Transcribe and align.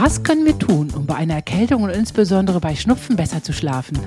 Was 0.00 0.22
können 0.22 0.46
wir 0.46 0.56
tun, 0.56 0.92
um 0.94 1.06
bei 1.06 1.16
einer 1.16 1.34
Erkältung 1.34 1.82
und 1.82 1.90
insbesondere 1.90 2.60
bei 2.60 2.76
Schnupfen 2.76 3.16
besser 3.16 3.42
zu 3.42 3.52
schlafen? 3.52 3.98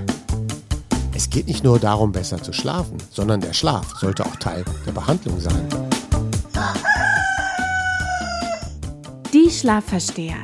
Es 1.13 1.29
geht 1.29 1.47
nicht 1.47 1.65
nur 1.65 1.79
darum, 1.79 2.13
besser 2.13 2.41
zu 2.41 2.53
schlafen, 2.53 2.95
sondern 3.09 3.41
der 3.41 3.51
Schlaf 3.51 3.97
sollte 3.99 4.25
auch 4.25 4.37
Teil 4.37 4.63
der 4.85 4.93
Behandlung 4.93 5.37
sein. 5.41 5.67
Die 9.33 9.49
Schlafversteher. 9.49 10.37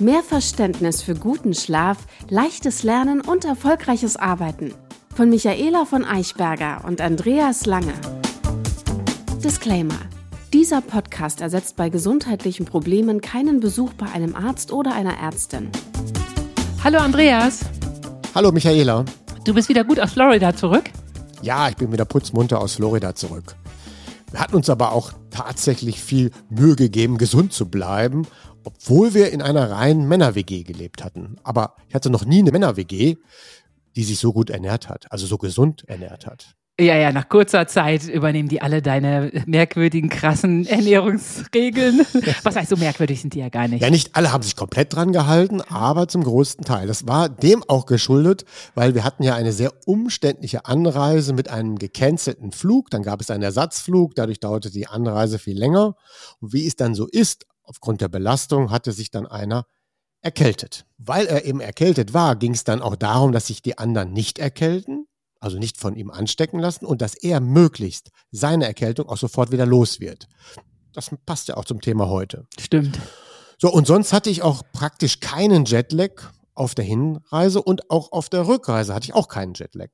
Mehr 0.00 0.24
Verständnis 0.24 1.02
für 1.02 1.14
guten 1.14 1.54
Schlaf, 1.54 1.98
leichtes 2.28 2.82
Lernen 2.82 3.20
und 3.20 3.44
erfolgreiches 3.44 4.16
Arbeiten. 4.16 4.74
Von 5.14 5.30
Michaela 5.30 5.84
von 5.84 6.04
Eichberger 6.04 6.82
und 6.84 7.00
Andreas 7.00 7.64
Lange. 7.64 7.94
Disclaimer. 9.44 10.09
Dieser 10.52 10.80
Podcast 10.80 11.42
ersetzt 11.42 11.76
bei 11.76 11.90
gesundheitlichen 11.90 12.66
Problemen 12.66 13.20
keinen 13.20 13.60
Besuch 13.60 13.92
bei 13.92 14.06
einem 14.06 14.34
Arzt 14.34 14.72
oder 14.72 14.92
einer 14.92 15.16
Ärztin. 15.16 15.70
Hallo 16.82 16.98
Andreas. 16.98 17.60
Hallo 18.34 18.50
Michaela. 18.50 19.04
Du 19.44 19.54
bist 19.54 19.68
wieder 19.68 19.84
gut 19.84 20.00
aus 20.00 20.14
Florida 20.14 20.52
zurück? 20.56 20.90
Ja, 21.40 21.68
ich 21.68 21.76
bin 21.76 21.92
wieder 21.92 22.04
putzmunter 22.04 22.60
aus 22.60 22.74
Florida 22.74 23.14
zurück. 23.14 23.54
Wir 24.32 24.40
hatten 24.40 24.56
uns 24.56 24.68
aber 24.68 24.90
auch 24.90 25.12
tatsächlich 25.30 26.00
viel 26.02 26.32
Mühe 26.48 26.74
gegeben, 26.74 27.16
gesund 27.16 27.52
zu 27.52 27.70
bleiben, 27.70 28.26
obwohl 28.64 29.14
wir 29.14 29.30
in 29.30 29.42
einer 29.42 29.70
reinen 29.70 30.08
Männer-WG 30.08 30.64
gelebt 30.64 31.04
hatten. 31.04 31.36
Aber 31.44 31.76
ich 31.86 31.94
hatte 31.94 32.10
noch 32.10 32.24
nie 32.24 32.40
eine 32.40 32.50
Männer-WG, 32.50 33.18
die 33.94 34.02
sich 34.02 34.18
so 34.18 34.32
gut 34.32 34.50
ernährt 34.50 34.88
hat, 34.88 35.12
also 35.12 35.26
so 35.26 35.38
gesund 35.38 35.84
ernährt 35.86 36.26
hat. 36.26 36.56
Ja, 36.80 36.96
ja, 36.96 37.12
nach 37.12 37.28
kurzer 37.28 37.66
Zeit 37.66 38.08
übernehmen 38.08 38.48
die 38.48 38.62
alle 38.62 38.80
deine 38.80 39.30
merkwürdigen, 39.44 40.08
krassen 40.08 40.66
Ernährungsregeln. 40.66 42.00
Was 42.42 42.56
heißt, 42.56 42.70
so 42.70 42.76
merkwürdig 42.76 43.20
sind 43.20 43.34
die 43.34 43.40
ja 43.40 43.50
gar 43.50 43.68
nicht. 43.68 43.82
Ja, 43.82 43.90
nicht 43.90 44.16
alle 44.16 44.32
haben 44.32 44.42
sich 44.42 44.56
komplett 44.56 44.94
dran 44.94 45.12
gehalten, 45.12 45.60
aber 45.60 46.08
zum 46.08 46.24
größten 46.24 46.64
Teil. 46.64 46.86
Das 46.86 47.06
war 47.06 47.28
dem 47.28 47.62
auch 47.68 47.84
geschuldet, 47.84 48.46
weil 48.74 48.94
wir 48.94 49.04
hatten 49.04 49.22
ja 49.22 49.34
eine 49.34 49.52
sehr 49.52 49.72
umständliche 49.84 50.64
Anreise 50.64 51.34
mit 51.34 51.50
einem 51.50 51.78
gecancelten 51.78 52.50
Flug. 52.50 52.88
Dann 52.88 53.02
gab 53.02 53.20
es 53.20 53.30
einen 53.30 53.42
Ersatzflug, 53.42 54.14
dadurch 54.14 54.40
dauerte 54.40 54.70
die 54.70 54.86
Anreise 54.86 55.38
viel 55.38 55.58
länger. 55.58 55.96
Und 56.40 56.54
wie 56.54 56.66
es 56.66 56.76
dann 56.76 56.94
so 56.94 57.06
ist, 57.06 57.44
aufgrund 57.62 58.00
der 58.00 58.08
Belastung 58.08 58.70
hatte 58.70 58.92
sich 58.92 59.10
dann 59.10 59.26
einer 59.26 59.66
erkältet. 60.22 60.86
Weil 60.96 61.26
er 61.26 61.44
eben 61.44 61.60
erkältet 61.60 62.14
war, 62.14 62.36
ging 62.36 62.52
es 62.52 62.64
dann 62.64 62.80
auch 62.80 62.96
darum, 62.96 63.32
dass 63.32 63.48
sich 63.48 63.60
die 63.60 63.76
anderen 63.76 64.12
nicht 64.12 64.38
erkälten 64.38 64.99
also 65.40 65.58
nicht 65.58 65.78
von 65.78 65.96
ihm 65.96 66.10
anstecken 66.10 66.60
lassen 66.60 66.84
und 66.84 67.02
dass 67.02 67.14
er 67.14 67.40
möglichst 67.40 68.10
seine 68.30 68.66
Erkältung 68.66 69.08
auch 69.08 69.16
sofort 69.16 69.50
wieder 69.50 69.66
los 69.66 70.00
wird. 70.00 70.28
Das 70.92 71.10
passt 71.26 71.48
ja 71.48 71.56
auch 71.56 71.64
zum 71.64 71.80
Thema 71.80 72.08
heute. 72.08 72.46
Stimmt. 72.58 72.98
So, 73.58 73.70
und 73.72 73.86
sonst 73.86 74.12
hatte 74.12 74.30
ich 74.30 74.42
auch 74.42 74.62
praktisch 74.72 75.20
keinen 75.20 75.64
Jetlag 75.64 76.10
auf 76.54 76.74
der 76.74 76.84
Hinreise 76.84 77.62
und 77.62 77.90
auch 77.90 78.12
auf 78.12 78.28
der 78.28 78.46
Rückreise 78.46 78.94
hatte 78.94 79.04
ich 79.04 79.14
auch 79.14 79.28
keinen 79.28 79.54
Jetlag. 79.54 79.90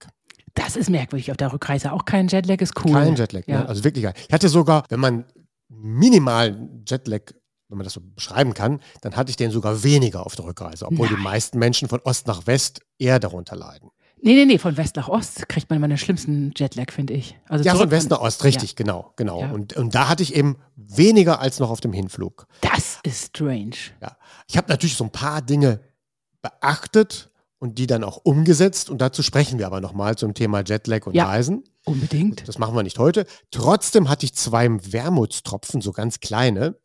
Das 0.54 0.74
ist 0.74 0.88
merkwürdig. 0.88 1.30
Auf 1.30 1.36
der 1.36 1.52
Rückreise 1.52 1.92
auch 1.92 2.04
kein 2.04 2.28
Jetlag 2.28 2.60
ist 2.60 2.72
cool. 2.84 2.92
Kein 2.92 3.14
Jetlag, 3.14 3.46
ne? 3.46 3.54
ja. 3.54 3.60
ne? 3.60 3.68
also 3.68 3.84
wirklich. 3.84 4.04
Ich 4.04 4.32
hatte 4.32 4.48
sogar, 4.48 4.84
wenn 4.88 5.00
man 5.00 5.24
minimalen 5.68 6.84
Jetlag 6.88 7.32
wenn 7.68 7.78
man 7.78 7.84
das 7.84 7.94
so 7.94 8.00
beschreiben 8.00 8.54
kann, 8.54 8.80
dann 9.00 9.16
hatte 9.16 9.30
ich 9.30 9.36
den 9.36 9.50
sogar 9.50 9.82
weniger 9.82 10.24
auf 10.24 10.36
der 10.36 10.44
Rückreise, 10.44 10.86
obwohl 10.86 11.08
Nein. 11.08 11.16
die 11.16 11.22
meisten 11.22 11.58
Menschen 11.58 11.88
von 11.88 12.00
Ost 12.04 12.26
nach 12.26 12.46
West 12.46 12.80
eher 12.98 13.18
darunter 13.18 13.56
leiden. 13.56 13.90
Nee, 14.22 14.34
nee, 14.34 14.44
nee, 14.46 14.58
von 14.58 14.76
West 14.76 14.96
nach 14.96 15.08
Ost 15.08 15.48
kriegt 15.48 15.68
man 15.68 15.76
immer 15.76 15.88
den 15.88 15.98
schlimmsten 15.98 16.52
Jetlag, 16.56 16.90
finde 16.90 17.12
ich. 17.12 17.38
Also 17.48 17.64
ja, 17.64 17.74
von 17.74 17.90
West 17.90 18.10
nach 18.10 18.20
Ost, 18.20 18.44
richtig, 18.44 18.70
ja. 18.70 18.74
genau, 18.76 19.12
genau. 19.16 19.40
Ja. 19.40 19.50
Und, 19.52 19.74
und 19.76 19.94
da 19.94 20.08
hatte 20.08 20.22
ich 20.22 20.34
eben 20.34 20.56
weniger 20.74 21.40
als 21.40 21.60
noch 21.60 21.70
auf 21.70 21.80
dem 21.80 21.92
Hinflug. 21.92 22.46
Das 22.62 22.98
ist 23.02 23.36
strange. 23.36 23.76
Ja. 24.00 24.16
Ich 24.48 24.56
habe 24.56 24.68
natürlich 24.68 24.96
so 24.96 25.04
ein 25.04 25.10
paar 25.10 25.42
Dinge 25.42 25.80
beachtet 26.40 27.30
und 27.58 27.78
die 27.78 27.86
dann 27.86 28.04
auch 28.04 28.18
umgesetzt. 28.22 28.90
Und 28.90 29.00
dazu 29.00 29.22
sprechen 29.22 29.58
wir 29.58 29.66
aber 29.66 29.80
nochmal 29.80 30.16
zum 30.16 30.34
Thema 30.34 30.62
Jetlag 30.64 31.06
und 31.06 31.14
ja, 31.14 31.26
Reisen. 31.26 31.64
Unbedingt. 31.84 32.48
Das 32.48 32.58
machen 32.58 32.74
wir 32.74 32.82
nicht 32.82 32.98
heute. 32.98 33.26
Trotzdem 33.50 34.08
hatte 34.08 34.26
ich 34.26 34.34
zwei 34.34 34.68
Wermutstropfen, 34.92 35.80
so 35.80 35.92
ganz 35.92 36.20
kleine. 36.20 36.76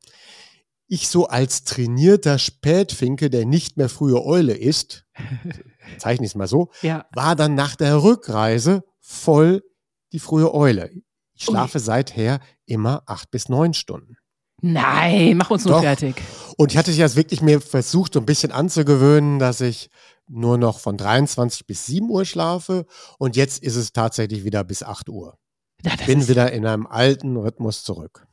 Ich 0.93 1.07
so 1.07 1.27
als 1.27 1.63
trainierter 1.63 2.37
Spätfinke, 2.37 3.29
der 3.29 3.45
nicht 3.45 3.77
mehr 3.77 3.87
frühe 3.87 4.21
Eule 4.25 4.53
ist, 4.53 5.05
zeichne 5.97 6.25
ich 6.25 6.33
es 6.33 6.35
mal 6.35 6.49
so, 6.49 6.69
ja. 6.81 7.05
war 7.13 7.37
dann 7.37 7.55
nach 7.55 7.77
der 7.77 8.03
Rückreise 8.03 8.83
voll 8.99 9.63
die 10.11 10.19
frühe 10.19 10.53
Eule. 10.53 10.91
Ich 11.33 11.45
schlafe 11.45 11.77
Ui. 11.77 11.81
seither 11.81 12.41
immer 12.65 13.03
acht 13.05 13.31
bis 13.31 13.47
neun 13.47 13.73
Stunden. 13.73 14.17
Nein, 14.61 15.37
mach 15.37 15.49
uns 15.49 15.63
nur 15.63 15.75
Doch. 15.75 15.81
fertig. 15.81 16.21
Und 16.57 16.73
ich 16.73 16.77
hatte 16.77 16.91
jetzt 16.91 17.15
wirklich 17.15 17.41
mir 17.41 17.61
versucht, 17.61 18.13
so 18.13 18.19
ein 18.19 18.25
bisschen 18.25 18.51
anzugewöhnen, 18.51 19.39
dass 19.39 19.61
ich 19.61 19.89
nur 20.27 20.57
noch 20.57 20.79
von 20.79 20.97
23 20.97 21.65
bis 21.67 21.85
7 21.85 22.09
Uhr 22.09 22.25
schlafe. 22.25 22.85
Und 23.17 23.37
jetzt 23.37 23.63
ist 23.63 23.77
es 23.77 23.93
tatsächlich 23.93 24.43
wieder 24.43 24.65
bis 24.65 24.83
8 24.83 25.07
Uhr. 25.07 25.37
Ja, 25.85 25.93
ich 25.93 26.05
bin 26.05 26.27
wieder 26.27 26.51
in 26.51 26.65
einem 26.65 26.85
alten 26.85 27.37
Rhythmus 27.37 27.85
zurück. 27.85 28.27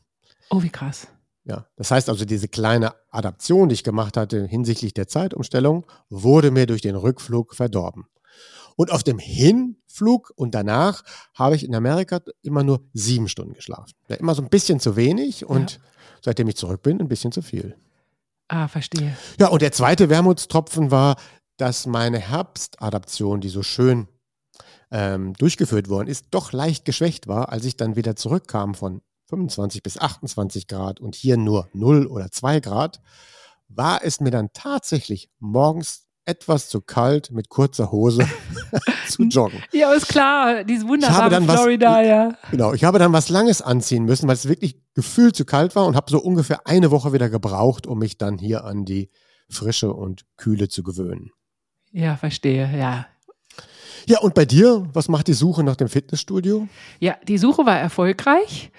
Oh, 0.50 0.60
wie 0.60 0.70
krass. 0.70 1.06
Ja, 1.48 1.64
das 1.76 1.90
heißt 1.90 2.10
also, 2.10 2.26
diese 2.26 2.46
kleine 2.46 2.94
Adaption, 3.10 3.70
die 3.70 3.72
ich 3.72 3.82
gemacht 3.82 4.18
hatte 4.18 4.44
hinsichtlich 4.44 4.92
der 4.92 5.08
Zeitumstellung, 5.08 5.86
wurde 6.10 6.50
mir 6.50 6.66
durch 6.66 6.82
den 6.82 6.94
Rückflug 6.94 7.54
verdorben. 7.54 8.06
Und 8.76 8.92
auf 8.92 9.02
dem 9.02 9.18
Hinflug 9.18 10.30
und 10.36 10.54
danach 10.54 11.02
habe 11.34 11.56
ich 11.56 11.64
in 11.64 11.74
Amerika 11.74 12.20
immer 12.42 12.62
nur 12.62 12.82
sieben 12.92 13.28
Stunden 13.28 13.54
geschlafen. 13.54 13.94
Ja, 14.08 14.16
immer 14.16 14.34
so 14.34 14.42
ein 14.42 14.50
bisschen 14.50 14.78
zu 14.78 14.94
wenig 14.94 15.46
und 15.46 15.72
ja. 15.72 15.78
seitdem 16.20 16.48
ich 16.48 16.56
zurück 16.56 16.82
bin, 16.82 17.00
ein 17.00 17.08
bisschen 17.08 17.32
zu 17.32 17.40
viel. 17.40 17.76
Ah, 18.48 18.68
verstehe. 18.68 19.16
Ja, 19.40 19.48
und 19.48 19.62
der 19.62 19.72
zweite 19.72 20.10
Wermutstropfen 20.10 20.90
war, 20.90 21.16
dass 21.56 21.86
meine 21.86 22.18
Herbstadaption, 22.18 23.40
die 23.40 23.48
so 23.48 23.62
schön 23.62 24.06
ähm, 24.90 25.32
durchgeführt 25.32 25.88
worden 25.88 26.08
ist, 26.08 26.26
doch 26.30 26.52
leicht 26.52 26.84
geschwächt 26.84 27.26
war, 27.26 27.48
als 27.48 27.64
ich 27.64 27.76
dann 27.78 27.96
wieder 27.96 28.16
zurückkam 28.16 28.74
von 28.74 29.00
25 29.28 29.82
bis 29.82 29.98
28 29.98 30.66
Grad 30.66 31.00
und 31.00 31.14
hier 31.14 31.36
nur 31.36 31.68
0 31.72 32.06
oder 32.06 32.30
2 32.30 32.60
Grad, 32.60 33.00
war 33.68 34.00
es 34.02 34.20
mir 34.20 34.30
dann 34.30 34.50
tatsächlich 34.52 35.30
morgens 35.38 36.08
etwas 36.24 36.68
zu 36.68 36.82
kalt 36.82 37.30
mit 37.30 37.48
kurzer 37.48 37.90
Hose 37.90 38.28
zu 39.08 39.22
joggen. 39.24 39.62
Ja, 39.72 39.92
ist 39.94 40.08
klar, 40.08 40.62
dieses 40.62 40.86
wunderbare 40.86 41.42
Florida, 41.42 42.00
was, 42.00 42.06
ja. 42.06 42.34
Genau, 42.50 42.74
ich 42.74 42.84
habe 42.84 42.98
dann 42.98 43.14
was 43.14 43.30
Langes 43.30 43.62
anziehen 43.62 44.04
müssen, 44.04 44.28
weil 44.28 44.34
es 44.34 44.46
wirklich 44.46 44.78
gefühlt 44.94 45.34
zu 45.34 45.46
kalt 45.46 45.74
war 45.74 45.86
und 45.86 45.96
habe 45.96 46.10
so 46.10 46.18
ungefähr 46.18 46.66
eine 46.66 46.90
Woche 46.90 47.14
wieder 47.14 47.30
gebraucht, 47.30 47.86
um 47.86 47.98
mich 47.98 48.18
dann 48.18 48.36
hier 48.36 48.64
an 48.64 48.84
die 48.84 49.10
Frische 49.48 49.94
und 49.94 50.26
Kühle 50.36 50.68
zu 50.68 50.82
gewöhnen. 50.82 51.30
Ja, 51.92 52.16
verstehe, 52.16 52.70
ja. 52.78 53.06
Ja, 54.06 54.20
und 54.20 54.34
bei 54.34 54.44
dir, 54.44 54.86
was 54.92 55.08
macht 55.08 55.28
die 55.28 55.34
Suche 55.34 55.62
nach 55.62 55.76
dem 55.76 55.88
Fitnessstudio? 55.88 56.68
Ja, 56.98 57.16
die 57.26 57.38
Suche 57.38 57.66
war 57.66 57.78
erfolgreich. 57.78 58.70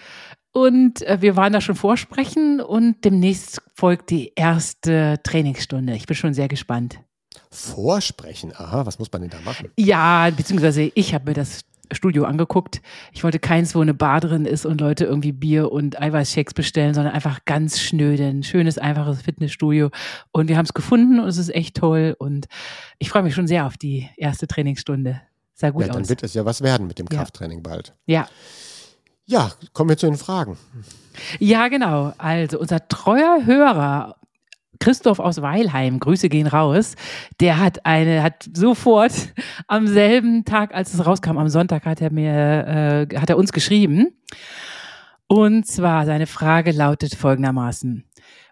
Und 0.51 1.01
äh, 1.03 1.21
wir 1.21 1.35
waren 1.35 1.53
da 1.53 1.61
schon 1.61 1.75
vorsprechen 1.75 2.59
und 2.59 3.05
demnächst 3.05 3.61
folgt 3.75 4.09
die 4.09 4.33
erste 4.35 5.19
Trainingsstunde. 5.23 5.93
Ich 5.93 6.07
bin 6.07 6.15
schon 6.15 6.33
sehr 6.33 6.47
gespannt. 6.47 6.99
Vorsprechen? 7.51 8.53
Aha, 8.55 8.85
was 8.85 8.99
muss 8.99 9.11
man 9.11 9.21
denn 9.21 9.31
da 9.31 9.39
machen? 9.41 9.69
Ja, 9.77 10.29
beziehungsweise 10.29 10.91
ich 10.93 11.13
habe 11.13 11.29
mir 11.29 11.33
das 11.33 11.61
Studio 11.91 12.25
angeguckt. 12.25 12.81
Ich 13.11 13.23
wollte 13.23 13.39
keins, 13.39 13.73
wo 13.75 13.81
eine 13.81 13.93
Bar 13.93 14.21
drin 14.21 14.45
ist 14.45 14.65
und 14.65 14.81
Leute 14.81 15.05
irgendwie 15.05 15.31
Bier 15.31 15.71
und 15.71 15.99
Eiweißshakes 15.99 16.53
bestellen, 16.53 16.93
sondern 16.93 17.13
einfach 17.13 17.45
ganz 17.45 17.79
schnöde, 17.79 18.27
ein 18.27 18.43
schönes, 18.43 18.77
einfaches 18.77 19.21
Fitnessstudio. 19.21 19.89
Und 20.31 20.49
wir 20.49 20.57
haben 20.57 20.65
es 20.65 20.73
gefunden 20.73 21.19
und 21.19 21.27
es 21.27 21.37
ist 21.37 21.53
echt 21.53 21.77
toll. 21.77 22.15
Und 22.19 22.47
ich 22.99 23.09
freue 23.09 23.23
mich 23.23 23.33
schon 23.33 23.47
sehr 23.47 23.65
auf 23.65 23.77
die 23.77 24.07
erste 24.17 24.47
Trainingsstunde. 24.47 25.21
Sah 25.55 25.71
gut 25.71 25.83
ja, 25.83 25.87
dann 25.89 26.03
aus. 26.03 26.09
wird 26.09 26.23
es 26.23 26.33
ja 26.33 26.45
was 26.45 26.61
werden 26.61 26.87
mit 26.87 26.99
dem 26.99 27.09
Krafttraining 27.09 27.59
ja. 27.59 27.63
bald. 27.63 27.95
Ja. 28.05 28.27
Ja, 29.29 29.51
kommen 29.73 29.91
wir 29.91 29.97
zu 29.97 30.07
den 30.07 30.17
Fragen. 30.17 30.57
Ja, 31.37 31.67
genau. 31.67 32.13
Also 32.17 32.59
unser 32.59 32.87
treuer 32.87 33.45
Hörer 33.45 34.15
Christoph 34.79 35.19
aus 35.19 35.41
Weilheim, 35.41 35.99
Grüße 35.99 36.29
gehen 36.29 36.47
raus. 36.47 36.95
Der 37.39 37.59
hat 37.59 37.85
eine, 37.85 38.23
hat 38.23 38.49
sofort 38.53 39.13
am 39.67 39.85
selben 39.85 40.45
Tag, 40.45 40.73
als 40.73 40.95
es 40.95 41.05
rauskam, 41.05 41.37
am 41.37 41.47
Sonntag 41.47 41.85
hat 41.85 42.01
er 42.01 42.11
mir, 42.11 43.07
äh, 43.11 43.17
hat 43.17 43.29
er 43.29 43.37
uns 43.37 43.53
geschrieben. 43.53 44.07
Und 45.27 45.67
zwar 45.67 46.07
seine 46.07 46.25
Frage 46.25 46.71
lautet 46.71 47.13
folgendermaßen: 47.13 48.03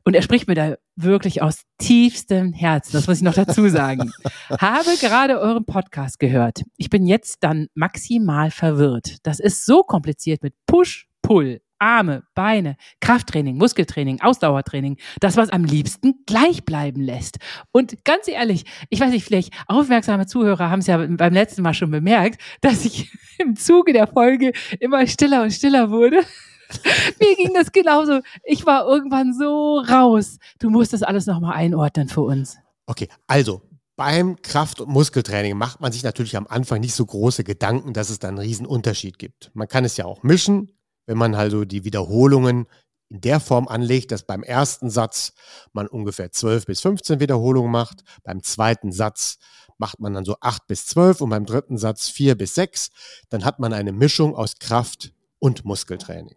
und 0.04 0.14
er 0.14 0.22
spricht 0.22 0.48
mir 0.48 0.56
da 0.56 0.76
wirklich 0.98 1.42
aus 1.42 1.62
tiefstem 1.78 2.54
Herzen, 2.54 2.94
das 2.94 3.08
muss 3.08 3.18
ich 3.18 3.24
noch 3.24 3.36
dazu 3.36 3.70
sagen. 3.70 4.12
Habe 4.50 4.90
gerade 5.00 5.40
euren 5.40 5.66
Podcast 5.66 6.20
gehört. 6.20 6.64
Ich 6.76 6.90
bin 6.90 7.06
jetzt 7.06 7.38
dann 7.42 7.68
maximal 7.76 8.52
verwirrt. 8.52 9.18
Das 9.24 9.40
ist 9.40 9.66
so 9.66 9.84
kompliziert 9.84 10.44
mit 10.44 10.54
Push, 10.66 11.08
Pull, 11.22 11.62
Arme, 11.80 12.24
Beine, 12.34 12.76
Krafttraining, 13.02 13.58
Muskeltraining, 13.58 14.22
Ausdauertraining, 14.22 14.98
das, 15.20 15.38
was 15.38 15.50
am 15.50 15.64
liebsten 15.64 16.24
gleich 16.26 16.66
bleiben 16.66 17.02
lässt. 17.02 17.38
Und 17.72 18.04
ganz 18.04 18.28
ehrlich, 18.28 18.66
ich 18.90 19.00
weiß 19.00 19.12
nicht, 19.12 19.26
vielleicht 19.26 19.54
aufmerksame 19.68 20.26
Zuhörer 20.26 20.70
haben 20.70 20.80
es 20.80 20.88
ja 20.88 20.98
beim 20.98 21.34
letzten 21.34 21.62
Mal 21.62 21.74
schon 21.74 21.92
bemerkt, 21.92 22.42
dass 22.62 22.86
ich 22.86 23.12
im 23.38 23.56
Zuge 23.56 23.94
der 23.94 24.08
Folge 24.08 24.52
immer 24.80 25.06
stiller 25.08 25.44
und 25.44 25.52
stiller 25.52 25.92
wurde. 25.92 26.24
Mir 27.20 27.36
ging 27.36 27.54
das 27.54 27.72
genauso. 27.72 28.22
Ich 28.44 28.66
war 28.66 28.88
irgendwann 28.88 29.34
so 29.34 29.80
raus. 29.80 30.38
Du 30.60 30.70
musst 30.70 30.94
das 30.94 31.04
alles 31.04 31.26
nochmal 31.26 31.54
einordnen 31.54 32.10
für 32.10 32.22
uns. 32.22 32.58
Okay, 32.86 33.08
also 33.28 33.62
beim 33.96 34.42
Kraft- 34.42 34.80
und 34.80 34.90
Muskeltraining 34.90 35.58
macht 35.58 35.82
man 35.82 35.92
sich 35.92 36.04
natürlich 36.04 36.38
am 36.38 36.48
Anfang 36.48 36.80
nicht 36.82 36.94
so 36.94 37.06
große 37.06 37.44
Gedanken, 37.44 37.94
dass 37.94 38.10
es 38.10 38.20
da 38.20 38.28
einen 38.28 38.38
riesen 38.38 38.66
Unterschied 38.66 39.18
gibt. 39.18 39.52
Man 39.54 39.68
kann 39.68 39.86
es 39.86 39.98
ja 39.98 40.06
auch 40.06 40.24
mischen, 40.24 40.72
wenn 41.08 41.18
man 41.18 41.36
also 41.36 41.66
die 41.66 41.84
Wiederholungen 41.84 42.68
in 43.10 43.22
der 43.22 43.40
Form 43.40 43.68
anlegt, 43.68 44.12
dass 44.12 44.24
beim 44.24 44.44
ersten 44.44 44.90
Satz 44.90 45.34
man 45.74 45.88
ungefähr 45.88 46.32
12 46.32 46.66
bis 46.66 46.82
15 46.82 47.20
Wiederholungen 47.20 47.72
macht, 47.72 48.04
beim 48.24 48.44
zweiten 48.44 48.92
Satz 48.92 49.40
macht 49.78 50.00
man 50.00 50.14
dann 50.14 50.26
so 50.26 50.36
8 50.42 50.68
bis 50.68 50.86
12 50.88 51.22
und 51.22 51.30
beim 51.30 51.46
dritten 51.46 51.78
Satz 51.78 52.10
4 52.10 52.36
bis 52.36 52.56
6, 52.56 52.90
dann 53.30 53.46
hat 53.46 53.60
man 53.60 53.74
eine 53.74 53.94
Mischung 53.94 54.36
aus 54.36 54.60
Kraft- 54.60 55.14
und 55.40 55.66
Muskeltraining. 55.66 56.37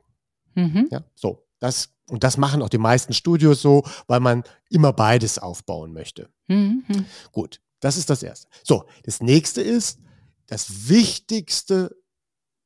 Mhm. 0.55 0.89
Ja, 0.91 1.05
so, 1.15 1.47
das, 1.59 1.91
und 2.09 2.25
das 2.25 2.37
machen 2.37 2.63
auch 2.63 2.69
die 2.69 2.79
meisten 2.79 3.13
Studios 3.13 3.63
so, 3.63 3.85
weil 4.07 4.21
man 4.21 4.45
immer 4.69 4.93
beides 4.93 5.39
aufbauen 5.39 5.93
möchte. 5.93 6.29
Mhm. 6.49 6.85
Gut, 7.33 7.61
das 7.81 7.97
ist 7.97 8.11
das 8.11 8.23
Erste. 8.23 8.49
So, 8.65 8.85
das 9.05 9.21
nächste 9.21 9.63
ist, 9.63 9.99
das 10.47 10.89
wichtigste 10.89 11.97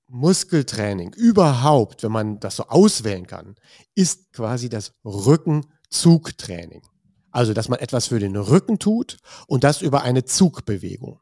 Muskeltraining 0.08 1.12
überhaupt, 1.14 2.02
wenn 2.02 2.12
man 2.12 2.40
das 2.40 2.56
so 2.56 2.64
auswählen 2.68 3.26
kann, 3.26 3.56
ist 3.94 4.32
quasi 4.32 4.68
das 4.68 4.92
Rückenzugtraining. 5.04 6.82
Also, 7.30 7.52
dass 7.52 7.68
man 7.68 7.80
etwas 7.80 8.06
für 8.08 8.20
den 8.20 8.36
Rücken 8.36 8.78
tut 8.78 9.18
und 9.48 9.64
das 9.64 9.82
über 9.82 10.02
eine 10.02 10.24
Zugbewegung. 10.24 11.20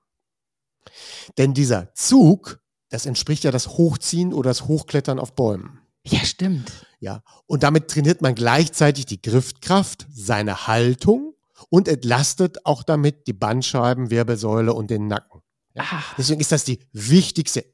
Denn 1.38 1.54
dieser 1.54 1.94
Zug, 1.94 2.60
das 2.90 3.06
entspricht 3.06 3.44
ja 3.44 3.50
das 3.50 3.68
Hochziehen 3.68 4.34
oder 4.34 4.50
das 4.50 4.66
Hochklettern 4.66 5.18
auf 5.18 5.34
Bäumen. 5.34 5.81
Ja, 6.04 6.20
stimmt. 6.24 6.86
Ja, 7.00 7.22
und 7.46 7.62
damit 7.62 7.88
trainiert 7.88 8.22
man 8.22 8.34
gleichzeitig 8.34 9.06
die 9.06 9.22
Griffkraft, 9.22 10.06
seine 10.12 10.66
Haltung 10.66 11.34
und 11.68 11.88
entlastet 11.88 12.66
auch 12.66 12.82
damit 12.82 13.26
die 13.26 13.32
Bandscheiben, 13.32 14.10
Wirbelsäule 14.10 14.72
und 14.72 14.90
den 14.90 15.06
Nacken. 15.06 15.42
Ja? 15.74 15.84
Deswegen 16.18 16.40
ist 16.40 16.52
das 16.52 16.64
die 16.64 16.80
wichtigste 16.92 17.64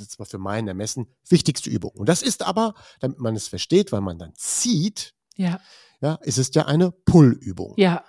ist 0.00 0.12
zwar 0.12 0.26
für 0.26 0.38
meinen 0.38 0.68
Ermessen 0.68 1.06
wichtigste 1.28 1.70
Übung. 1.70 1.90
Und 1.92 2.08
das 2.08 2.22
ist 2.22 2.42
aber, 2.42 2.74
damit 3.00 3.18
man 3.18 3.36
es 3.36 3.48
versteht, 3.48 3.92
weil 3.92 4.00
man 4.00 4.18
dann 4.18 4.34
zieht, 4.34 5.14
ja, 5.36 5.60
ja 6.00 6.14
ist 6.22 6.38
es 6.38 6.50
ja 6.54 6.66
eine 6.66 6.90
Pull-Übung. 6.92 7.74
Ja. 7.76 8.04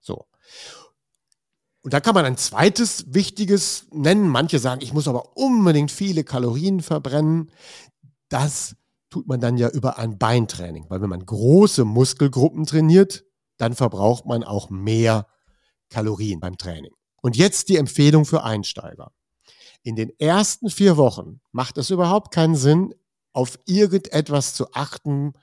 So. 0.00 0.26
Und 1.82 1.94
da 1.94 2.00
kann 2.00 2.14
man 2.14 2.24
ein 2.24 2.36
zweites 2.36 3.12
wichtiges 3.14 3.86
nennen. 3.92 4.28
Manche 4.28 4.58
sagen, 4.58 4.82
ich 4.82 4.92
muss 4.92 5.08
aber 5.08 5.36
unbedingt 5.36 5.92
viele 5.92 6.24
Kalorien 6.24 6.80
verbrennen. 6.80 7.50
Das 8.28 8.76
tut 9.16 9.28
man 9.28 9.40
dann 9.40 9.56
ja 9.56 9.70
über 9.70 9.98
ein 9.98 10.18
Beintraining, 10.18 10.86
weil 10.88 11.00
wenn 11.00 11.08
man 11.08 11.24
große 11.24 11.84
Muskelgruppen 11.84 12.66
trainiert, 12.66 13.24
dann 13.56 13.74
verbraucht 13.74 14.26
man 14.26 14.44
auch 14.44 14.68
mehr 14.68 15.26
Kalorien 15.88 16.40
beim 16.40 16.58
Training. 16.58 16.92
Und 17.22 17.36
jetzt 17.36 17.70
die 17.70 17.76
Empfehlung 17.76 18.26
für 18.26 18.44
Einsteiger 18.44 19.12
in 19.86 19.94
den 19.94 20.10
ersten 20.18 20.68
vier 20.68 20.96
Wochen 20.96 21.40
macht 21.52 21.78
es 21.78 21.90
überhaupt 21.90 22.34
keinen 22.34 22.56
Sinn, 22.56 22.92
auf 23.32 23.56
irgendetwas 23.66 24.52
zu 24.52 24.72
achten, 24.72 25.34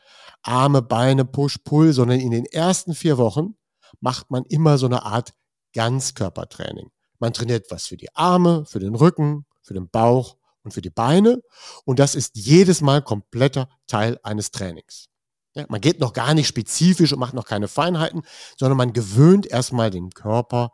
Arme, 0.42 0.82
Beine, 0.82 1.24
Push, 1.24 1.60
Pull, 1.64 1.94
sondern 1.94 2.20
in 2.20 2.32
den 2.32 2.46
ersten 2.46 2.94
vier 2.94 3.18
Wochen 3.18 3.56
macht 4.02 4.32
man 4.32 4.44
immer 4.44 4.78
so 4.78 4.86
eine 4.86 5.04
Art 5.04 5.34
Ganzkörpertraining. 5.74 6.92
Man 7.20 7.32
trainiert 7.32 7.72
was 7.72 7.88
für 7.88 7.96
die 7.96 8.14
Arme, 8.16 8.66
für 8.66 8.80
den 8.80 8.96
Rücken, 8.96 9.46
für 9.62 9.74
den 9.74 9.90
Bauch 9.90 10.36
und 10.64 10.74
für 10.74 10.82
die 10.82 10.90
Beine. 10.90 11.42
Und 11.86 12.00
das 12.00 12.16
ist 12.16 12.32
jedes 12.36 12.82
Mal 12.82 13.02
kompletter 13.02 13.70
Teil 13.88 14.20
eines 14.24 14.52
Trainings. 14.52 15.08
Ja, 15.56 15.66
man 15.70 15.82
geht 15.82 16.00
noch 16.00 16.14
gar 16.14 16.34
nicht 16.34 16.48
spezifisch 16.48 17.14
und 17.14 17.20
macht 17.20 17.36
noch 17.36 17.46
keine 17.46 17.68
Feinheiten, 17.68 18.24
sondern 18.58 18.78
man 18.78 18.94
gewöhnt 18.94 19.46
erstmal 19.46 19.92
den 19.92 20.10
Körper 20.10 20.72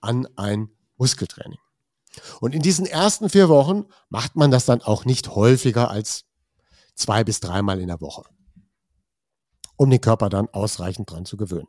an 0.00 0.28
ein 0.36 0.68
Muskeltraining. 0.96 1.58
Und 2.40 2.54
in 2.54 2.62
diesen 2.62 2.86
ersten 2.86 3.28
vier 3.28 3.48
Wochen 3.48 3.86
macht 4.08 4.36
man 4.36 4.50
das 4.50 4.66
dann 4.66 4.82
auch 4.82 5.04
nicht 5.04 5.34
häufiger 5.34 5.90
als 5.90 6.24
zwei 6.94 7.24
bis 7.24 7.40
dreimal 7.40 7.80
in 7.80 7.88
der 7.88 8.00
Woche, 8.00 8.24
um 9.76 9.90
den 9.90 10.00
Körper 10.00 10.28
dann 10.28 10.48
ausreichend 10.48 11.10
dran 11.10 11.24
zu 11.24 11.36
gewöhnen. 11.36 11.68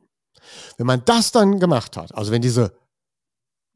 Wenn 0.78 0.88
man 0.88 1.06
das 1.06 1.32
dann 1.32 1.60
gemacht 1.60 1.98
hat, 1.98 2.14
also 2.16 2.32
wenn 2.32 2.42
diese, 2.42 2.76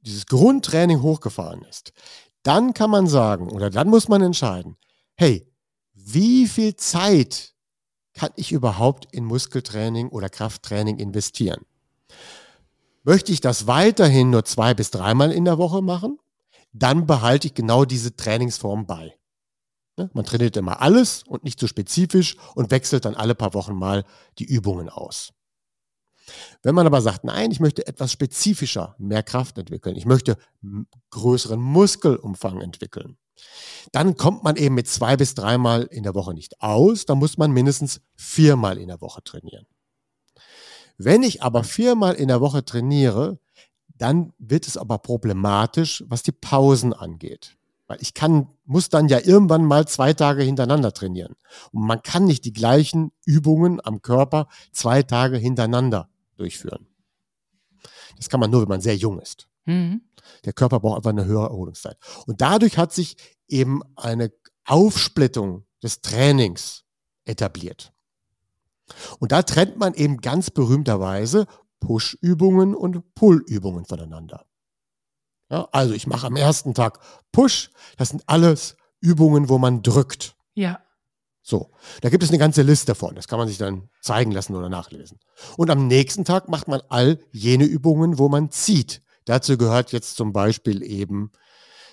dieses 0.02 0.26
Grundtraining 0.26 1.02
hochgefahren 1.02 1.64
ist, 1.64 1.94
dann 2.46 2.74
kann 2.74 2.90
man 2.90 3.08
sagen 3.08 3.50
oder 3.50 3.70
dann 3.70 3.90
muss 3.90 4.08
man 4.08 4.22
entscheiden, 4.22 4.78
hey, 5.16 5.48
wie 5.94 6.48
viel 6.48 6.76
Zeit 6.76 7.54
kann 8.14 8.32
ich 8.36 8.52
überhaupt 8.52 9.14
in 9.14 9.26
Muskeltraining 9.26 10.10
oder 10.10 10.30
Krafttraining 10.30 10.98
investieren? 10.98 11.66
Möchte 13.04 13.32
ich 13.32 13.42
das 13.42 13.68
weiterhin 13.68 14.30
nur 14.30 14.46
zwei 14.46 14.74
bis 14.74 14.92
dreimal 14.92 15.32
in 15.32 15.46
der 15.46 15.58
Woche 15.58 15.82
machen? 15.82 16.20
dann 16.76 17.06
behalte 17.06 17.48
ich 17.48 17.54
genau 17.54 17.86
diese 17.86 18.16
Trainingsform 18.16 18.86
bei. 18.86 19.18
Ne? 19.98 20.10
Man 20.14 20.26
trainiert 20.26 20.58
immer 20.58 20.82
alles 20.82 21.24
und 21.24 21.46
nicht 21.46 21.60
so 21.60 21.68
spezifisch 21.68 22.36
und 22.54 22.70
wechselt 22.70 23.06
dann 23.06 23.16
alle 23.16 23.34
paar 23.34 23.54
Wochen 23.54 23.76
mal 23.76 24.04
die 24.40 24.46
Übungen 24.46 24.90
aus. 24.90 25.34
Wenn 26.64 26.76
man 26.76 26.88
aber 26.88 27.02
sagt, 27.02 27.24
nein, 27.24 27.52
ich 27.52 27.60
möchte 27.60 27.86
etwas 27.88 28.12
spezifischer 28.12 28.96
mehr 28.98 29.24
Kraft 29.24 29.58
entwickeln, 29.58 29.96
ich 29.96 30.06
möchte 30.06 30.38
größeren 31.12 31.60
Muskelumfang 31.60 32.62
entwickeln, 32.62 33.18
dann 33.92 34.16
kommt 34.18 34.44
man 34.44 34.56
eben 34.56 34.76
mit 34.76 34.88
zwei 34.88 35.18
bis 35.18 35.36
dreimal 35.36 35.84
in 35.84 36.04
der 36.04 36.16
Woche 36.16 36.34
nicht 36.34 36.62
aus, 36.62 37.06
da 37.06 37.16
muss 37.16 37.38
man 37.38 37.52
mindestens 37.52 38.02
viermal 38.16 38.78
in 38.78 38.88
der 38.88 39.02
Woche 39.02 39.24
trainieren. 39.24 39.66
Wenn 40.98 41.24
ich 41.24 41.44
aber 41.44 41.64
viermal 41.64 42.16
in 42.16 42.30
der 42.30 42.42
Woche 42.42 42.64
trainiere, 42.64 43.40
dann 43.98 44.34
wird 44.38 44.68
es 44.68 44.78
aber 44.78 44.98
problematisch, 44.98 46.04
was 46.08 46.24
die 46.24 46.32
Pausen 46.32 46.94
angeht. 46.94 47.58
Weil 47.88 48.02
ich 48.02 48.14
kann, 48.14 48.48
muss 48.66 48.90
dann 48.90 49.10
ja 49.10 49.20
irgendwann 49.20 49.64
mal 49.64 49.88
zwei 49.88 50.14
Tage 50.14 50.44
hintereinander 50.44 50.92
trainieren. 50.92 51.36
Und 51.72 51.86
man 51.86 52.02
kann 52.02 52.26
nicht 52.26 52.44
die 52.46 52.54
gleichen 52.54 53.12
Übungen 53.26 53.80
am 53.84 54.02
Körper 54.02 54.48
zwei 54.72 55.04
Tage 55.04 55.38
hintereinander 55.38 56.10
durchführen. 56.38 56.88
Das 58.18 58.30
kann 58.30 58.40
man 58.40 58.50
nur, 58.50 58.62
wenn 58.62 58.70
man 58.70 58.82
sehr 58.82 58.96
jung 58.96 59.20
ist. 59.20 59.48
Mhm. 59.66 60.02
Der 60.44 60.54
Körper 60.54 60.80
braucht 60.80 60.98
einfach 60.98 61.12
eine 61.12 61.26
höhere 61.26 61.48
Erholungszeit. 61.48 61.98
Und 62.26 62.42
dadurch 62.42 62.78
hat 62.78 62.94
sich 62.94 63.18
eben 63.48 63.82
eine 63.96 64.32
Aufsplittung 64.66 65.66
des 65.84 66.02
Trainings 66.02 66.84
etabliert. 67.26 67.94
Und 69.20 69.32
da 69.32 69.44
trennt 69.44 69.78
man 69.78 69.94
eben 69.94 70.18
ganz 70.18 70.52
berühmterweise 70.52 71.48
Push-Übungen 71.80 72.76
und 72.76 73.14
Pull-Übungen 73.16 73.86
voneinander. 73.86 74.46
Ja, 75.50 75.68
also 75.72 75.94
ich 75.94 76.08
mache 76.08 76.28
am 76.28 76.36
ersten 76.36 76.74
Tag 76.74 77.00
Push, 77.32 77.72
das 77.98 78.10
sind 78.10 78.24
alles 78.28 78.78
Übungen, 79.00 79.50
wo 79.50 79.58
man 79.58 79.84
drückt. 79.84 80.36
Ja. 80.56 80.85
So, 81.48 81.70
da 82.02 82.10
gibt 82.10 82.24
es 82.24 82.30
eine 82.30 82.40
ganze 82.40 82.64
Liste 82.64 82.96
von, 82.96 83.14
das 83.14 83.28
kann 83.28 83.38
man 83.38 83.48
sich 83.48 83.60
dann 83.60 83.88
zeigen 84.02 84.32
lassen 84.32 84.56
oder 84.56 84.68
nachlesen. 84.68 85.20
Und 85.58 85.70
am 85.70 85.86
nächsten 85.86 86.26
Tag 86.26 86.50
macht 86.50 86.68
man 86.68 86.82
all 86.90 87.20
jene 87.32 87.66
Übungen, 87.66 88.18
wo 88.18 88.30
man 88.30 88.50
zieht. 88.50 89.04
Dazu 89.26 89.56
gehört 89.56 89.92
jetzt 89.92 90.16
zum 90.16 90.34
Beispiel 90.34 90.82
eben 90.82 91.32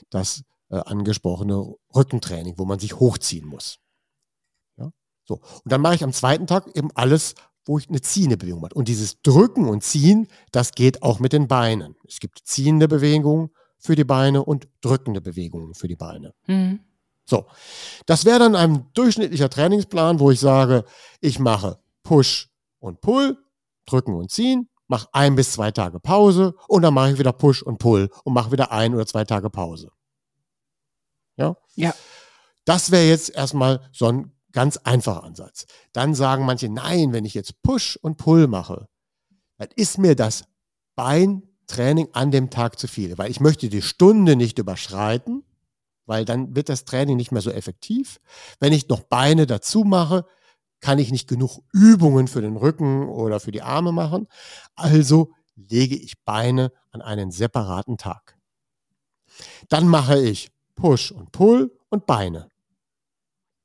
das 0.09 0.44
äh, 0.71 0.76
angesprochene 0.76 1.75
Rückentraining, 1.94 2.54
wo 2.56 2.64
man 2.64 2.78
sich 2.78 2.99
hochziehen 2.99 3.47
muss. 3.47 3.76
Ja? 4.78 4.90
So. 5.26 5.35
Und 5.35 5.71
dann 5.71 5.82
mache 5.82 5.97
ich 5.97 6.04
am 6.04 6.14
zweiten 6.14 6.47
Tag 6.47 6.75
eben 6.75 6.88
alles, 6.94 7.35
wo 7.66 7.76
ich 7.78 7.90
eine 7.90 8.00
ziehende 8.00 8.38
Bewegung 8.38 8.62
mache. 8.62 8.75
Und 8.75 8.88
dieses 8.88 9.21
Drücken 9.21 9.68
und 9.68 9.85
Ziehen, 9.85 10.28
das 10.50 10.73
geht 10.73 11.02
auch 11.02 11.21
mit 11.21 11.35
den 11.35 11.47
Beinen. 11.47 11.97
Es 12.09 12.21
gibt 12.21 12.40
ziehende 12.44 12.88
Bewegungen 12.88 13.50
für 13.76 13.97
die 13.97 14.04
Beine 14.04 14.47
und 14.47 14.66
drückende 14.80 15.21
Bewegungen 15.21 15.75
für 15.75 15.88
die 15.88 15.97
Beine. 15.97 16.32
Mhm. 16.47 16.80
So, 17.24 17.46
das 18.06 18.24
wäre 18.24 18.40
dann 18.40 18.56
ein 18.56 18.90
durchschnittlicher 18.94 19.48
Trainingsplan, 19.48 20.18
wo 20.20 20.30
ich 20.30 20.40
sage, 20.40 20.84
ich 21.20 21.38
mache 21.38 21.78
Push 22.02 22.50
und 22.78 23.00
Pull, 23.00 23.38
drücken 23.86 24.14
und 24.14 24.30
ziehen, 24.30 24.68
mache 24.88 25.08
ein 25.12 25.36
bis 25.36 25.52
zwei 25.52 25.70
Tage 25.70 26.00
Pause 26.00 26.54
und 26.68 26.82
dann 26.82 26.94
mache 26.94 27.12
ich 27.12 27.18
wieder 27.18 27.32
Push 27.32 27.62
und 27.62 27.78
Pull 27.78 28.10
und 28.24 28.34
mache 28.34 28.50
wieder 28.50 28.72
ein 28.72 28.94
oder 28.94 29.06
zwei 29.06 29.24
Tage 29.24 29.50
Pause. 29.50 29.90
Ja? 31.36 31.56
Ja. 31.74 31.94
Das 32.64 32.90
wäre 32.90 33.08
jetzt 33.08 33.30
erstmal 33.30 33.88
so 33.92 34.06
ein 34.06 34.32
Ganz 34.52 34.76
einfacher 34.76 35.24
Ansatz. 35.24 35.66
Dann 35.92 36.14
sagen 36.14 36.44
manche, 36.44 36.68
nein, 36.68 37.12
wenn 37.12 37.24
ich 37.24 37.34
jetzt 37.34 37.62
Push 37.62 37.96
und 37.96 38.18
Pull 38.18 38.46
mache, 38.46 38.86
dann 39.56 39.68
ist 39.76 39.98
mir 39.98 40.14
das 40.14 40.44
Beintraining 40.94 42.08
an 42.12 42.30
dem 42.30 42.50
Tag 42.50 42.78
zu 42.78 42.86
viel, 42.86 43.16
weil 43.16 43.30
ich 43.30 43.40
möchte 43.40 43.70
die 43.70 43.82
Stunde 43.82 44.36
nicht 44.36 44.58
überschreiten, 44.58 45.42
weil 46.06 46.25
dann 46.25 46.54
wird 46.56 46.68
das 46.68 46.85
Training 46.85 47.16
nicht 47.16 47.32
mehr 47.32 47.42
so 47.42 47.50
effektiv. 47.50 48.21
Wenn 48.61 48.73
ich 48.73 48.88
noch 48.88 49.02
Beine 49.02 49.47
dazu 49.47 49.85
mache, 49.85 50.26
kann 50.80 50.99
ich 50.99 51.12
nicht 51.12 51.28
genug 51.28 51.61
Übungen 51.73 52.28
für 52.28 52.40
den 52.40 52.56
Rücken 52.56 53.09
oder 53.09 53.40
für 53.40 53.52
die 53.52 53.62
Arme 53.62 53.92
machen. 53.92 54.26
Also 54.75 55.30
lege 55.54 55.97
ich 55.97 56.23
Beine 56.25 56.73
an 56.90 57.02
einen 57.02 57.30
separaten 57.30 57.99
Tag. 57.99 58.37
Dann 59.68 59.88
mache 59.88 60.18
ich 60.18 60.50
Push 60.75 61.12
und 61.12 61.32
Pull 61.32 61.76
und 61.88 62.06
Beine. 62.06 62.49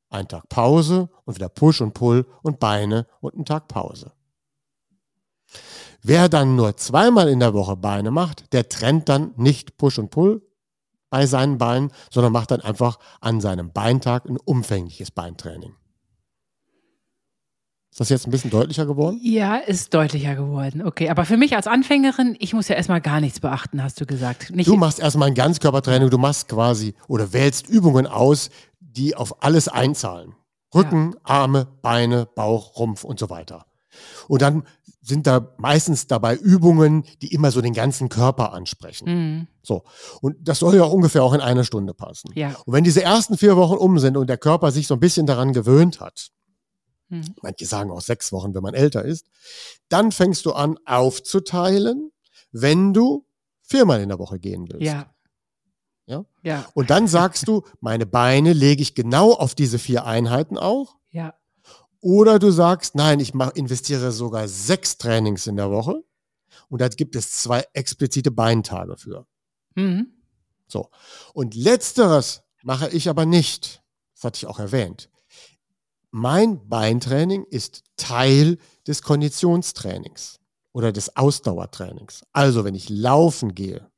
ein 0.10 0.28
Tag 0.28 0.48
Pause 0.48 1.10
und 1.26 1.36
wieder 1.36 1.50
Push 1.50 1.82
und 1.82 1.94
Pull 1.94 2.26
und 2.42 2.60
Beine 2.60 3.08
und 3.20 3.34
einen 3.34 3.46
Tag 3.46 3.68
Pause. 3.68 4.14
Wer 6.02 6.30
dann 6.30 6.56
nur 6.56 6.78
zweimal 6.78 7.28
in 7.28 7.40
der 7.42 7.54
Woche 7.54 7.76
Beine 7.76 8.12
macht, 8.12 8.54
der 8.54 8.70
trennt 8.70 9.10
dann 9.10 9.34
nicht 9.36 9.78
Push 9.78 10.00
und 10.00 10.10
Pull 10.10 10.47
bei 11.10 11.26
seinen 11.26 11.58
Beinen, 11.58 11.92
sondern 12.12 12.34
macht 12.34 12.52
dann 12.52 12.62
einfach 12.62 13.00
an 13.22 13.42
seinem 13.42 13.72
Beintag 13.72 14.26
ein 14.26 14.38
umfängliches 14.38 15.12
Beintraining. 15.12 15.74
Ist 17.98 18.02
das 18.02 18.10
jetzt 18.10 18.28
ein 18.28 18.32
bisschen 18.32 18.52
deutlicher 18.52 18.86
geworden? 18.86 19.20
Ja, 19.24 19.56
ist 19.56 19.92
deutlicher 19.92 20.36
geworden. 20.36 20.86
Okay, 20.86 21.10
aber 21.10 21.26
für 21.26 21.36
mich 21.36 21.56
als 21.56 21.66
Anfängerin, 21.66 22.36
ich 22.38 22.54
muss 22.54 22.68
ja 22.68 22.76
erstmal 22.76 23.02
gar 23.02 23.20
nichts 23.20 23.40
beachten, 23.40 23.82
hast 23.82 24.00
du 24.00 24.06
gesagt. 24.06 24.52
Nicht 24.52 24.68
du 24.68 24.76
machst 24.76 25.00
erstmal 25.00 25.30
ein 25.30 25.34
Ganzkörpertraining, 25.34 26.12
du 26.12 26.20
machst 26.20 26.48
quasi 26.48 26.94
oder 27.08 27.34
wählst 27.34 27.68
Übungen 27.68 28.06
aus, 28.06 28.52
die 28.80 29.16
auf 29.16 29.44
alles 29.44 29.68
einzahlen. 29.68 30.36
Rücken, 30.76 31.14
ja. 31.14 31.20
Arme, 31.24 31.68
Beine, 31.82 32.28
Bauch, 32.36 32.78
Rumpf 32.78 33.04
und 33.04 33.18
so 33.18 33.32
weiter. 33.32 33.66
Und 34.28 34.44
dann 34.44 34.64
sind 35.08 35.26
da 35.26 35.56
meistens 35.58 36.08
dabei 36.08 36.36
Übungen, 36.36 37.04
die 37.22 37.34
immer 37.34 37.52
so 37.52 37.62
den 37.62 37.74
ganzen 37.74 38.10
Körper 38.10 38.54
ansprechen. 38.54 39.08
Mhm. 39.08 39.48
So. 39.64 39.84
Und 40.22 40.36
das 40.42 40.60
soll 40.60 40.76
ja 40.76 40.84
ungefähr 40.84 41.24
auch 41.24 41.34
in 41.34 41.42
einer 41.42 41.64
Stunde 41.64 41.94
passen. 41.94 42.32
Ja. 42.36 42.56
Und 42.66 42.74
wenn 42.74 42.84
diese 42.84 43.04
ersten 43.04 43.38
vier 43.38 43.56
Wochen 43.56 43.76
um 43.76 44.00
sind 44.00 44.18
und 44.18 44.28
der 44.28 44.38
Körper 44.38 44.72
sich 44.72 44.88
so 44.88 44.96
ein 44.96 45.00
bisschen 45.00 45.26
daran 45.26 45.54
gewöhnt 45.54 46.00
hat, 46.00 46.30
mhm. 47.10 47.36
manche 47.42 47.66
sagen 47.66 47.92
auch 47.92 48.02
sechs 48.02 48.32
Wochen, 48.32 48.54
wenn 48.54 48.64
man 48.64 48.74
älter 48.74 49.04
ist, 49.04 49.26
dann 49.90 50.12
fängst 50.12 50.46
du 50.46 50.54
an 50.54 50.78
aufzuteilen, 50.86 52.12
wenn 52.52 52.94
du 52.94 53.26
viermal 53.62 54.02
in 54.02 54.10
der 54.10 54.20
Woche 54.20 54.40
gehen 54.40 54.68
willst. 54.70 54.86
Ja. 54.86 55.14
Ja? 56.06 56.26
ja. 56.42 56.66
Und 56.74 56.90
dann 56.90 57.08
sagst 57.08 57.48
du, 57.48 57.64
meine 57.82 58.06
Beine 58.06 58.54
lege 58.54 58.82
ich 58.82 58.96
genau 58.96 59.34
auf 59.34 59.56
diese 59.56 59.78
vier 59.78 60.06
Einheiten 60.06 60.58
auch. 60.58 60.96
Oder 62.02 62.40
du 62.40 62.52
sagst, 62.52 62.96
nein, 62.96 63.20
ich 63.20 63.34
mach, 63.34 63.52
investiere 63.52 64.12
sogar 64.12 64.48
sechs 64.48 64.98
Trainings 64.98 65.48
in 65.48 65.56
der 65.56 65.72
Woche 65.72 66.04
und 66.70 66.82
da 66.82 66.88
gibt 66.90 67.16
es 67.16 67.32
zwei 67.32 67.66
explizite 67.74 68.32
Beintage 68.32 68.98
für. 68.98 69.26
Mhm. 69.76 70.08
So. 70.68 70.90
Und 71.34 71.56
letzteres 71.56 72.44
mache 72.64 72.90
ich 72.90 73.10
aber 73.10 73.26
nicht. 73.26 73.82
Das 74.16 74.24
hatte 74.24 74.38
ich 74.38 74.46
auch 74.48 74.60
erwähnt. 74.60 75.10
Mein 76.12 76.68
Beintraining 76.68 77.44
ist 77.44 77.84
Teil 77.98 78.58
des 78.88 79.02
Konditionstrainings 79.02 80.40
oder 80.72 80.92
des 80.92 81.16
Ausdauertrainings. 81.16 82.24
Also, 82.34 82.64
wenn 82.64 82.76
ich 82.76 82.90
laufen 82.90 83.56
gehe, 83.56 83.90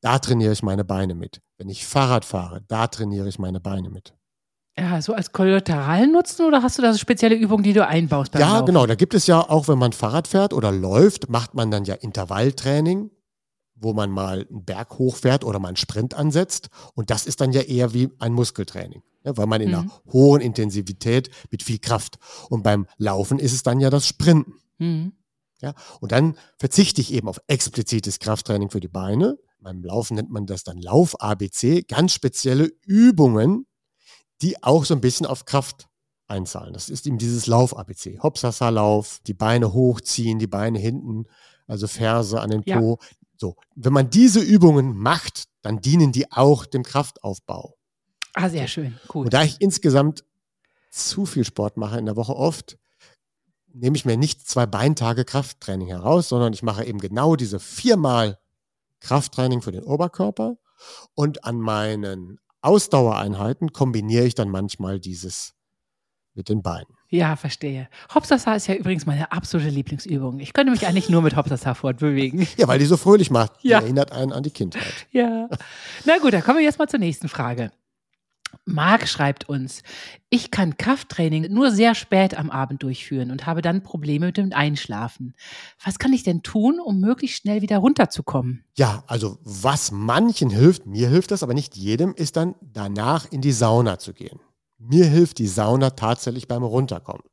da 0.00 0.18
trainiere 0.18 0.52
ich 0.52 0.62
meine 0.62 0.84
Beine 0.84 1.14
mit. 1.14 1.42
Wenn 1.58 1.68
ich 1.68 1.86
Fahrrad 1.86 2.24
fahre, 2.24 2.62
da 2.68 2.86
trainiere 2.86 3.28
ich 3.28 3.38
meine 3.38 3.60
Beine 3.60 3.90
mit. 3.90 4.14
Ja, 4.80 5.02
so 5.02 5.12
als 5.12 5.32
kollateralen 5.32 6.10
Nutzen 6.10 6.46
oder 6.46 6.62
hast 6.62 6.78
du 6.78 6.82
da 6.82 6.92
so 6.92 6.98
spezielle 6.98 7.34
Übungen, 7.34 7.62
die 7.62 7.74
du 7.74 7.86
einbaust? 7.86 8.32
Beim 8.32 8.40
ja, 8.40 8.54
Laufen? 8.54 8.66
genau. 8.66 8.86
Da 8.86 8.94
gibt 8.94 9.12
es 9.12 9.26
ja 9.26 9.38
auch, 9.38 9.68
wenn 9.68 9.78
man 9.78 9.92
Fahrrad 9.92 10.26
fährt 10.26 10.54
oder 10.54 10.72
läuft, 10.72 11.28
macht 11.28 11.54
man 11.54 11.70
dann 11.70 11.84
ja 11.84 11.94
Intervalltraining, 11.94 13.10
wo 13.74 13.92
man 13.92 14.10
mal 14.10 14.46
einen 14.48 14.64
Berg 14.64 14.98
hochfährt 14.98 15.44
oder 15.44 15.58
mal 15.58 15.68
einen 15.68 15.76
Sprint 15.76 16.14
ansetzt. 16.14 16.70
Und 16.94 17.10
das 17.10 17.26
ist 17.26 17.42
dann 17.42 17.52
ja 17.52 17.60
eher 17.60 17.92
wie 17.92 18.08
ein 18.20 18.32
Muskeltraining, 18.32 19.02
ja, 19.22 19.36
weil 19.36 19.46
man 19.46 19.60
in 19.60 19.68
mhm. 19.68 19.74
einer 19.74 19.90
hohen 20.10 20.40
Intensivität 20.40 21.28
mit 21.50 21.62
viel 21.62 21.78
Kraft. 21.78 22.16
Und 22.48 22.62
beim 22.62 22.86
Laufen 22.96 23.38
ist 23.38 23.52
es 23.52 23.62
dann 23.62 23.80
ja 23.80 23.90
das 23.90 24.06
Sprinten. 24.06 24.54
Mhm. 24.78 25.12
Ja, 25.60 25.74
und 26.00 26.12
dann 26.12 26.36
verzichte 26.56 27.02
ich 27.02 27.12
eben 27.12 27.28
auf 27.28 27.38
explizites 27.48 28.18
Krafttraining 28.18 28.70
für 28.70 28.80
die 28.80 28.88
Beine. 28.88 29.36
Beim 29.60 29.84
Laufen 29.84 30.14
nennt 30.14 30.30
man 30.30 30.46
das 30.46 30.64
dann 30.64 30.78
Lauf-ABC, 30.78 31.82
ganz 31.82 32.14
spezielle 32.14 32.72
Übungen, 32.86 33.66
die 34.42 34.62
auch 34.62 34.84
so 34.84 34.94
ein 34.94 35.00
bisschen 35.00 35.26
auf 35.26 35.44
Kraft 35.44 35.88
einzahlen. 36.26 36.72
Das 36.72 36.88
ist 36.88 37.06
eben 37.06 37.18
dieses 37.18 37.46
Lauf-ABC. 37.46 38.20
Hopsasa-Lauf, 38.20 39.20
die 39.26 39.34
Beine 39.34 39.72
hochziehen, 39.72 40.38
die 40.38 40.46
Beine 40.46 40.78
hinten, 40.78 41.26
also 41.66 41.86
Ferse 41.86 42.40
an 42.40 42.50
den 42.50 42.62
Po. 42.62 42.98
Ja. 43.00 43.08
So, 43.36 43.56
wenn 43.74 43.92
man 43.92 44.10
diese 44.10 44.40
Übungen 44.40 44.96
macht, 44.96 45.44
dann 45.62 45.80
dienen 45.80 46.12
die 46.12 46.30
auch 46.30 46.66
dem 46.66 46.82
Kraftaufbau. 46.82 47.76
Ah, 48.34 48.48
sehr 48.48 48.68
schön, 48.68 48.98
cool. 49.14 49.24
Und 49.24 49.34
da 49.34 49.42
ich 49.42 49.60
insgesamt 49.60 50.24
zu 50.90 51.26
viel 51.26 51.44
Sport 51.44 51.76
mache 51.76 51.98
in 51.98 52.06
der 52.06 52.16
Woche 52.16 52.36
oft, 52.36 52.78
nehme 53.72 53.96
ich 53.96 54.04
mir 54.04 54.16
nicht 54.16 54.46
zwei 54.48 54.66
Beintage 54.66 55.24
Krafttraining 55.24 55.88
heraus, 55.88 56.28
sondern 56.28 56.52
ich 56.52 56.62
mache 56.62 56.84
eben 56.84 56.98
genau 56.98 57.36
diese 57.36 57.60
viermal 57.60 58.38
Krafttraining 59.00 59.62
für 59.62 59.72
den 59.72 59.84
Oberkörper 59.84 60.56
und 61.14 61.44
an 61.44 61.58
meinen 61.60 62.38
Ausdauereinheiten 62.62 63.72
kombiniere 63.72 64.24
ich 64.24 64.34
dann 64.34 64.50
manchmal 64.50 65.00
dieses 65.00 65.54
mit 66.34 66.48
den 66.48 66.62
Beinen. 66.62 66.86
Ja, 67.08 67.34
verstehe. 67.34 67.88
Hopsasa 68.14 68.54
ist 68.54 68.68
ja 68.68 68.74
übrigens 68.76 69.04
meine 69.04 69.32
absolute 69.32 69.68
Lieblingsübung. 69.68 70.38
Ich 70.38 70.52
könnte 70.52 70.70
mich 70.70 70.86
eigentlich 70.86 71.08
nur 71.08 71.22
mit 71.22 71.34
Hopsasa 71.36 71.74
fortbewegen. 71.74 72.46
Ja, 72.56 72.68
weil 72.68 72.78
die 72.78 72.84
so 72.84 72.96
fröhlich 72.96 73.30
macht. 73.30 73.52
Ja. 73.62 73.80
Die 73.80 73.86
erinnert 73.86 74.12
einen 74.12 74.32
an 74.32 74.44
die 74.44 74.50
Kindheit. 74.50 75.06
Ja. 75.10 75.48
Na 76.04 76.18
gut, 76.18 76.32
dann 76.32 76.42
kommen 76.42 76.58
wir 76.58 76.64
jetzt 76.64 76.78
mal 76.78 76.88
zur 76.88 77.00
nächsten 77.00 77.28
Frage. 77.28 77.72
Marc 78.72 79.08
schreibt 79.08 79.48
uns, 79.48 79.82
ich 80.28 80.50
kann 80.50 80.76
Krafttraining 80.76 81.52
nur 81.52 81.70
sehr 81.70 81.94
spät 81.94 82.36
am 82.36 82.50
Abend 82.50 82.82
durchführen 82.82 83.30
und 83.30 83.46
habe 83.46 83.62
dann 83.62 83.82
Probleme 83.82 84.26
mit 84.26 84.36
dem 84.36 84.52
Einschlafen. 84.52 85.34
Was 85.84 85.98
kann 85.98 86.12
ich 86.12 86.22
denn 86.22 86.42
tun, 86.42 86.80
um 86.80 87.00
möglichst 87.00 87.42
schnell 87.42 87.62
wieder 87.62 87.78
runterzukommen? 87.78 88.64
Ja, 88.76 89.04
also 89.06 89.38
was 89.42 89.90
manchen 89.90 90.50
hilft, 90.50 90.86
mir 90.86 91.08
hilft 91.08 91.30
das, 91.30 91.42
aber 91.42 91.54
nicht 91.54 91.76
jedem, 91.76 92.14
ist 92.14 92.36
dann 92.36 92.54
danach 92.60 93.30
in 93.30 93.40
die 93.40 93.52
Sauna 93.52 93.98
zu 93.98 94.12
gehen. 94.12 94.40
Mir 94.78 95.06
hilft 95.06 95.38
die 95.38 95.48
Sauna 95.48 95.90
tatsächlich 95.90 96.48
beim 96.48 96.62
Runterkommen 96.62 97.29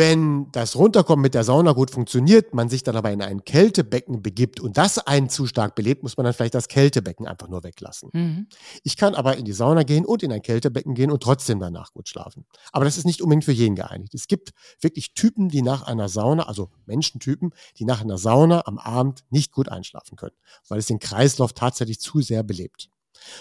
wenn 0.00 0.50
das 0.52 0.76
Runterkommen 0.76 1.20
mit 1.20 1.34
der 1.34 1.44
Sauna 1.44 1.72
gut 1.72 1.90
funktioniert, 1.90 2.54
man 2.54 2.70
sich 2.70 2.82
dann 2.82 2.96
aber 2.96 3.10
in 3.10 3.20
ein 3.20 3.44
Kältebecken 3.44 4.22
begibt 4.22 4.58
und 4.58 4.78
das 4.78 4.96
einen 4.96 5.28
zu 5.28 5.46
stark 5.46 5.74
belebt, 5.74 6.02
muss 6.02 6.16
man 6.16 6.24
dann 6.24 6.32
vielleicht 6.32 6.54
das 6.54 6.68
Kältebecken 6.68 7.26
einfach 7.26 7.48
nur 7.48 7.64
weglassen. 7.64 8.08
Mhm. 8.14 8.46
Ich 8.82 8.96
kann 8.96 9.14
aber 9.14 9.36
in 9.36 9.44
die 9.44 9.52
Sauna 9.52 9.82
gehen 9.82 10.06
und 10.06 10.22
in 10.22 10.32
ein 10.32 10.40
Kältebecken 10.40 10.94
gehen 10.94 11.10
und 11.10 11.22
trotzdem 11.22 11.60
danach 11.60 11.92
gut 11.92 12.08
schlafen. 12.08 12.46
Aber 12.72 12.86
das 12.86 12.96
ist 12.96 13.04
nicht 13.04 13.20
unbedingt 13.20 13.44
für 13.44 13.52
jeden 13.52 13.76
geeinigt. 13.76 14.14
Es 14.14 14.26
gibt 14.26 14.52
wirklich 14.80 15.12
Typen, 15.12 15.50
die 15.50 15.60
nach 15.60 15.82
einer 15.82 16.08
Sauna, 16.08 16.44
also 16.44 16.70
Menschentypen, 16.86 17.50
die 17.76 17.84
nach 17.84 18.00
einer 18.00 18.16
Sauna 18.16 18.62
am 18.64 18.78
Abend 18.78 19.20
nicht 19.28 19.52
gut 19.52 19.68
einschlafen 19.68 20.16
können, 20.16 20.36
weil 20.66 20.78
es 20.78 20.86
den 20.86 20.98
Kreislauf 20.98 21.52
tatsächlich 21.52 22.00
zu 22.00 22.22
sehr 22.22 22.42
belebt. 22.42 22.88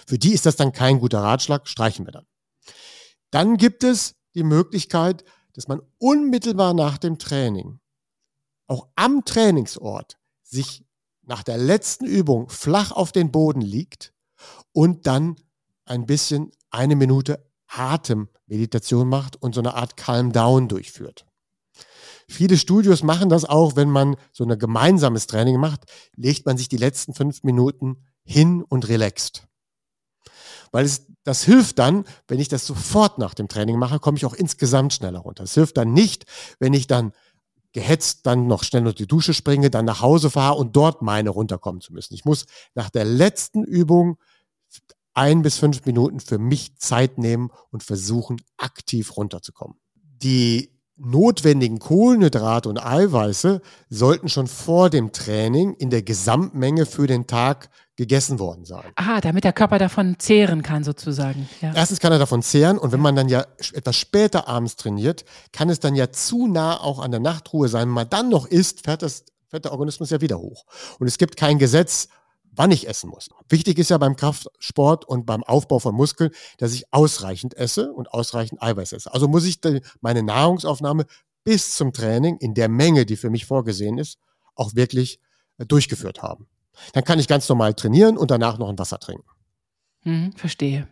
Für 0.05 0.17
die 0.17 0.33
ist 0.33 0.45
das 0.45 0.57
dann 0.57 0.73
kein 0.73 0.99
guter 0.99 1.19
Ratschlag, 1.19 1.69
streichen 1.69 2.05
wir 2.05 2.11
dann. 2.11 2.25
Dann 3.31 3.55
gibt 3.55 3.85
es 3.85 4.15
die 4.35 4.43
Möglichkeit, 4.43 5.23
dass 5.53 5.67
man 5.67 5.81
unmittelbar 5.97 6.73
nach 6.73 6.97
dem 6.97 7.17
Training, 7.17 7.79
auch 8.67 8.87
am 8.95 9.25
Trainingsort, 9.25 10.17
sich 10.43 10.85
nach 11.23 11.43
der 11.43 11.57
letzten 11.57 12.05
Übung 12.05 12.49
flach 12.49 12.91
auf 12.91 13.11
den 13.11 13.31
Boden 13.31 13.61
liegt 13.61 14.13
und 14.71 15.07
dann 15.07 15.35
ein 15.85 16.05
bisschen 16.05 16.51
eine 16.69 16.95
Minute 16.95 17.45
Atemmeditation 17.67 19.07
macht 19.07 19.41
und 19.41 19.53
so 19.53 19.61
eine 19.61 19.75
Art 19.75 19.95
Calm 19.95 20.31
Down 20.31 20.67
durchführt. 20.67 21.25
Viele 22.27 22.57
Studios 22.57 23.01
machen 23.01 23.29
das 23.29 23.45
auch, 23.45 23.75
wenn 23.75 23.89
man 23.89 24.15
so 24.31 24.43
ein 24.43 24.59
gemeinsames 24.59 25.25
Training 25.27 25.59
macht, 25.59 25.85
legt 26.15 26.45
man 26.45 26.57
sich 26.57 26.69
die 26.69 26.77
letzten 26.77 27.13
fünf 27.13 27.43
Minuten 27.43 28.05
hin 28.23 28.63
und 28.63 28.87
relaxt. 28.87 29.48
Weil 30.71 30.85
es, 30.85 31.07
das 31.23 31.43
hilft 31.43 31.79
dann, 31.79 32.05
wenn 32.27 32.39
ich 32.39 32.47
das 32.47 32.65
sofort 32.65 33.17
nach 33.17 33.33
dem 33.33 33.47
Training 33.47 33.77
mache, 33.77 33.99
komme 33.99 34.17
ich 34.17 34.25
auch 34.25 34.33
insgesamt 34.33 34.93
schneller 34.93 35.19
runter. 35.19 35.43
Es 35.43 35.53
hilft 35.53 35.77
dann 35.77 35.93
nicht, 35.93 36.25
wenn 36.59 36.73
ich 36.73 36.87
dann 36.87 37.13
gehetzt 37.71 38.25
dann 38.25 38.47
noch 38.47 38.63
schnell 38.63 38.81
unter 38.81 38.95
die 38.95 39.07
Dusche 39.07 39.33
springe, 39.33 39.69
dann 39.69 39.85
nach 39.85 40.01
Hause 40.01 40.29
fahre 40.29 40.57
und 40.57 40.75
dort 40.75 41.01
meine 41.01 41.29
runterkommen 41.29 41.81
zu 41.81 41.93
müssen. 41.93 42.13
Ich 42.13 42.25
muss 42.25 42.45
nach 42.73 42.89
der 42.89 43.05
letzten 43.05 43.63
Übung 43.63 44.17
ein 45.13 45.41
bis 45.41 45.57
fünf 45.57 45.85
Minuten 45.85 46.19
für 46.19 46.37
mich 46.37 46.77
Zeit 46.77 47.17
nehmen 47.17 47.51
und 47.71 47.83
versuchen, 47.83 48.41
aktiv 48.57 49.17
runterzukommen. 49.17 49.77
Die 49.93 50.78
notwendigen 50.99 51.79
Kohlenhydrate 51.79 52.69
und 52.69 52.77
Eiweiße 52.77 53.61
sollten 53.89 54.29
schon 54.29 54.47
vor 54.47 54.89
dem 54.89 55.11
Training 55.11 55.73
in 55.73 55.89
der 55.89 56.01
Gesamtmenge 56.01 56.85
für 56.85 57.07
den 57.07 57.27
Tag 57.27 57.69
gegessen 57.95 58.39
worden 58.39 58.63
sein. 58.65 58.85
Ah, 58.95 59.19
damit 59.19 59.43
der 59.43 59.51
Körper 59.51 59.77
davon 59.77 60.15
zehren 60.19 60.63
kann 60.63 60.83
sozusagen. 60.83 61.49
Ja. 61.61 61.73
Erstens 61.75 61.99
kann 61.99 62.11
er 62.13 62.19
davon 62.19 62.41
zehren 62.41 62.77
und 62.77 62.91
wenn 62.91 63.01
man 63.01 63.15
dann 63.15 63.27
ja 63.27 63.45
etwas 63.73 63.97
später 63.97 64.47
abends 64.47 64.77
trainiert, 64.77 65.25
kann 65.51 65.69
es 65.69 65.79
dann 65.79 65.95
ja 65.95 66.11
zu 66.11 66.47
nah 66.47 66.79
auch 66.79 66.99
an 66.99 67.11
der 67.11 67.19
Nachtruhe 67.19 67.67
sein. 67.67 67.87
Wenn 67.87 67.93
man 67.95 68.09
dann 68.09 68.29
noch 68.29 68.45
isst, 68.45 68.85
fährt, 68.85 69.01
das, 69.01 69.25
fährt 69.49 69.65
der 69.65 69.73
Organismus 69.73 70.11
ja 70.11 70.21
wieder 70.21 70.39
hoch. 70.39 70.65
Und 70.99 71.07
es 71.07 71.17
gibt 71.17 71.35
kein 71.35 71.59
Gesetz, 71.59 72.07
wann 72.59 72.71
ich 72.71 72.89
essen 72.89 73.09
muss. 73.09 73.29
Wichtig 73.47 73.79
ist 73.79 73.89
ja 73.89 73.97
beim 73.97 74.17
Kraftsport 74.17 75.05
und 75.05 75.25
beim 75.25 75.45
Aufbau 75.45 75.79
von 75.79 75.95
Muskeln, 75.95 76.31
dass 76.57 76.73
ich 76.73 76.91
ausreichend 76.91 77.55
esse 77.55 77.93
und 77.93 78.11
ausreichend 78.13 78.61
Eiweiß 78.61 78.91
esse. 78.91 79.13
Also 79.13 79.29
muss 79.29 79.45
ich 79.45 79.61
meine 80.01 80.23
Nahrungsaufnahme 80.23 81.05
bis 81.45 81.77
zum 81.77 81.93
Training 81.93 82.35
in 82.35 82.53
der 82.53 82.67
Menge, 82.67 83.05
die 83.05 83.15
für 83.15 83.29
mich 83.29 83.45
vorgesehen 83.45 83.97
ist, 83.97 84.19
auch 84.55 84.75
wirklich 84.75 85.21
äh, 85.57 85.65
durchgeführt 85.65 86.21
haben. 86.21 86.47
Dann 86.91 87.05
kann 87.05 87.17
ich 87.17 87.29
ganz 87.29 87.47
normal 87.47 87.75
trainieren 87.75 88.17
und 88.17 88.29
danach 88.29 88.57
noch 88.57 88.67
ein 88.67 88.77
Wasser 88.77 88.99
trinken. 88.99 89.29
Hm, 90.01 90.33
verstehe. 90.33 90.89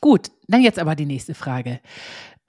Gut, 0.00 0.30
dann 0.46 0.62
jetzt 0.62 0.78
aber 0.78 0.94
die 0.94 1.06
nächste 1.06 1.34
Frage. 1.34 1.80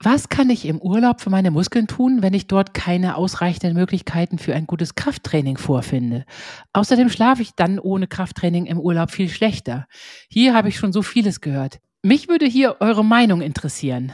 Was 0.00 0.28
kann 0.28 0.48
ich 0.48 0.64
im 0.64 0.80
Urlaub 0.80 1.20
für 1.20 1.28
meine 1.28 1.50
Muskeln 1.50 1.88
tun, 1.88 2.22
wenn 2.22 2.32
ich 2.32 2.46
dort 2.46 2.72
keine 2.72 3.16
ausreichenden 3.16 3.74
Möglichkeiten 3.74 4.38
für 4.38 4.54
ein 4.54 4.68
gutes 4.68 4.94
Krafttraining 4.94 5.58
vorfinde? 5.58 6.24
Außerdem 6.72 7.08
schlafe 7.10 7.42
ich 7.42 7.56
dann 7.56 7.80
ohne 7.80 8.06
Krafttraining 8.06 8.66
im 8.66 8.78
Urlaub 8.78 9.10
viel 9.10 9.28
schlechter. 9.28 9.86
Hier 10.30 10.54
habe 10.54 10.68
ich 10.68 10.78
schon 10.78 10.92
so 10.92 11.02
vieles 11.02 11.40
gehört. 11.40 11.80
Mich 12.02 12.28
würde 12.28 12.46
hier 12.46 12.76
eure 12.78 13.04
Meinung 13.04 13.40
interessieren. 13.40 14.12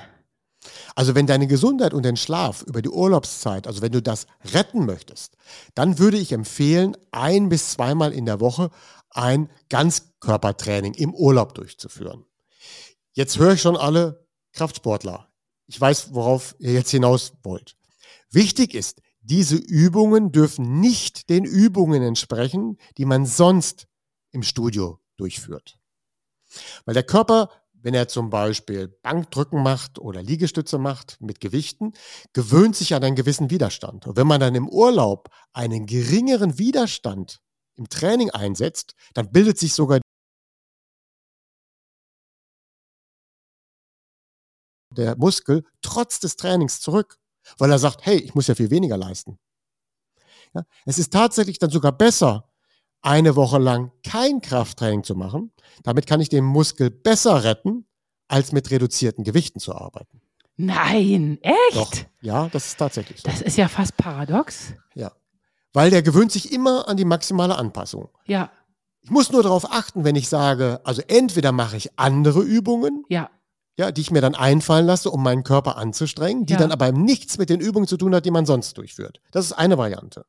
Also 0.94 1.14
wenn 1.14 1.26
deine 1.26 1.46
Gesundheit 1.46 1.92
und 1.92 2.04
den 2.04 2.16
Schlaf 2.16 2.62
über 2.62 2.80
die 2.80 2.88
Urlaubszeit, 2.88 3.66
also 3.66 3.82
wenn 3.82 3.92
du 3.92 4.00
das 4.00 4.26
retten 4.54 4.86
möchtest, 4.86 5.36
dann 5.74 5.98
würde 5.98 6.16
ich 6.16 6.32
empfehlen, 6.32 6.96
ein 7.10 7.50
bis 7.50 7.72
zweimal 7.72 8.12
in 8.12 8.24
der 8.24 8.40
Woche 8.40 8.70
ein 9.10 9.50
Ganzkörpertraining 9.68 10.94
im 10.94 11.12
Urlaub 11.14 11.54
durchzuführen. 11.54 12.24
Jetzt 13.12 13.38
höre 13.38 13.52
ich 13.52 13.60
schon 13.60 13.76
alle 13.76 14.26
Kraftsportler. 14.54 15.28
Ich 15.66 15.80
weiß, 15.80 16.14
worauf 16.14 16.54
ihr 16.59 16.73
jetzt 16.73 16.90
hinaus 16.90 17.33
wollt. 17.42 17.76
Wichtig 18.30 18.75
ist, 18.75 19.00
diese 19.21 19.56
Übungen 19.56 20.33
dürfen 20.33 20.80
nicht 20.80 21.30
den 21.30 21.44
Übungen 21.44 22.02
entsprechen, 22.02 22.76
die 22.99 23.06
man 23.06 23.25
sonst 23.25 23.87
im 24.33 24.42
Studio 24.42 25.00
durchführt. 25.16 25.78
Weil 26.85 26.94
der 26.94 27.04
Körper, 27.04 27.50
wenn 27.73 27.94
er 27.94 28.09
zum 28.09 28.28
Beispiel 28.28 28.88
Bankdrücken 29.02 29.62
macht 29.62 29.99
oder 29.99 30.23
Liegestütze 30.23 30.78
macht 30.78 31.16
mit 31.21 31.40
Gewichten, 31.40 31.92
gewöhnt 32.33 32.76
sich 32.76 32.94
an 32.94 33.02
einen 33.02 33.16
gewissen 33.16 33.50
Widerstand. 33.50 34.06
Und 34.06 34.16
wenn 34.16 34.26
man 34.26 34.40
dann 34.40 34.54
im 34.54 34.68
Urlaub 34.68 35.30
einen 35.52 35.87
geringeren 35.87 36.59
Widerstand 36.59 37.40
im 37.76 37.88
Training 37.88 38.30
einsetzt, 38.30 38.94
dann 39.14 39.33
bildet 39.33 39.59
sich 39.59 39.73
sogar 39.73 40.00
der 44.94 45.16
Muskel 45.16 45.64
trotz 45.82 46.20
des 46.20 46.36
Trainings 46.36 46.80
zurück, 46.80 47.18
weil 47.58 47.70
er 47.70 47.78
sagt, 47.78 48.06
hey, 48.06 48.16
ich 48.16 48.34
muss 48.34 48.46
ja 48.46 48.54
viel 48.54 48.70
weniger 48.70 48.96
leisten. 48.96 49.38
Ja, 50.54 50.62
es 50.86 50.98
ist 50.98 51.12
tatsächlich 51.12 51.58
dann 51.58 51.70
sogar 51.70 51.92
besser, 51.92 52.48
eine 53.02 53.36
Woche 53.36 53.58
lang 53.58 53.92
kein 54.02 54.40
Krafttraining 54.40 55.04
zu 55.04 55.14
machen. 55.14 55.52
Damit 55.82 56.06
kann 56.06 56.20
ich 56.20 56.28
den 56.30 56.44
Muskel 56.44 56.90
besser 56.90 57.44
retten, 57.44 57.86
als 58.28 58.52
mit 58.52 58.70
reduzierten 58.70 59.24
Gewichten 59.24 59.60
zu 59.60 59.74
arbeiten. 59.74 60.22
Nein, 60.56 61.38
echt? 61.42 61.76
Doch, 61.76 61.92
ja, 62.22 62.48
das 62.48 62.66
ist 62.66 62.78
tatsächlich 62.78 63.20
so. 63.20 63.28
Das 63.28 63.42
ist 63.42 63.58
ja 63.58 63.68
fast 63.68 63.96
paradox. 63.96 64.72
Ja, 64.94 65.12
weil 65.72 65.90
der 65.90 66.02
gewöhnt 66.02 66.32
sich 66.32 66.52
immer 66.52 66.88
an 66.88 66.96
die 66.96 67.04
maximale 67.04 67.56
Anpassung. 67.56 68.08
Ja. 68.26 68.50
Ich 69.02 69.10
muss 69.10 69.30
nur 69.30 69.42
darauf 69.42 69.70
achten, 69.70 70.04
wenn 70.04 70.16
ich 70.16 70.28
sage, 70.30 70.80
also 70.84 71.02
entweder 71.08 71.52
mache 71.52 71.76
ich 71.76 71.98
andere 71.98 72.40
Übungen, 72.40 73.04
Ja. 73.08 73.30
Ja, 73.76 73.90
die 73.90 74.00
ich 74.00 74.11
mir 74.11 74.21
dann 74.21 74.35
einfallen 74.35 74.87
lasse, 74.87 75.11
um 75.11 75.23
meinen 75.23 75.43
Körper 75.43 75.76
anzustrengen, 75.76 76.47
die 76.47 76.52
Ja. 76.54 76.59
dann 76.61 76.73
aber 76.73 76.93
nichts 76.93 77.38
mit 77.38 77.50
den 77.50 77.61
Übungen 77.61 77.87
zu 77.88 77.97
tun 77.97 78.14
hat, 78.14 78.25
die 78.25 78.31
man 78.31 78.47
sonst 78.47 78.78
durchführt. 78.78 79.21
Das 79.33 79.47
ist 79.47 79.52
eine 79.52 79.78
Variante. 79.78 80.25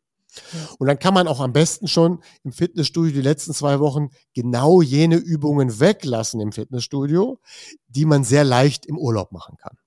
Und 0.79 0.87
dann 0.87 0.99
kann 0.99 1.13
man 1.13 1.27
auch 1.29 1.39
am 1.39 1.53
besten 1.53 1.87
schon 1.87 2.21
im 2.43 2.51
Fitnessstudio 2.51 3.13
die 3.13 3.21
letzten 3.21 3.53
zwei 3.53 3.79
Wochen 3.79 4.09
genau 4.33 4.81
jene 4.81 5.15
Übungen 5.15 5.79
weglassen 5.79 6.41
im 6.41 6.51
Fitnessstudio, 6.51 7.39
die 7.87 8.05
man 8.05 8.23
sehr 8.25 8.43
leicht 8.43 8.85
im 8.85 8.97
Urlaub 8.97 9.31
machen 9.31 9.55
kann. 9.57 9.77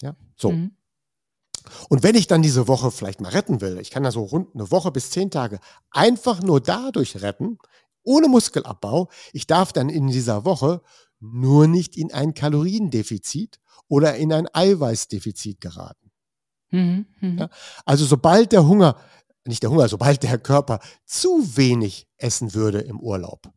Ja, 0.00 0.14
so. 0.36 0.52
Mhm. 0.52 0.76
Und 1.88 2.02
wenn 2.02 2.14
ich 2.14 2.28
dann 2.28 2.42
diese 2.42 2.68
Woche 2.68 2.90
vielleicht 2.90 3.20
mal 3.20 3.30
retten 3.30 3.60
will, 3.60 3.78
ich 3.78 3.90
kann 3.90 4.04
da 4.04 4.12
so 4.12 4.22
rund 4.22 4.54
eine 4.54 4.70
Woche 4.70 4.92
bis 4.92 5.10
zehn 5.10 5.30
Tage 5.30 5.58
einfach 5.90 6.40
nur 6.42 6.60
dadurch 6.60 7.20
retten, 7.20 7.58
ohne 8.04 8.28
Muskelabbau, 8.28 9.08
ich 9.32 9.46
darf 9.46 9.72
dann 9.72 9.88
in 9.88 10.06
dieser 10.06 10.44
Woche 10.44 10.80
nur 11.20 11.66
nicht 11.66 11.96
in 11.96 12.12
ein 12.12 12.34
Kaloriendefizit 12.34 13.58
oder 13.88 14.16
in 14.16 14.32
ein 14.32 14.46
Eiweißdefizit 14.52 15.60
geraten. 15.60 16.10
Mhm. 16.70 17.06
Mhm. 17.20 17.38
Ja. 17.38 17.50
Also 17.84 18.04
sobald 18.04 18.52
der 18.52 18.66
Hunger, 18.66 18.96
nicht 19.46 19.62
der 19.62 19.70
Hunger, 19.70 19.88
sobald 19.88 20.22
der 20.22 20.38
Körper 20.38 20.80
zu 21.04 21.56
wenig 21.56 22.06
essen 22.18 22.54
würde 22.54 22.80
im 22.80 23.00
Urlaub, 23.00 23.50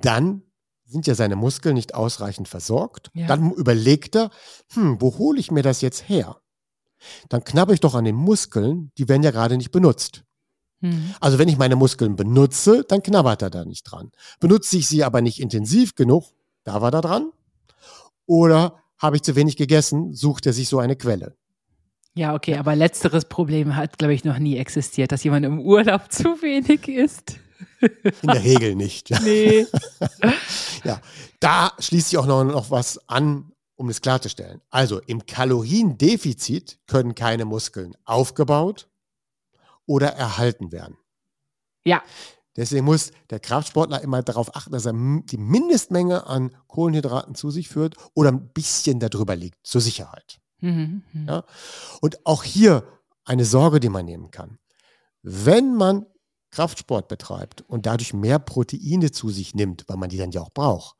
dann 0.00 0.42
sind 0.84 1.06
ja 1.06 1.14
seine 1.14 1.36
Muskeln 1.36 1.74
nicht 1.74 1.94
ausreichend 1.94 2.48
versorgt. 2.48 3.10
Ja. 3.14 3.26
Dann 3.26 3.52
überlegt 3.52 4.14
er, 4.14 4.30
hm, 4.74 5.00
wo 5.00 5.16
hole 5.16 5.40
ich 5.40 5.50
mir 5.50 5.62
das 5.62 5.80
jetzt 5.80 6.08
her? 6.08 6.36
Dann 7.28 7.42
knabber 7.42 7.72
ich 7.72 7.80
doch 7.80 7.94
an 7.94 8.04
den 8.04 8.14
Muskeln, 8.14 8.92
die 8.98 9.08
werden 9.08 9.22
ja 9.22 9.30
gerade 9.30 9.56
nicht 9.56 9.72
benutzt. 9.72 10.24
Mhm. 10.80 11.14
Also 11.20 11.38
wenn 11.38 11.48
ich 11.48 11.56
meine 11.56 11.76
Muskeln 11.76 12.14
benutze, 12.14 12.84
dann 12.86 13.02
knabbert 13.02 13.42
er 13.42 13.50
da 13.50 13.64
nicht 13.64 13.84
dran. 13.84 14.12
Benutze 14.38 14.76
ich 14.76 14.86
sie 14.86 15.02
aber 15.02 15.22
nicht 15.22 15.40
intensiv 15.40 15.94
genug, 15.94 16.32
da 16.64 16.80
war 16.80 16.92
er 16.92 17.00
dran. 17.00 17.32
Oder 18.26 18.82
habe 18.98 19.16
ich 19.16 19.22
zu 19.22 19.34
wenig 19.36 19.56
gegessen, 19.56 20.14
sucht 20.14 20.46
er 20.46 20.52
sich 20.52 20.68
so 20.68 20.78
eine 20.78 20.96
Quelle. 20.96 21.36
Ja, 22.14 22.34
okay, 22.34 22.56
aber 22.56 22.76
letzteres 22.76 23.24
Problem 23.24 23.74
hat, 23.74 23.98
glaube 23.98 24.14
ich, 24.14 24.24
noch 24.24 24.38
nie 24.38 24.58
existiert, 24.58 25.12
dass 25.12 25.24
jemand 25.24 25.46
im 25.46 25.58
Urlaub 25.60 26.12
zu 26.12 26.42
wenig 26.42 26.86
isst. 26.88 27.38
In 27.80 28.28
der 28.28 28.42
Regel 28.44 28.74
nicht. 28.74 29.10
Ja. 29.10 29.20
Nee. 29.20 29.66
Ja, 30.84 31.00
da 31.38 31.72
schließt 31.78 32.08
sich 32.10 32.18
auch 32.18 32.26
noch, 32.26 32.42
noch 32.42 32.72
was 32.72 33.08
an, 33.08 33.52
um 33.76 33.88
es 33.88 34.00
klarzustellen. 34.00 34.60
Also 34.70 35.00
im 35.00 35.26
Kaloriendefizit 35.26 36.80
können 36.88 37.14
keine 37.14 37.44
Muskeln 37.44 37.96
aufgebaut 38.04 38.88
oder 39.86 40.08
erhalten 40.08 40.72
werden. 40.72 40.96
Ja. 41.84 42.02
Deswegen 42.56 42.84
muss 42.84 43.12
der 43.30 43.40
Kraftsportler 43.40 44.02
immer 44.02 44.22
darauf 44.22 44.54
achten, 44.54 44.72
dass 44.72 44.84
er 44.84 44.92
die 44.92 45.38
Mindestmenge 45.38 46.26
an 46.26 46.54
Kohlenhydraten 46.66 47.34
zu 47.34 47.50
sich 47.50 47.68
führt 47.68 47.96
oder 48.14 48.30
ein 48.30 48.48
bisschen 48.48 49.00
darüber 49.00 49.36
liegt, 49.36 49.66
zur 49.66 49.80
Sicherheit. 49.80 50.38
Mhm. 50.60 51.02
Mhm. 51.12 51.28
Ja. 51.28 51.44
Und 52.00 52.26
auch 52.26 52.44
hier 52.44 52.84
eine 53.24 53.44
Sorge, 53.44 53.80
die 53.80 53.88
man 53.88 54.04
nehmen 54.04 54.30
kann. 54.30 54.58
Wenn 55.22 55.74
man 55.74 56.06
Kraftsport 56.50 57.08
betreibt 57.08 57.62
und 57.62 57.86
dadurch 57.86 58.12
mehr 58.12 58.38
Proteine 58.38 59.10
zu 59.10 59.30
sich 59.30 59.54
nimmt, 59.54 59.84
weil 59.88 59.96
man 59.96 60.10
die 60.10 60.18
dann 60.18 60.32
ja 60.32 60.42
auch 60.42 60.50
braucht, 60.50 60.96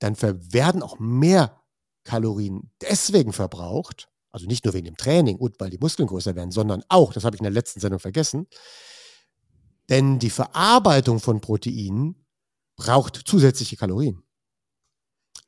dann 0.00 0.16
werden 0.20 0.82
auch 0.82 0.98
mehr 0.98 1.60
Kalorien 2.04 2.70
deswegen 2.80 3.32
verbraucht, 3.32 4.08
also 4.30 4.46
nicht 4.46 4.64
nur 4.64 4.74
wegen 4.74 4.86
dem 4.86 4.96
Training 4.96 5.36
und 5.36 5.60
weil 5.60 5.70
die 5.70 5.78
Muskeln 5.78 6.08
größer 6.08 6.34
werden, 6.34 6.50
sondern 6.50 6.82
auch, 6.88 7.12
das 7.12 7.24
habe 7.24 7.36
ich 7.36 7.40
in 7.40 7.44
der 7.44 7.52
letzten 7.52 7.80
Sendung 7.80 8.00
vergessen, 8.00 8.46
denn 9.88 10.18
die 10.18 10.30
Verarbeitung 10.30 11.20
von 11.20 11.40
Proteinen 11.40 12.14
braucht 12.76 13.16
zusätzliche 13.16 13.76
Kalorien. 13.76 14.22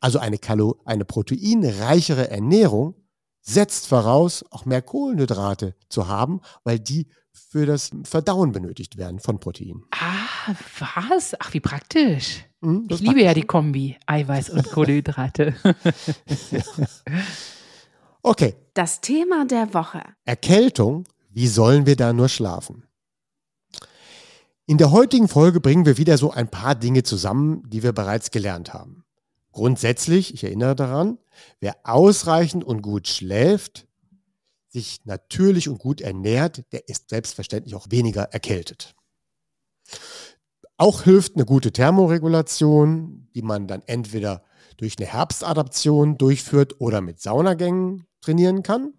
Also 0.01 0.19
eine, 0.19 0.39
Kalo 0.39 0.81
eine 0.85 1.05
proteinreichere 1.05 2.31
Ernährung 2.31 2.95
setzt 3.43 3.87
voraus, 3.87 4.45
auch 4.51 4.65
mehr 4.65 4.83
Kohlenhydrate 4.83 5.75
zu 5.89 6.09
haben, 6.09 6.41
weil 6.65 6.79
die 6.79 7.07
für 7.33 7.65
das 7.67 7.91
Verdauen 8.05 8.53
benötigt 8.53 8.97
werden 8.97 9.21
von 9.21 9.39
Proteinen. 9.41 9.85
Ah, 9.93 10.55
was? 10.79 11.35
Ach, 11.39 11.53
wie 11.55 11.61
praktisch. 11.61 12.45
Hm, 12.63 12.87
Ich 12.91 13.01
liebe 13.01 13.23
ja 13.23 13.35
die 13.35 13.43
Kombi 13.43 13.97
Eiweiß 14.07 14.51
und 14.51 14.65
Kohlenhydrate. 14.71 15.55
Okay, 18.23 18.55
Das 18.75 19.01
Thema 19.01 19.47
der 19.47 19.73
Woche. 19.75 20.03
Erkältung, 20.25 21.05
wie 21.31 21.47
sollen 21.49 21.87
wir 21.87 21.97
da 21.97 22.13
nur 22.13 22.29
schlafen? 22.29 22.85
In 24.71 24.79
der 24.79 24.93
heutigen 24.93 25.27
Folge 25.27 25.59
bringen 25.59 25.85
wir 25.85 25.99
wieder 25.99 26.17
so 26.17 26.31
ein 26.31 26.49
paar 26.49 26.77
Dinge 26.77 27.03
zusammen, 27.03 27.69
die 27.69 27.83
wir 27.83 27.93
bereits 27.93 28.31
gelernt 28.31 28.73
haben. 28.73 29.03
Grundsätzlich, 29.51 30.33
ich 30.33 30.45
erinnere 30.45 30.77
daran, 30.77 31.19
wer 31.59 31.75
ausreichend 31.83 32.63
und 32.63 32.81
gut 32.81 33.09
schläft, 33.09 33.89
sich 34.69 35.01
natürlich 35.07 35.69
und 35.69 35.79
gut 35.79 36.01
ernährt, 36.01 36.63
der 36.71 36.89
ist 36.89 37.11
selbstverständlich 37.11 37.75
auch 37.75 37.89
weniger 37.91 38.23
erkältet. 38.33 38.95
Auch 40.77 41.03
hilft 41.03 41.35
eine 41.35 41.47
gute 41.47 41.73
Thermoregulation, 41.73 43.29
die 43.35 43.43
man 43.43 43.67
dann 43.67 43.83
entweder 43.87 44.45
durch 44.77 44.97
eine 44.99 45.09
Herbstadaption 45.09 46.17
durchführt 46.17 46.81
oder 46.81 47.01
mit 47.01 47.21
Saunagängen 47.21 48.07
trainieren 48.21 48.63
kann. 48.63 48.95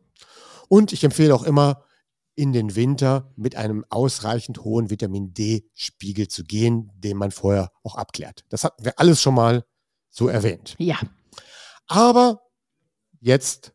Und 0.67 0.91
ich 0.91 1.05
empfehle 1.05 1.34
auch 1.34 1.43
immer, 1.43 1.86
in 2.41 2.54
den 2.54 2.75
Winter 2.75 3.32
mit 3.36 3.56
einem 3.56 3.86
ausreichend 3.89 4.63
hohen 4.63 4.89
Vitamin 4.89 5.32
D-Spiegel 5.36 6.27
zu 6.27 6.43
gehen, 6.43 6.89
den 6.95 7.15
man 7.15 7.30
vorher 7.30 7.71
auch 7.84 7.95
abklärt. 7.95 8.43
Das 8.49 8.63
hatten 8.63 8.84
wir 8.84 8.99
alles 8.99 9.21
schon 9.21 9.36
mal 9.36 9.63
so 10.10 10.27
erwähnt. 10.27 10.75
ja. 10.80 10.97
Aber 11.88 12.41
jetzt 13.19 13.73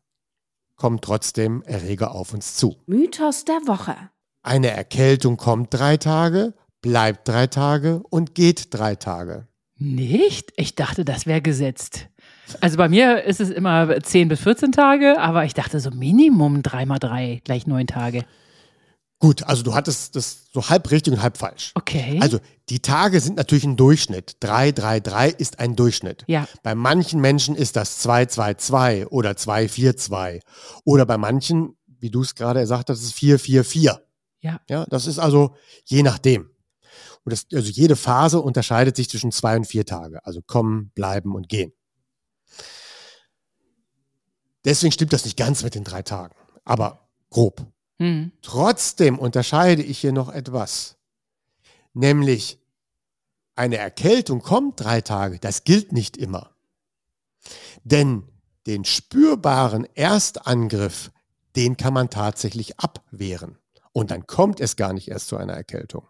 kommt 0.75 1.05
trotzdem 1.05 1.63
Erreger 1.63 2.13
auf 2.13 2.33
uns 2.35 2.57
zu. 2.57 2.77
Mythos 2.87 3.45
der 3.45 3.61
Woche. 3.67 3.95
Eine 4.43 4.71
Erkältung 4.71 5.37
kommt 5.37 5.73
drei 5.73 5.97
Tage, 5.97 6.55
bleibt 6.81 7.29
drei 7.29 7.47
Tage 7.47 8.03
und 8.11 8.35
geht 8.35 8.75
drei 8.75 8.97
Tage. 8.97 9.47
Nicht? 9.77 10.53
Ich 10.57 10.75
dachte, 10.75 11.05
das 11.05 11.27
wäre 11.27 11.43
gesetzt. 11.43 12.09
Also 12.61 12.79
bei 12.79 12.89
mir 12.89 13.23
ist 13.25 13.41
es 13.41 13.51
immer 13.51 14.03
10 14.03 14.29
bis 14.29 14.41
14 14.41 14.73
Tage, 14.73 15.21
aber 15.21 15.45
ich 15.45 15.55
dachte 15.55 15.79
so 15.79 15.91
Minimum 15.91 16.63
3 16.63 16.87
mal 16.87 16.99
3 16.99 17.43
gleich 17.45 17.67
9 17.67 17.87
Tage. 17.87 18.25
Gut, 19.19 19.45
also 19.45 19.63
du 19.63 19.75
hattest 19.75 20.15
das 20.15 20.49
so 20.53 20.69
halb 20.69 20.91
richtig 20.91 21.15
und 21.15 21.23
halb 21.23 21.39
falsch. 21.39 21.73
Okay. 21.75 22.19
Also 22.21 22.39
die 22.69 22.81
Tage 22.81 23.21
sind 23.21 23.37
natürlich 23.37 23.65
ein 23.65 23.77
Durchschnitt. 23.77 24.37
3, 24.41 24.73
3, 24.73 25.01
3 25.01 25.29
ist 25.31 25.59
ein 25.59 25.75
Durchschnitt. 25.75 26.25
ja. 26.27 26.47
Bei 26.63 26.75
manchen 26.75 27.21
Menschen 27.21 27.55
ist 27.57 27.77
das 27.77 27.99
2, 28.01 28.27
2, 28.27 28.55
2 28.55 29.07
oder 29.07 29.37
2, 29.37 29.69
4, 29.69 29.97
2. 29.97 30.41
Oder 30.85 31.07
bei 31.07 31.17
manchen, 31.17 31.77
wie 31.87 32.11
du 32.11 32.21
es 32.23 32.35
gerade 32.35 32.61
gesagt 32.61 32.91
hast, 32.91 32.99
ist 32.99 33.07
es 33.07 33.13
4, 33.13 33.39
4, 33.39 33.65
4. 33.65 34.03
Ja. 34.41 34.61
Ja, 34.69 34.85
das 34.87 35.07
ist 35.07 35.19
also 35.19 35.57
je 35.85 36.03
nachdem. 36.03 36.51
Und 37.25 37.33
das, 37.33 37.47
also 37.53 37.71
jede 37.71 37.97
Phase 37.97 38.41
unterscheidet 38.41 38.97
sich 38.97 39.09
zwischen 39.09 39.33
zwei 39.33 39.57
und 39.57 39.67
vier 39.67 39.85
Tage. 39.85 40.25
Also 40.25 40.43
kommen, 40.43 40.93
bleiben 40.95 41.35
und 41.35 41.49
gehen. 41.49 41.73
Deswegen 44.65 44.93
stimmt 44.93 45.13
das 45.13 45.25
nicht 45.25 45.37
ganz 45.37 45.63
mit 45.63 45.75
den 45.75 45.85
drei 45.85 46.03
Tagen, 46.03 46.35
aber 46.65 47.09
grob. 47.31 47.67
Hm. 47.99 48.33
Trotzdem 48.43 49.19
unterscheide 49.19 49.83
ich 49.83 49.99
hier 49.99 50.13
noch 50.13 50.29
etwas. 50.29 50.97
Nämlich 51.95 52.59
eine 53.55 53.79
Erkältung 53.79 54.43
kommt 54.43 54.81
drei 54.81 55.01
Tage, 55.01 55.39
das 55.39 55.65
gilt 55.65 55.93
nicht 55.93 56.17
immer. 56.17 56.51
Denn 57.85 58.25
den 58.67 58.85
spürbaren 58.85 59.87
Erstangriff, 59.95 61.11
den 61.55 61.77
kann 61.77 61.95
man 61.95 62.11
tatsächlich 62.11 62.79
abwehren. 62.79 63.59
Und 63.93 64.11
dann 64.11 64.27
kommt 64.27 64.61
es 64.61 64.77
gar 64.77 64.93
nicht 64.93 65.09
erst 65.09 65.29
zu 65.29 65.39
einer 65.39 65.55
Erkältung. 65.55 66.07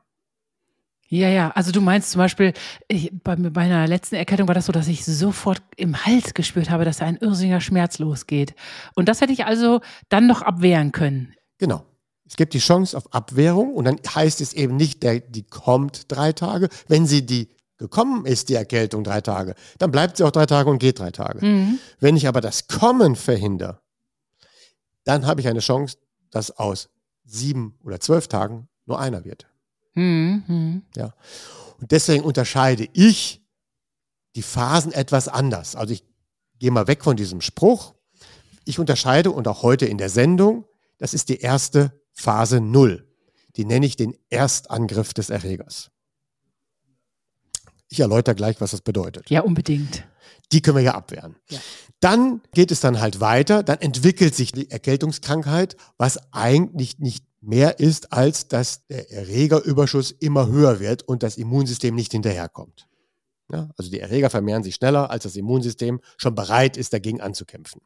Ja, 1.08 1.28
ja. 1.28 1.50
Also 1.50 1.70
du 1.70 1.80
meinst 1.80 2.10
zum 2.10 2.18
Beispiel, 2.18 2.52
ich, 2.88 3.12
bei, 3.22 3.36
bei 3.36 3.50
meiner 3.50 3.86
letzten 3.86 4.16
Erkältung 4.16 4.48
war 4.48 4.56
das 4.56 4.66
so, 4.66 4.72
dass 4.72 4.88
ich 4.88 5.04
sofort 5.04 5.62
im 5.76 6.04
Hals 6.04 6.34
gespürt 6.34 6.68
habe, 6.68 6.84
dass 6.84 6.96
da 6.96 7.06
ein 7.06 7.16
irrsinniger 7.18 7.60
Schmerz 7.60 8.00
losgeht. 8.00 8.56
Und 8.96 9.08
das 9.08 9.20
hätte 9.20 9.32
ich 9.32 9.44
also 9.44 9.82
dann 10.08 10.26
noch 10.26 10.42
abwehren 10.42 10.90
können. 10.90 11.35
Genau. 11.58 11.84
Es 12.28 12.36
gibt 12.36 12.54
die 12.54 12.58
Chance 12.58 12.96
auf 12.96 13.12
Abwehrung 13.14 13.74
und 13.74 13.84
dann 13.84 14.00
heißt 14.14 14.40
es 14.40 14.52
eben 14.52 14.76
nicht, 14.76 15.02
der, 15.02 15.20
die 15.20 15.44
kommt 15.44 16.10
drei 16.10 16.32
Tage. 16.32 16.68
Wenn 16.88 17.06
sie 17.06 17.24
die 17.24 17.48
gekommen 17.78 18.24
ist, 18.26 18.48
die 18.48 18.54
Erkältung 18.54 19.04
drei 19.04 19.20
Tage, 19.20 19.54
dann 19.78 19.90
bleibt 19.90 20.16
sie 20.16 20.24
auch 20.24 20.30
drei 20.30 20.46
Tage 20.46 20.70
und 20.70 20.78
geht 20.78 20.98
drei 20.98 21.10
Tage. 21.10 21.44
Mhm. 21.44 21.78
Wenn 22.00 22.16
ich 22.16 22.26
aber 22.26 22.40
das 22.40 22.68
Kommen 22.68 23.16
verhindere, 23.16 23.80
dann 25.04 25.26
habe 25.26 25.40
ich 25.40 25.48
eine 25.48 25.60
Chance, 25.60 25.98
dass 26.30 26.50
aus 26.50 26.88
sieben 27.24 27.78
oder 27.84 28.00
zwölf 28.00 28.28
Tagen 28.28 28.68
nur 28.86 28.98
einer 28.98 29.24
wird. 29.24 29.46
Mhm. 29.94 30.42
Mhm. 30.46 30.82
Und 31.80 31.92
deswegen 31.92 32.24
unterscheide 32.24 32.88
ich 32.92 33.42
die 34.34 34.42
Phasen 34.42 34.92
etwas 34.92 35.28
anders. 35.28 35.76
Also 35.76 35.92
ich 35.92 36.04
gehe 36.58 36.70
mal 36.70 36.88
weg 36.88 37.04
von 37.04 37.16
diesem 37.16 37.40
Spruch. 37.40 37.94
Ich 38.64 38.78
unterscheide 38.78 39.30
und 39.30 39.46
auch 39.48 39.62
heute 39.62 39.86
in 39.86 39.98
der 39.98 40.08
Sendung, 40.08 40.64
das 40.98 41.14
ist 41.14 41.28
die 41.28 41.40
erste 41.40 42.00
Phase 42.12 42.60
Null. 42.60 43.06
Die 43.56 43.64
nenne 43.64 43.86
ich 43.86 43.96
den 43.96 44.16
Erstangriff 44.28 45.14
des 45.14 45.30
Erregers. 45.30 45.90
Ich 47.88 48.00
erläutere 48.00 48.34
gleich, 48.34 48.60
was 48.60 48.72
das 48.72 48.80
bedeutet. 48.80 49.30
Ja, 49.30 49.42
unbedingt. 49.42 50.04
Die 50.52 50.60
können 50.60 50.76
wir 50.76 50.82
ja 50.82 50.94
abwehren. 50.94 51.36
Ja. 51.48 51.58
Dann 52.00 52.42
geht 52.52 52.70
es 52.70 52.80
dann 52.80 53.00
halt 53.00 53.20
weiter, 53.20 53.62
dann 53.62 53.80
entwickelt 53.80 54.34
sich 54.34 54.52
die 54.52 54.70
Erkältungskrankheit, 54.70 55.76
was 55.96 56.32
eigentlich 56.32 56.98
nicht 56.98 57.24
mehr 57.40 57.78
ist, 57.80 58.12
als 58.12 58.48
dass 58.48 58.86
der 58.88 59.10
Erregerüberschuss 59.10 60.10
immer 60.10 60.48
höher 60.48 60.80
wird 60.80 61.04
und 61.04 61.22
das 61.22 61.38
Immunsystem 61.38 61.94
nicht 61.94 62.12
hinterherkommt. 62.12 62.86
Ja, 63.50 63.70
also 63.76 63.90
die 63.90 64.00
Erreger 64.00 64.28
vermehren 64.28 64.64
sich 64.64 64.74
schneller, 64.74 65.10
als 65.10 65.22
das 65.22 65.36
Immunsystem 65.36 66.00
schon 66.16 66.34
bereit 66.34 66.76
ist, 66.76 66.92
dagegen 66.92 67.20
anzukämpfen. 67.20 67.80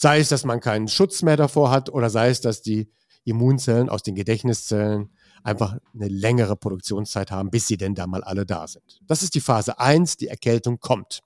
Sei 0.00 0.20
es, 0.20 0.28
dass 0.28 0.44
man 0.44 0.60
keinen 0.60 0.86
Schutz 0.86 1.22
mehr 1.22 1.36
davor 1.36 1.72
hat 1.72 1.90
oder 1.90 2.08
sei 2.08 2.30
es, 2.30 2.40
dass 2.40 2.62
die 2.62 2.88
Immunzellen 3.24 3.88
aus 3.88 4.04
den 4.04 4.14
Gedächtniszellen 4.14 5.10
einfach 5.42 5.76
eine 5.92 6.06
längere 6.06 6.54
Produktionszeit 6.54 7.32
haben, 7.32 7.50
bis 7.50 7.66
sie 7.66 7.76
denn 7.76 7.96
da 7.96 8.06
mal 8.06 8.22
alle 8.22 8.46
da 8.46 8.68
sind. 8.68 9.00
Das 9.08 9.24
ist 9.24 9.34
die 9.34 9.40
Phase 9.40 9.80
1, 9.80 10.16
die 10.16 10.28
Erkältung 10.28 10.78
kommt. 10.78 11.20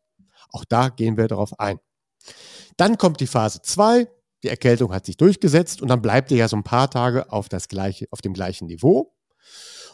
Auch 0.52 0.64
da 0.64 0.88
gehen 0.88 1.18
wir 1.18 1.28
darauf 1.28 1.60
ein. 1.60 1.80
Dann 2.78 2.96
kommt 2.96 3.20
die 3.20 3.26
Phase 3.26 3.60
2, 3.60 4.08
die 4.42 4.48
Erkältung 4.48 4.94
hat 4.94 5.04
sich 5.04 5.18
durchgesetzt 5.18 5.82
und 5.82 5.88
dann 5.88 6.00
bleibt 6.00 6.30
ihr 6.30 6.38
ja 6.38 6.48
so 6.48 6.56
ein 6.56 6.64
paar 6.64 6.90
Tage 6.90 7.30
auf, 7.30 7.50
das 7.50 7.68
gleiche, 7.68 8.06
auf 8.10 8.22
dem 8.22 8.32
gleichen 8.32 8.68
Niveau. 8.68 9.14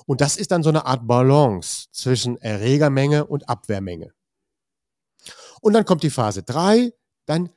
Und 0.07 0.21
das 0.21 0.37
ist 0.37 0.53
dann 0.53 0.63
so 0.63 0.69
eine 0.69 0.87
Art 0.87 1.09
Balance 1.09 1.89
zwischen 1.91 2.37
Erregermenge 2.37 3.27
und 3.27 3.49
Abwehrmenge. 3.49 4.13
Und 5.61 5.73
dann 5.73 5.85
kommt 5.85 6.05
die 6.05 6.11
Phase 6.11 6.45
3, 6.45 6.93
dann 7.27 7.51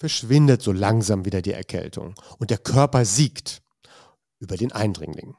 verschwindet 0.00 0.62
so 0.62 0.72
langsam 0.72 1.26
wieder 1.26 1.42
die 1.42 1.52
Erkältung 1.52 2.14
und 2.38 2.50
der 2.50 2.58
Körper 2.58 3.04
siegt 3.04 3.62
über 4.38 4.56
den 4.56 4.72
Eindringling. 4.72 5.36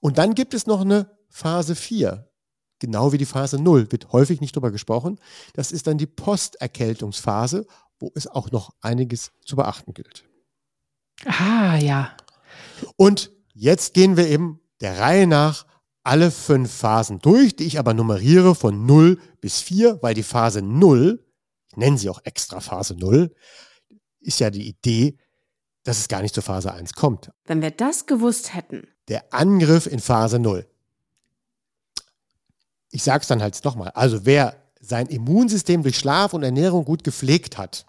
Und 0.00 0.16
dann 0.18 0.34
gibt 0.34 0.54
es 0.54 0.66
noch 0.66 0.80
eine 0.80 1.10
Phase 1.28 1.76
4, 1.76 2.26
genau 2.78 3.12
wie 3.12 3.18
die 3.18 3.26
Phase 3.26 3.58
0, 3.60 3.92
wird 3.92 4.12
häufig 4.12 4.40
nicht 4.40 4.56
drüber 4.56 4.70
gesprochen. 4.70 5.20
Das 5.52 5.72
ist 5.72 5.86
dann 5.86 5.98
die 5.98 6.06
Posterkältungsphase, 6.06 7.66
wo 8.00 8.10
es 8.14 8.26
auch 8.26 8.50
noch 8.50 8.70
einiges 8.80 9.30
zu 9.44 9.56
beachten 9.56 9.92
gilt. 9.92 10.24
Ah, 11.26 11.76
ja. 11.76 12.16
Und 12.96 13.30
jetzt 13.52 13.92
gehen 13.92 14.16
wir 14.16 14.26
eben 14.26 14.60
der 14.80 14.98
Reihe 14.98 15.26
nach 15.26 15.66
alle 16.02 16.30
fünf 16.30 16.72
Phasen 16.72 17.18
durch, 17.20 17.56
die 17.56 17.64
ich 17.64 17.78
aber 17.78 17.92
nummeriere 17.92 18.54
von 18.54 18.86
0 18.86 19.18
bis 19.40 19.60
4, 19.60 19.98
weil 20.02 20.14
die 20.14 20.22
Phase 20.22 20.62
0, 20.62 21.23
ich 21.74 21.78
nenne 21.78 21.98
sie 21.98 22.08
auch 22.08 22.20
extra 22.24 22.60
Phase 22.60 22.94
0, 22.94 23.34
ist 24.20 24.38
ja 24.38 24.50
die 24.50 24.68
Idee, 24.68 25.18
dass 25.82 25.98
es 25.98 26.08
gar 26.08 26.22
nicht 26.22 26.34
zur 26.34 26.44
Phase 26.44 26.72
1 26.72 26.94
kommt. 26.94 27.32
Wenn 27.44 27.62
wir 27.62 27.72
das 27.72 28.06
gewusst 28.06 28.54
hätten. 28.54 28.86
Der 29.08 29.34
Angriff 29.34 29.86
in 29.86 29.98
Phase 29.98 30.38
0. 30.38 30.66
Ich 32.90 33.02
sage 33.02 33.22
es 33.22 33.28
dann 33.28 33.42
halt 33.42 33.62
nochmal. 33.64 33.90
Also 33.90 34.24
wer 34.24 34.56
sein 34.80 35.08
Immunsystem 35.08 35.82
durch 35.82 35.98
Schlaf 35.98 36.32
und 36.32 36.44
Ernährung 36.44 36.84
gut 36.84 37.02
gepflegt 37.02 37.58
hat, 37.58 37.86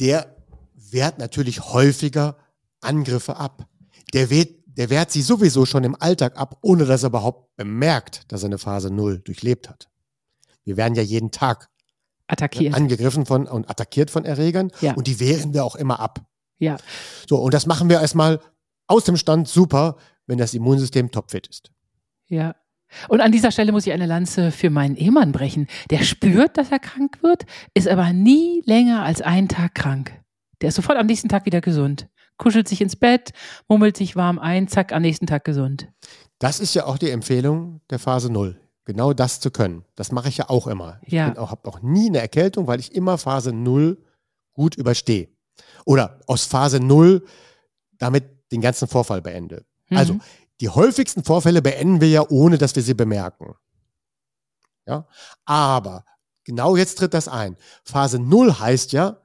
der 0.00 0.34
wehrt 0.74 1.18
natürlich 1.18 1.60
häufiger 1.60 2.38
Angriffe 2.80 3.36
ab. 3.36 3.68
Der 4.14 4.30
wehrt, 4.30 4.54
der 4.66 4.88
wehrt 4.88 5.10
sie 5.12 5.22
sowieso 5.22 5.66
schon 5.66 5.84
im 5.84 6.00
Alltag 6.00 6.38
ab, 6.38 6.58
ohne 6.62 6.86
dass 6.86 7.02
er 7.02 7.10
überhaupt 7.10 7.54
bemerkt, 7.56 8.32
dass 8.32 8.42
er 8.42 8.46
eine 8.46 8.58
Phase 8.58 8.90
0 8.90 9.20
durchlebt 9.20 9.68
hat. 9.68 9.90
Wir 10.64 10.78
werden 10.78 10.94
ja 10.94 11.02
jeden 11.02 11.30
Tag 11.30 11.68
Attackiert. 12.28 12.74
angegriffen 12.74 13.26
von 13.26 13.46
und 13.46 13.68
attackiert 13.68 14.10
von 14.10 14.24
Erregern 14.24 14.70
Ja. 14.80 14.94
und 14.94 15.06
die 15.06 15.20
wehren 15.20 15.52
wir 15.54 15.64
auch 15.64 15.76
immer 15.76 16.00
ab. 16.00 16.20
Ja. 16.58 16.76
So, 17.28 17.36
und 17.38 17.52
das 17.54 17.66
machen 17.66 17.90
wir 17.90 18.00
erstmal 18.00 18.40
aus 18.86 19.04
dem 19.04 19.16
Stand 19.16 19.48
super, 19.48 19.96
wenn 20.26 20.38
das 20.38 20.54
Immunsystem 20.54 21.10
topfit 21.10 21.46
ist. 21.48 21.70
Ja. 22.28 22.54
Und 23.08 23.20
an 23.20 23.32
dieser 23.32 23.50
Stelle 23.50 23.72
muss 23.72 23.86
ich 23.86 23.92
eine 23.92 24.06
Lanze 24.06 24.50
für 24.52 24.70
meinen 24.70 24.96
Ehemann 24.96 25.32
brechen. 25.32 25.66
Der 25.90 26.02
spürt, 26.02 26.56
dass 26.58 26.70
er 26.70 26.78
krank 26.78 27.22
wird, 27.22 27.44
ist 27.74 27.88
aber 27.88 28.12
nie 28.12 28.62
länger 28.66 29.02
als 29.02 29.22
einen 29.22 29.48
Tag 29.48 29.74
krank. 29.74 30.12
Der 30.60 30.68
ist 30.68 30.74
sofort 30.76 30.98
am 30.98 31.06
nächsten 31.06 31.28
Tag 31.28 31.46
wieder 31.46 31.60
gesund. 31.60 32.08
Kuschelt 32.36 32.68
sich 32.68 32.80
ins 32.80 32.96
Bett, 32.96 33.32
mummelt 33.68 33.96
sich 33.96 34.14
warm 34.16 34.38
ein, 34.38 34.68
zack, 34.68 34.92
am 34.92 35.02
nächsten 35.02 35.26
Tag 35.26 35.44
gesund. 35.44 35.88
Das 36.38 36.60
ist 36.60 36.74
ja 36.74 36.84
auch 36.86 36.98
die 36.98 37.10
Empfehlung 37.10 37.80
der 37.90 37.98
Phase 37.98 38.30
0. 38.30 38.58
Genau 38.84 39.12
das 39.12 39.38
zu 39.40 39.50
können. 39.50 39.84
Das 39.94 40.10
mache 40.10 40.28
ich 40.28 40.38
ja 40.38 40.50
auch 40.50 40.66
immer. 40.66 40.98
Ich 41.02 41.12
Ja. 41.12 41.36
auch, 41.38 41.50
habe 41.50 41.68
auch 41.68 41.82
nie 41.82 42.08
eine 42.08 42.18
Erkältung, 42.20 42.66
weil 42.66 42.80
ich 42.80 42.94
immer 42.94 43.16
Phase 43.18 43.52
0 43.52 44.02
gut 44.54 44.74
überstehe. 44.74 45.28
Oder 45.84 46.20
aus 46.26 46.44
Phase 46.44 46.80
0 46.80 47.24
damit 47.98 48.24
den 48.50 48.60
ganzen 48.60 48.88
Vorfall 48.88 49.22
beende. 49.22 49.64
Mhm. 49.88 49.96
Also, 49.96 50.18
die 50.60 50.68
häufigsten 50.68 51.22
Vorfälle 51.24 51.62
beenden 51.62 52.00
wir 52.00 52.08
ja, 52.08 52.28
ohne 52.28 52.58
dass 52.58 52.74
wir 52.74 52.82
sie 52.82 52.94
bemerken. 52.94 53.54
Ja, 54.86 55.06
aber 55.44 56.04
genau 56.44 56.76
jetzt 56.76 56.98
tritt 56.98 57.14
das 57.14 57.28
ein. 57.28 57.56
Phase 57.84 58.18
0 58.18 58.58
heißt 58.58 58.92
ja, 58.92 59.18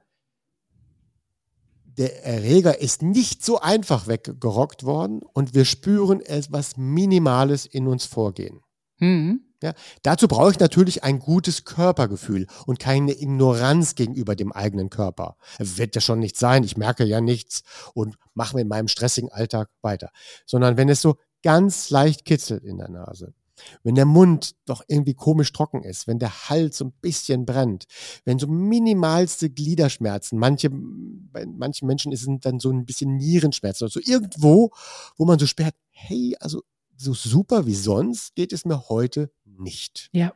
der 1.84 2.24
Erreger 2.24 2.80
ist 2.80 3.02
nicht 3.02 3.44
so 3.44 3.60
einfach 3.60 4.06
weggerockt 4.06 4.84
worden 4.84 5.20
und 5.32 5.54
wir 5.54 5.64
spüren 5.64 6.20
etwas 6.20 6.76
Minimales 6.76 7.66
in 7.66 7.88
uns 7.88 8.04
vorgehen. 8.04 8.60
Mhm. 8.98 9.40
Ja, 9.60 9.74
dazu 10.02 10.28
brauche 10.28 10.52
ich 10.52 10.60
natürlich 10.60 11.02
ein 11.02 11.18
gutes 11.18 11.64
Körpergefühl 11.64 12.46
und 12.66 12.78
keine 12.78 13.20
Ignoranz 13.20 13.96
gegenüber 13.96 14.36
dem 14.36 14.52
eigenen 14.52 14.88
Körper. 14.88 15.36
Wird 15.58 15.96
ja 15.96 16.00
schon 16.00 16.20
nicht 16.20 16.36
sein, 16.36 16.62
ich 16.62 16.76
merke 16.76 17.04
ja 17.04 17.20
nichts 17.20 17.62
und 17.92 18.16
mache 18.34 18.54
mit 18.54 18.68
meinem 18.68 18.86
stressigen 18.86 19.32
Alltag 19.32 19.68
weiter. 19.82 20.10
Sondern 20.46 20.76
wenn 20.76 20.88
es 20.88 21.02
so 21.02 21.16
ganz 21.42 21.90
leicht 21.90 22.24
kitzelt 22.24 22.62
in 22.62 22.78
der 22.78 22.88
Nase, 22.88 23.34
wenn 23.82 23.96
der 23.96 24.04
Mund 24.04 24.54
doch 24.64 24.82
irgendwie 24.86 25.14
komisch 25.14 25.52
trocken 25.52 25.82
ist, 25.82 26.06
wenn 26.06 26.20
der 26.20 26.48
Hals 26.48 26.78
so 26.78 26.84
ein 26.84 26.92
bisschen 27.00 27.44
brennt, 27.44 27.86
wenn 28.24 28.38
so 28.38 28.46
minimalste 28.46 29.50
Gliederschmerzen, 29.50 30.38
manche, 30.38 30.70
bei 30.70 31.46
manchen 31.46 31.86
Menschen 31.86 32.14
sind 32.14 32.44
dann 32.44 32.60
so 32.60 32.70
ein 32.70 32.86
bisschen 32.86 33.16
Nierenschmerzen, 33.16 33.84
also 33.84 33.98
irgendwo, 34.00 34.70
wo 35.16 35.24
man 35.24 35.40
so 35.40 35.46
sperrt, 35.46 35.74
hey, 35.90 36.36
also 36.38 36.62
so 36.96 37.14
super 37.14 37.66
wie 37.66 37.74
sonst 37.74 38.34
geht 38.34 38.52
es 38.52 38.64
mir 38.64 38.88
heute 38.88 39.30
nicht. 39.58 40.08
Ja. 40.12 40.32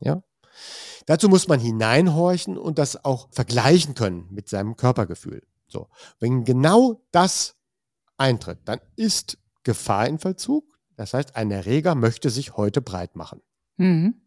Ja. 0.00 0.22
Dazu 1.06 1.28
muss 1.28 1.48
man 1.48 1.60
hineinhorchen 1.60 2.58
und 2.58 2.78
das 2.78 3.04
auch 3.04 3.28
vergleichen 3.30 3.94
können 3.94 4.26
mit 4.30 4.48
seinem 4.48 4.76
Körpergefühl. 4.76 5.46
So. 5.68 5.88
Wenn 6.18 6.44
genau 6.44 7.02
das 7.12 7.56
eintritt, 8.16 8.60
dann 8.64 8.80
ist 8.96 9.38
Gefahr 9.62 10.06
in 10.06 10.18
Vollzug. 10.18 10.64
Das 10.96 11.12
heißt, 11.12 11.36
ein 11.36 11.50
Erreger 11.50 11.94
möchte 11.94 12.30
sich 12.30 12.56
heute 12.56 12.80
breit 12.80 13.16
machen. 13.16 13.42
Mhm. 13.76 14.22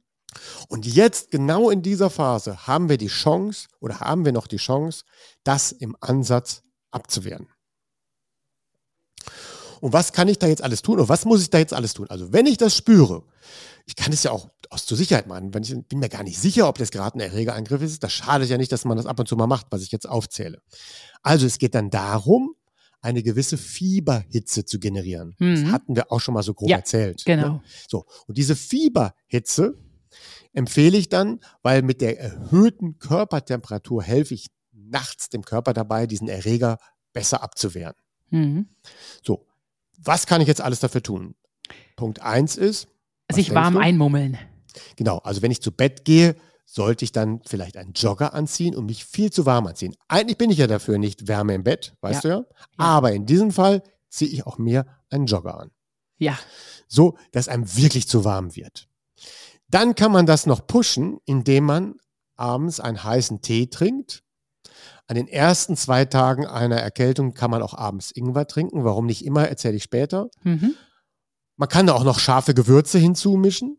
Und 0.68 0.86
jetzt, 0.86 1.32
genau 1.32 1.70
in 1.70 1.82
dieser 1.82 2.10
Phase, 2.10 2.68
haben 2.68 2.90
wir 2.90 2.98
die 2.98 3.08
Chance 3.08 3.68
oder 3.80 4.00
haben 4.00 4.26
wir 4.26 4.32
noch 4.32 4.46
die 4.48 4.58
Chance, 4.58 5.04
das 5.44 5.72
im 5.72 5.98
Ansatz 6.02 6.62
abzuwehren. 6.92 7.48
Und 9.82 9.94
was 9.94 10.14
kann 10.14 10.28
ich 10.28 10.38
da 10.38 10.48
jetzt 10.48 10.62
alles 10.62 10.82
tun? 10.82 11.00
Und 11.00 11.10
was 11.10 11.26
muss 11.26 11.42
ich 11.42 11.50
da 11.50 11.58
jetzt 11.58 11.74
alles 11.74 11.94
tun? 11.94 12.08
Also, 12.10 12.32
wenn 12.34 12.46
ich 12.46 12.58
das 12.58 12.76
spüre, 12.76 13.24
ich 13.90 13.96
kann 13.96 14.14
es 14.14 14.22
ja 14.22 14.30
auch 14.30 14.52
aus 14.70 14.86
zur 14.86 14.96
Sicherheit 14.98 15.26
machen. 15.26 15.52
Wenn 15.52 15.64
ich 15.64 15.76
bin 15.88 15.98
mir 15.98 16.10
gar 16.10 16.22
nicht 16.22 16.38
sicher, 16.40 16.70
ob 16.70 16.78
das 16.78 16.92
gerade 16.92 17.18
ein 17.18 17.22
Erregerangriff 17.22 17.82
ist. 17.82 18.04
Das 18.04 18.14
schadet 18.14 18.48
ja 18.48 18.58
nicht, 18.58 18.72
dass 18.72 18.86
man 18.86 18.96
das 18.98 19.08
ab 19.08 19.20
und 19.20 19.28
zu 19.28 19.36
mal 19.36 19.48
macht, 19.48 19.66
was 19.72 19.82
ich 19.82 19.92
jetzt 19.92 20.08
aufzähle. 20.08 20.62
Also, 21.24 21.48
es 21.48 21.58
geht 21.58 21.74
dann 21.74 21.90
darum, 21.90 22.54
eine 23.02 23.24
gewisse 23.24 23.58
Fieberhitze 23.58 24.64
zu 24.64 24.80
generieren. 24.80 25.36
Mhm. 25.40 25.64
Das 25.64 25.72
hatten 25.74 25.96
wir 25.96 26.12
auch 26.12 26.20
schon 26.20 26.36
mal 26.36 26.44
so 26.44 26.54
grob 26.54 26.70
Ja, 26.70 26.78
erzählt. 26.78 27.24
genau. 27.26 27.54
Ne? 27.54 27.62
So, 27.88 28.06
und 28.28 28.38
diese 28.38 28.56
Fieberhitze 28.56 29.76
empfehle 30.54 30.96
ich 30.98 31.10
dann, 31.10 31.40
weil 31.64 31.82
mit 31.82 32.00
der 32.02 32.20
erhöhten 32.20 33.00
Körpertemperatur 33.00 34.04
helfe 34.04 34.36
ich 34.36 34.52
nachts 34.72 35.30
dem 35.30 35.44
Körper 35.44 35.74
dabei, 35.74 36.06
diesen 36.06 36.28
Erreger 36.28 36.78
besser 37.12 37.42
abzuwehren. 37.42 37.96
Mhm. 38.30 38.70
So, 39.24 39.48
was 39.98 40.28
kann 40.28 40.42
ich 40.42 40.48
jetzt 40.48 40.62
alles 40.62 40.80
dafür 40.80 41.02
tun? 41.02 41.34
Punkt 41.96 42.22
eins 42.22 42.56
ist, 42.56 42.88
Sich 43.32 43.54
warm 43.54 43.76
du? 43.76 43.80
einmummeln. 43.80 44.38
Genau, 44.96 45.18
also 45.20 45.42
wenn 45.42 45.52
ich 45.52 45.62
zu 45.62 45.72
Bett 45.72 46.06
gehe, 46.06 46.36
sollte 46.66 47.04
ich 47.04 47.12
dann 47.12 47.42
vielleicht 47.46 47.78
einen 47.78 47.94
Jogger 47.94 48.34
anziehen 48.34 48.76
und 48.76 48.86
mich 48.86 49.04
viel 49.04 49.32
zu 49.32 49.46
warm 49.46 49.68
anziehen. 49.68 49.96
Eigentlich 50.08 50.38
bin 50.38 50.52
ich 50.52 50.58
ja 50.60 50.68
dafür 50.68 50.98
nicht 51.00 51.28
Wärme 51.28 51.56
im 51.56 51.64
Bett, 51.64 51.96
weißt 52.02 52.24
du 52.24 52.28
ja. 52.28 52.46
Aber 52.78 53.12
in 53.12 53.26
diesem 53.26 53.52
Fall 53.52 53.82
ziehe 54.10 54.30
ich 54.30 54.46
auch 54.46 54.58
mehr 54.58 54.86
einen 55.10 55.26
Jogger 55.26 55.60
an. 55.60 55.72
Ja. 56.20 56.38
So, 56.88 57.18
dass 57.32 57.48
einem 57.48 57.76
wirklich 57.76 58.08
zu 58.08 58.24
warm 58.24 58.56
wird. 58.56 58.88
Dann 59.70 59.96
kann 59.96 60.12
man 60.12 60.26
das 60.26 60.46
noch 60.46 60.66
pushen, 60.68 61.20
indem 61.26 61.66
man 61.66 61.96
abends 62.36 62.80
einen 62.80 63.04
heißen 63.04 63.42
Tee 63.42 63.68
trinkt. 63.68 64.24
An 65.08 65.16
den 65.16 65.28
ersten 65.28 65.76
zwei 65.76 66.06
Tagen 66.06 66.46
einer 66.46 66.78
Erkältung 66.78 67.34
kann 67.34 67.50
man 67.50 67.64
auch 67.64 67.74
abends 67.74 68.12
Ingwer 68.12 68.46
trinken. 68.46 68.84
Warum 68.84 69.08
nicht 69.08 69.26
immer, 69.26 69.48
erzähle 69.48 69.76
ich 69.76 69.84
später. 69.84 70.30
Mhm. 70.44 70.76
Man 71.60 71.68
kann 71.68 71.86
da 71.88 71.94
auch 71.94 72.06
noch 72.06 72.20
scharfe 72.20 72.54
Gewürze 72.54 72.98
hinzumischen 73.00 73.78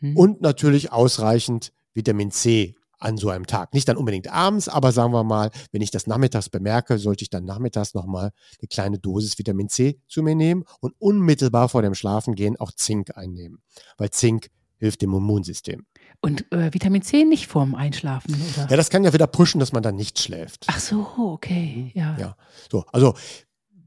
Mhm. 0.00 0.16
und 0.16 0.40
natürlich 0.40 0.92
ausreichend 0.92 1.72
Vitamin 1.92 2.30
C 2.30 2.74
an 3.00 3.16
so 3.16 3.28
einem 3.30 3.46
Tag. 3.46 3.74
Nicht 3.74 3.88
dann 3.88 3.96
unbedingt 3.96 4.28
abends, 4.32 4.68
aber 4.68 4.92
sagen 4.92 5.12
wir 5.12 5.24
mal, 5.24 5.50
wenn 5.72 5.82
ich 5.82 5.90
das 5.90 6.06
nachmittags 6.06 6.48
bemerke, 6.48 6.98
sollte 6.98 7.22
ich 7.22 7.30
dann 7.30 7.44
nachmittags 7.44 7.94
nochmal 7.94 8.30
eine 8.60 8.68
kleine 8.68 8.98
Dosis 8.98 9.38
Vitamin 9.38 9.68
C 9.68 10.00
zu 10.08 10.22
mir 10.22 10.34
nehmen 10.34 10.64
und 10.80 10.94
unmittelbar 10.98 11.68
vor 11.68 11.82
dem 11.82 11.94
Schlafengehen 11.94 12.56
auch 12.58 12.72
Zink 12.72 13.16
einnehmen. 13.16 13.58
Weil 13.98 14.10
Zink 14.10 14.48
hilft 14.78 15.02
dem 15.02 15.12
Immunsystem. 15.12 15.84
Und 16.20 16.50
äh, 16.52 16.72
Vitamin 16.72 17.02
C 17.02 17.24
nicht 17.24 17.46
vorm 17.48 17.74
Einschlafen, 17.74 18.34
oder? 18.54 18.68
Ja, 18.70 18.76
das 18.76 18.88
kann 18.90 19.04
ja 19.04 19.12
wieder 19.12 19.26
pushen, 19.26 19.58
dass 19.60 19.72
man 19.72 19.82
dann 19.82 19.96
nicht 19.96 20.18
schläft. 20.18 20.64
Ach 20.68 20.78
so, 20.80 21.06
okay. 21.16 21.90
Ja. 21.94 22.16
Ja, 22.18 22.36
so, 22.70 22.84
also 22.92 23.14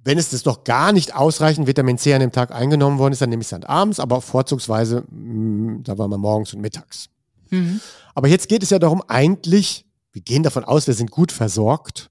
wenn 0.04 0.18
es 0.18 0.30
das 0.32 0.46
noch 0.46 0.64
gar 0.64 0.92
nicht 0.92 1.16
ausreichend 1.16 1.68
Vitamin 1.68 1.98
C 1.98 2.14
an 2.14 2.22
dem 2.22 2.32
Tag 2.32 2.52
eingenommen 2.52 2.98
worden 2.98 3.14
ist, 3.14 3.22
dann 3.22 3.30
nehme 3.30 3.42
ich 3.42 3.48
es 3.48 3.52
dann 3.52 3.64
abends, 3.64 4.00
aber 4.00 4.22
vorzugsweise, 4.22 5.04
mh, 5.10 5.84
sagen 5.86 6.00
wir 6.00 6.08
mal, 6.08 6.18
morgens 6.18 6.54
und 6.54 6.62
mittags. 6.62 7.10
Mhm. 7.50 7.82
Aber 8.16 8.28
jetzt 8.28 8.50
geht 8.50 8.64
es 8.64 8.72
ja 8.72 8.80
darum, 8.80 9.04
eigentlich, 9.08 9.86
wir 10.12 10.22
gehen 10.22 10.44
davon 10.44 10.64
aus, 10.64 10.88
wir 10.88 10.94
sind 10.94 11.12
gut 11.12 11.32
versorgt. 11.32 12.10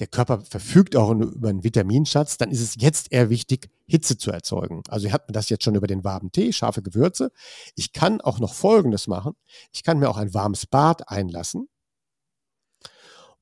Der 0.00 0.08
Körper 0.08 0.40
verfügt 0.40 0.96
auch 0.96 1.12
über 1.12 1.48
einen 1.48 1.62
Vitaminschatz, 1.62 2.38
dann 2.38 2.50
ist 2.50 2.60
es 2.60 2.74
jetzt 2.78 3.12
eher 3.12 3.30
wichtig, 3.30 3.70
Hitze 3.86 4.16
zu 4.16 4.30
erzeugen. 4.30 4.82
Also 4.88 5.06
ihr 5.06 5.12
habt 5.12 5.28
mir 5.28 5.32
das 5.32 5.48
jetzt 5.48 5.64
schon 5.64 5.74
über 5.74 5.86
den 5.86 6.02
warmen 6.02 6.32
Tee, 6.32 6.52
scharfe 6.52 6.82
Gewürze. 6.82 7.30
Ich 7.76 7.92
kann 7.92 8.20
auch 8.20 8.40
noch 8.40 8.54
Folgendes 8.54 9.06
machen. 9.06 9.34
Ich 9.72 9.84
kann 9.84 9.98
mir 9.98 10.08
auch 10.08 10.16
ein 10.16 10.34
warmes 10.34 10.66
Bad 10.66 11.08
einlassen. 11.08 11.68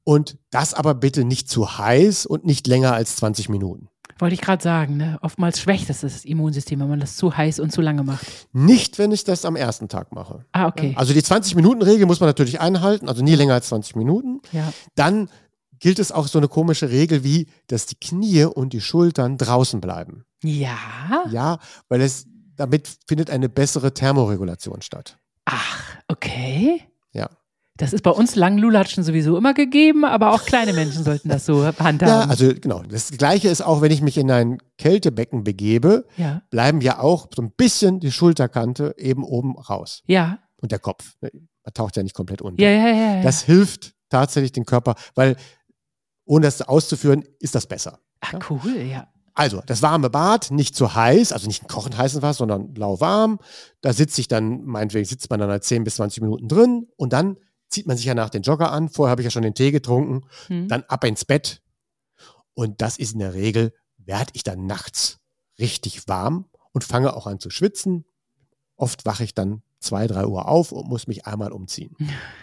Und 0.09 0.39
das 0.49 0.73
aber 0.73 0.95
bitte 0.95 1.23
nicht 1.23 1.51
zu 1.51 1.77
heiß 1.77 2.25
und 2.25 2.47
nicht 2.47 2.67
länger 2.67 2.95
als 2.95 3.17
20 3.17 3.51
Minuten. 3.51 3.91
Wollte 4.19 4.33
ich 4.33 4.41
gerade 4.41 4.63
sagen, 4.63 4.97
ne? 4.97 5.19
Oftmals 5.21 5.61
schwächt 5.61 5.91
das 5.91 6.01
das 6.01 6.25
Immunsystem, 6.25 6.81
wenn 6.81 6.89
man 6.89 6.99
das 6.99 7.19
zu 7.19 7.37
heiß 7.37 7.61
und 7.61 7.73
zu 7.73 7.83
lange 7.83 8.03
macht. 8.05 8.27
Nicht, 8.55 8.99
wenn 8.99 9.13
ich 9.13 9.25
das 9.25 9.45
am 9.45 9.55
ersten 9.55 9.87
Tag 9.87 10.13
mache. 10.13 10.47
Ah, 10.53 10.67
okay. 10.67 10.95
Also 10.97 11.13
die 11.13 11.21
20-Minuten-Regel 11.21 12.07
muss 12.07 12.21
man 12.21 12.29
natürlich 12.31 12.59
einhalten, 12.59 13.07
also 13.07 13.23
nie 13.23 13.35
länger 13.35 13.53
als 13.53 13.69
20 13.69 13.97
Minuten. 13.97 14.41
Ja. 14.51 14.73
Dann 14.95 15.29
gilt 15.79 15.99
es 15.99 16.11
auch 16.11 16.27
so 16.27 16.39
eine 16.39 16.49
komische 16.49 16.89
Regel 16.89 17.23
wie, 17.23 17.47
dass 17.67 17.85
die 17.85 17.97
Knie 17.97 18.45
und 18.45 18.73
die 18.73 18.81
Schultern 18.81 19.37
draußen 19.37 19.83
bleiben. 19.83 20.25
Ja. 20.43 20.79
Ja, 21.31 21.59
weil 21.91 22.01
es 22.01 22.25
damit 22.57 22.89
findet 23.07 23.29
eine 23.29 23.51
bessere 23.51 23.93
Thermoregulation 23.93 24.81
statt. 24.81 25.19
Ach, 25.45 25.85
okay. 26.09 26.83
Ja. 27.81 27.85
Das 27.85 27.93
ist 27.93 28.03
bei 28.03 28.11
uns 28.11 28.35
Langlulatschen 28.35 29.05
sowieso 29.05 29.37
immer 29.37 29.55
gegeben, 29.55 30.05
aber 30.05 30.33
auch 30.33 30.45
kleine 30.45 30.73
Menschen 30.73 31.05
sollten 31.05 31.29
das 31.29 31.47
so 31.47 31.65
handhaben. 31.65 32.07
Ja, 32.07 32.21
also 32.23 32.53
genau. 32.55 32.83
Das 32.83 33.11
gleiche 33.13 33.49
ist 33.49 33.63
auch, 33.63 33.81
wenn 33.81 33.93
ich 33.93 34.03
mich 34.03 34.19
in 34.19 34.31
ein 34.31 34.59
Kältebecken 34.79 35.45
begebe, 35.45 36.07
ja. 36.17 36.43
bleiben 36.51 36.81
ja 36.81 36.99
auch 36.99 37.29
so 37.35 37.43
ein 37.43 37.53
bisschen 37.53 38.01
die 38.01 38.11
Schulterkante 38.11 38.95
eben 38.99 39.23
oben 39.23 39.57
raus. 39.57 40.03
Ja. 40.07 40.39
Und 40.61 40.73
der 40.73 40.81
Kopf. 40.81 41.15
ne? 41.21 41.31
Man 41.65 41.75
taucht 41.75 41.97
ja 41.97 42.03
nicht 42.03 42.15
komplett 42.15 42.43
unter. 42.43 42.63
Ja, 42.63 42.71
ja, 42.71 42.89
ja. 42.89 43.15
ja. 43.17 43.23
Das 43.23 43.43
hilft 43.43 43.95
tatsächlich 44.09 44.53
den 44.53 44.65
Körper, 44.65 44.95
weil 45.15 45.37
ohne 46.25 46.47
das 46.47 46.63
auszuführen, 46.63 47.25
ist 47.41 47.55
das 47.55 47.67
besser. 47.67 48.01
Ach, 48.21 48.35
cool, 48.51 48.77
ja. 48.77 49.09
Also, 49.35 49.63
das 49.65 49.83
warme 49.83 50.11
Bad, 50.11 50.51
nicht 50.51 50.75
zu 50.75 50.97
heiß, 50.97 51.33
also 51.33 51.47
nicht 51.47 51.63
ein 51.63 51.69
kochend 51.69 51.97
heißes 51.97 52.23
Wasser, 52.23 52.39
sondern 52.39 52.75
lauwarm. 52.75 53.39
Da 53.81 53.93
sitze 53.93 54.21
ich 54.21 54.27
dann, 54.27 54.65
meinetwegen 54.65 55.05
sitzt 55.05 55.31
man 55.31 55.39
dann 55.39 55.49
halt 55.49 55.63
10 55.63 55.85
bis 55.85 55.95
20 55.95 56.23
Minuten 56.23 56.49
drin 56.49 56.89
und 56.97 57.13
dann 57.13 57.37
zieht 57.69 57.87
man 57.87 57.97
sich 57.97 58.07
ja 58.07 58.15
nach 58.15 58.31
den 58.31 58.43
Jogger 58.43 58.73
an. 58.73 58.89
Vorher 58.89 59.11
habe 59.11 59.23
ich 59.23 59.27
ja 59.27 59.31
schon 59.31 59.43
den 59.43 59.55
Tee 59.55 59.71
getrunken. 59.71 60.27
Hm. 60.47 60.69
Dann 60.69 60.85
ab 60.85 61.05
ins 61.05 61.25
Bett. 61.25 61.63
Und 62.55 62.81
das 62.81 62.99
ist 62.99 63.13
in 63.13 63.21
der 63.21 63.35
Regel, 63.35 63.73
werde 63.99 64.31
ich 64.35 64.43
dann 64.43 64.67
nachts 64.67 65.19
richtig 65.59 66.09
warm 66.09 66.47
und 66.73 66.85
fange 66.85 67.15
auch 67.15 67.27
an 67.27 67.41
zu 67.41 67.51
schwitzen. 67.51 68.05
Oft 68.77 69.07
wache 69.07 69.25
ich 69.25 69.35
dann 69.35 69.63
zwei, 69.81 70.07
drei 70.07 70.27
Uhr 70.27 70.49
auf 70.49 70.73
und 70.73 70.89
muss 70.89 71.07
mich 71.07 71.27
einmal 71.27 71.53
umziehen. 71.53 71.97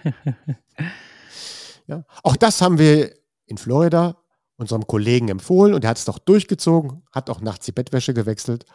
ja. 1.87 2.05
Auch 2.23 2.35
das 2.35 2.61
haben 2.61 2.77
wir 2.77 3.13
in 3.45 3.57
Florida 3.57 4.17
unserem 4.57 4.87
Kollegen 4.87 5.27
empfohlen 5.29 5.73
und 5.73 5.83
er 5.83 5.89
hat 5.89 5.97
es 5.97 6.05
doch 6.05 6.19
durchgezogen, 6.19 7.03
hat 7.11 7.29
auch 7.29 7.41
nachts 7.41 7.65
die 7.65 7.73
Bettwäsche 7.73 8.13
gewechselt 8.13 8.65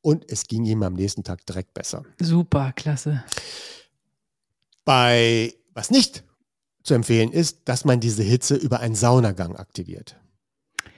und 0.00 0.30
es 0.30 0.46
ging 0.46 0.64
ihm 0.64 0.82
am 0.82 0.94
nächsten 0.94 1.24
Tag 1.24 1.44
direkt 1.44 1.74
besser. 1.74 2.04
Super, 2.20 2.72
klasse. 2.72 3.22
Bei 4.84 5.52
was 5.76 5.90
nicht 5.90 6.24
zu 6.82 6.94
empfehlen 6.94 7.30
ist, 7.30 7.68
dass 7.68 7.84
man 7.84 8.00
diese 8.00 8.22
Hitze 8.22 8.56
über 8.56 8.80
einen 8.80 8.94
Saunagang 8.94 9.56
aktiviert. 9.56 10.16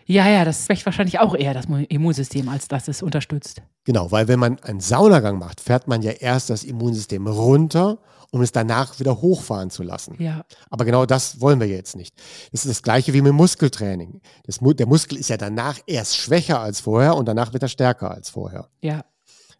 Ja, 0.07 0.27
ja, 0.27 0.45
das 0.45 0.65
schwächt 0.65 0.87
wahrscheinlich 0.87 1.19
auch 1.19 1.35
eher 1.35 1.53
das 1.53 1.67
Immunsystem, 1.67 2.49
als 2.49 2.69
dass 2.69 2.89
es 2.89 3.03
unterstützt. 3.03 3.61
Genau, 3.85 4.11
weil 4.11 4.27
wenn 4.27 4.39
man 4.39 4.59
einen 4.61 4.81
Saunagang 4.81 5.39
macht, 5.39 5.61
fährt 5.61 5.87
man 5.87 6.01
ja 6.01 6.13
erst 6.13 6.49
das 6.49 6.65
Immunsystem 6.65 7.27
runter, 7.27 7.99
um 8.31 8.41
es 8.41 8.53
danach 8.53 9.01
wieder 9.01 9.21
hochfahren 9.21 9.71
zu 9.71 9.83
lassen. 9.83 10.17
Ja. 10.19 10.45
Aber 10.71 10.85
genau 10.85 11.05
das 11.05 11.41
wollen 11.41 11.61
wir 11.61 11.67
jetzt 11.67 11.97
nicht. 11.97 12.15
Das 12.53 12.65
ist 12.65 12.71
das 12.71 12.83
gleiche 12.83 13.13
wie 13.13 13.21
mit 13.21 13.35
Muskeltraining. 13.35 14.21
Das, 14.45 14.61
der 14.61 14.87
Muskel 14.87 15.19
ist 15.19 15.29
ja 15.29 15.37
danach 15.37 15.79
erst 15.87 16.17
schwächer 16.17 16.61
als 16.61 16.81
vorher 16.81 17.17
und 17.17 17.27
danach 17.27 17.53
wird 17.53 17.63
er 17.63 17.69
stärker 17.69 18.11
als 18.11 18.31
vorher. 18.31 18.69
Ja. 18.81 19.05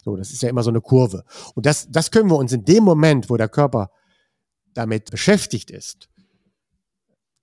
So, 0.03 0.15
das 0.15 0.31
ist 0.31 0.41
ja 0.41 0.49
immer 0.49 0.63
so 0.63 0.69
eine 0.69 0.81
Kurve. 0.81 1.25
Und 1.55 1.65
das, 1.65 1.87
das 1.91 2.09
können 2.09 2.29
wir 2.29 2.37
uns 2.37 2.53
in 2.53 2.65
dem 2.65 2.83
Moment, 2.83 3.29
wo 3.29 3.37
der 3.37 3.49
Körper 3.49 3.91
damit 4.79 5.11
beschäftigt 5.11 5.71
ist, 5.71 6.07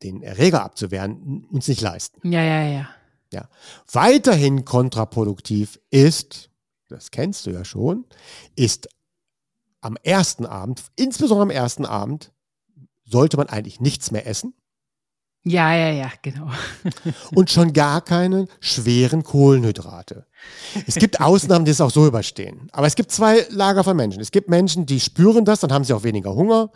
den 0.03 0.23
Erreger 0.23 0.65
abzuwehren, 0.65 1.45
uns 1.51 1.69
nicht 1.69 1.83
leisten. 1.83 2.27
Ja, 2.27 2.43
ja, 2.43 2.89
ja. 3.31 3.49
Weiterhin 3.93 4.65
kontraproduktiv 4.65 5.79
ist, 5.91 6.51
das 6.89 7.11
kennst 7.11 7.45
du 7.45 7.51
ja 7.51 7.65
schon, 7.65 8.07
ist 8.55 8.89
am 9.83 9.99
ersten 10.03 10.47
Abend, 10.47 10.83
insbesondere 10.97 11.43
am 11.43 11.51
ersten 11.51 11.85
Abend, 11.85 12.33
sollte 13.05 13.37
man 13.37 13.49
eigentlich 13.49 13.81
nichts 13.81 14.11
mehr 14.11 14.27
essen 14.27 14.55
Ja, 15.49 15.73
ja, 15.77 15.91
ja, 15.91 16.11
genau. 16.23 16.51
und 17.37 17.53
schon 17.53 17.73
gar 17.73 18.01
keine 18.01 18.49
schweren 18.59 19.23
Kohlenhydrate. 19.23 20.27
Es 20.89 20.97
gibt 20.97 21.21
Ausnahmen, 21.21 21.65
die 21.65 21.71
es 21.71 21.81
auch 21.81 21.93
so 21.93 22.05
überstehen. 22.05 22.69
Aber 22.73 22.89
es 22.89 22.97
gibt 22.97 23.13
zwei 23.13 23.47
Lager 23.51 23.85
von 23.85 23.97
Menschen. 23.97 24.21
Es 24.21 24.33
gibt 24.33 24.51
Menschen, 24.51 24.87
die 24.87 24.99
spüren 24.99 25.45
das, 25.45 25.61
dann 25.61 25.73
haben 25.73 25.85
sie 25.85 25.93
auch 25.93 26.03
weniger 26.03 26.35
Hunger. 26.35 26.73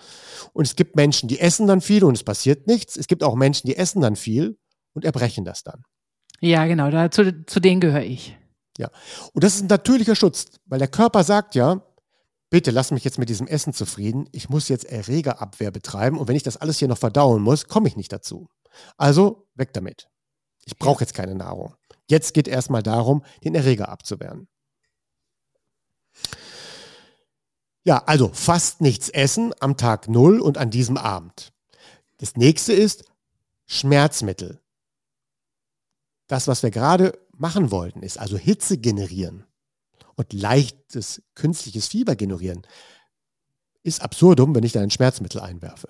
Und 0.53 0.69
es 0.69 0.77
gibt 0.77 0.95
Menschen, 0.95 1.29
die 1.29 1.41
essen 1.41 1.67
dann 1.67 1.81
viel 1.81 2.05
und 2.05 2.15
es 2.15 2.23
passiert 2.23 2.69
nichts. 2.69 2.97
Es 2.97 3.09
gibt 3.09 3.25
auch 3.25 3.35
Menschen, 3.35 3.67
die 3.67 3.77
essen 3.77 4.03
dann 4.03 4.15
viel 4.15 4.57
und 4.95 5.05
erbrechen 5.05 5.45
das 5.45 5.65
dann. 5.65 5.83
Ja, 6.41 6.67
genau, 6.67 6.93
da, 6.93 7.11
zu, 7.11 7.45
zu 7.47 7.59
denen 7.59 7.81
gehöre 7.81 8.05
ich. 8.05 8.39
Und 9.33 9.43
das 9.43 9.57
ist 9.57 9.63
ein 9.63 9.67
natürlicher 9.67 10.15
Schutz, 10.15 10.47
weil 10.67 10.79
der 10.79 10.89
Körper 10.89 11.25
sagt 11.25 11.57
ja, 11.57 11.83
bitte 12.51 12.71
lass 12.71 12.93
mich 12.93 13.03
jetzt 13.03 13.19
mit 13.19 13.29
diesem 13.29 13.49
Essen 13.49 13.73
zufrieden. 13.73 14.29
Ich 14.31 14.49
muss 14.49 14.69
jetzt 14.69 14.85
Erregerabwehr 14.85 15.73
betreiben 15.73 16.19
und 16.19 16.29
wenn 16.29 16.37
ich 16.37 16.45
das 16.45 16.57
alles 16.57 16.79
hier 16.79 16.89
noch 16.89 16.99
verdauen 16.99 17.43
muss, 17.43 17.67
komme 17.67 17.89
ich 17.89 17.97
nicht 17.97 18.13
dazu. 18.13 18.49
Also 18.97 19.47
weg 19.55 19.73
damit. 19.73 20.09
Ich 20.65 20.77
brauche 20.77 21.03
jetzt 21.03 21.15
keine 21.15 21.35
Nahrung. 21.35 21.75
Jetzt 22.09 22.35
geht 22.35 22.49
erstmal 22.49 22.83
darum, 22.83 23.25
den 23.45 23.55
Erreger 23.55 23.89
abzuwehren. 23.89 24.49
Ja, 27.83 28.03
also 28.07 28.31
fast 28.33 28.81
nichts 28.81 29.09
essen 29.09 29.55
am 29.61 29.77
Tag 29.77 30.09
Null 30.09 30.41
und 30.41 30.59
an 30.59 30.71
diesem 30.71 30.97
Abend. 30.97 31.53
Das 32.19 32.37
nächste 32.37 32.73
ist 32.73 33.05
Schmerzmittel. 33.67 34.61
Das, 36.27 36.47
was 36.47 36.63
wir 36.63 36.71
gerade 36.71 37.19
machen 37.33 37.71
wollten, 37.71 38.03
ist 38.03 38.19
also 38.19 38.37
Hitze 38.37 38.79
generieren 38.79 39.47
und 40.17 40.33
leichtes 40.33 41.23
künstliches 41.35 41.89
Fieber 41.89 42.17
generieren. 42.17 42.67
Ist 43.83 44.03
absurdum, 44.03 44.55
wenn 44.55 44.63
ich 44.63 44.73
da 44.73 44.81
ein 44.81 44.91
Schmerzmittel 44.91 45.41
einwerfe. 45.41 45.89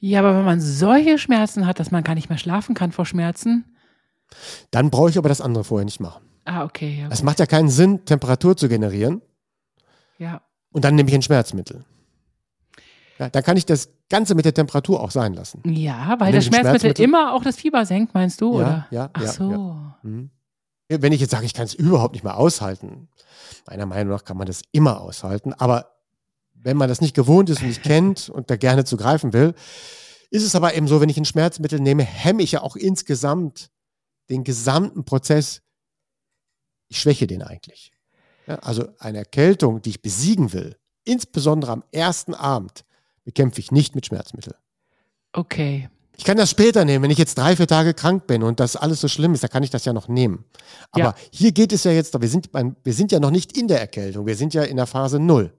Ja, 0.00 0.20
aber 0.20 0.36
wenn 0.36 0.44
man 0.44 0.60
solche 0.60 1.18
Schmerzen 1.18 1.66
hat, 1.66 1.80
dass 1.80 1.90
man 1.90 2.04
gar 2.04 2.14
nicht 2.14 2.28
mehr 2.28 2.38
schlafen 2.38 2.74
kann 2.74 2.92
vor 2.92 3.06
Schmerzen. 3.06 3.64
Dann 4.70 4.90
brauche 4.90 5.10
ich 5.10 5.18
aber 5.18 5.28
das 5.28 5.40
andere 5.40 5.64
vorher 5.64 5.84
nicht 5.84 6.00
machen. 6.00 6.24
Ah, 6.44 6.64
okay. 6.64 7.00
Ja, 7.00 7.08
es 7.10 7.22
macht 7.22 7.38
ja 7.38 7.46
keinen 7.46 7.68
Sinn, 7.68 8.04
Temperatur 8.04 8.56
zu 8.56 8.68
generieren. 8.68 9.22
Ja. 10.18 10.42
Und 10.72 10.84
dann 10.84 10.94
nehme 10.94 11.08
ich 11.08 11.14
ein 11.14 11.22
Schmerzmittel. 11.22 11.84
Ja, 13.18 13.28
dann 13.28 13.42
kann 13.42 13.56
ich 13.56 13.64
das 13.64 13.88
Ganze 14.08 14.34
mit 14.34 14.44
der 14.44 14.54
Temperatur 14.54 15.00
auch 15.00 15.10
sein 15.10 15.34
lassen. 15.34 15.62
Ja, 15.64 16.16
weil 16.18 16.32
das 16.32 16.46
Schmerzmittel, 16.46 16.80
Schmerzmittel, 16.80 17.04
immer 17.04 17.32
auch 17.32 17.44
das 17.44 17.56
Fieber 17.56 17.86
senkt, 17.86 18.12
meinst 18.12 18.40
du? 18.40 18.58
Ja, 18.58 18.66
oder? 18.66 18.86
ja. 18.90 19.10
Ach 19.12 19.22
ja, 19.22 19.28
so. 19.28 19.50
Ja. 19.50 19.98
Mhm. 20.02 20.30
Wenn 20.88 21.12
ich 21.12 21.20
jetzt 21.20 21.30
sage, 21.30 21.46
ich 21.46 21.54
kann 21.54 21.64
es 21.64 21.74
überhaupt 21.74 22.14
nicht 22.14 22.24
mehr 22.24 22.36
aushalten, 22.36 23.08
meiner 23.66 23.86
Meinung 23.86 24.12
nach 24.12 24.24
kann 24.24 24.36
man 24.36 24.46
das 24.46 24.62
immer 24.72 25.00
aushalten, 25.00 25.54
aber 25.54 25.93
wenn 26.64 26.76
man 26.76 26.88
das 26.88 27.00
nicht 27.00 27.14
gewohnt 27.14 27.50
ist 27.50 27.60
und 27.60 27.68
nicht 27.68 27.82
kennt 27.82 28.28
und 28.28 28.50
da 28.50 28.56
gerne 28.56 28.84
zugreifen 28.84 29.32
will, 29.32 29.54
ist 30.30 30.42
es 30.42 30.56
aber 30.56 30.74
eben 30.74 30.88
so, 30.88 31.00
wenn 31.00 31.08
ich 31.08 31.16
ein 31.16 31.24
Schmerzmittel 31.24 31.78
nehme, 31.78 32.02
hemme 32.02 32.42
ich 32.42 32.52
ja 32.52 32.62
auch 32.62 32.74
insgesamt 32.74 33.70
den 34.30 34.42
gesamten 34.42 35.04
Prozess. 35.04 35.62
Ich 36.88 36.98
schwäche 36.98 37.26
den 37.26 37.42
eigentlich. 37.42 37.92
Ja, 38.46 38.56
also 38.56 38.88
eine 38.98 39.18
Erkältung, 39.18 39.80
die 39.82 39.90
ich 39.90 40.02
besiegen 40.02 40.52
will, 40.52 40.76
insbesondere 41.04 41.72
am 41.72 41.84
ersten 41.92 42.34
Abend, 42.34 42.84
bekämpfe 43.24 43.60
ich 43.60 43.70
nicht 43.70 43.94
mit 43.94 44.06
Schmerzmittel. 44.06 44.54
Okay. 45.32 45.88
Ich 46.16 46.24
kann 46.24 46.36
das 46.36 46.50
später 46.50 46.84
nehmen, 46.84 47.02
wenn 47.02 47.10
ich 47.10 47.18
jetzt 47.18 47.36
drei, 47.36 47.56
vier 47.56 47.66
Tage 47.66 47.92
krank 47.92 48.26
bin 48.26 48.42
und 48.42 48.60
das 48.60 48.76
alles 48.76 49.00
so 49.00 49.08
schlimm 49.08 49.34
ist, 49.34 49.42
dann 49.42 49.50
kann 49.50 49.62
ich 49.62 49.70
das 49.70 49.84
ja 49.84 49.92
noch 49.92 50.08
nehmen. 50.08 50.44
Aber 50.92 51.04
ja. 51.04 51.14
hier 51.32 51.52
geht 51.52 51.72
es 51.72 51.84
ja 51.84 51.90
jetzt, 51.90 52.18
wir 52.20 52.28
sind, 52.28 52.50
wir 52.52 52.92
sind 52.92 53.10
ja 53.12 53.18
noch 53.18 53.30
nicht 53.30 53.56
in 53.56 53.66
der 53.66 53.80
Erkältung, 53.80 54.26
wir 54.26 54.36
sind 54.36 54.54
ja 54.54 54.62
in 54.62 54.76
der 54.76 54.86
Phase 54.86 55.18
Null. 55.18 55.52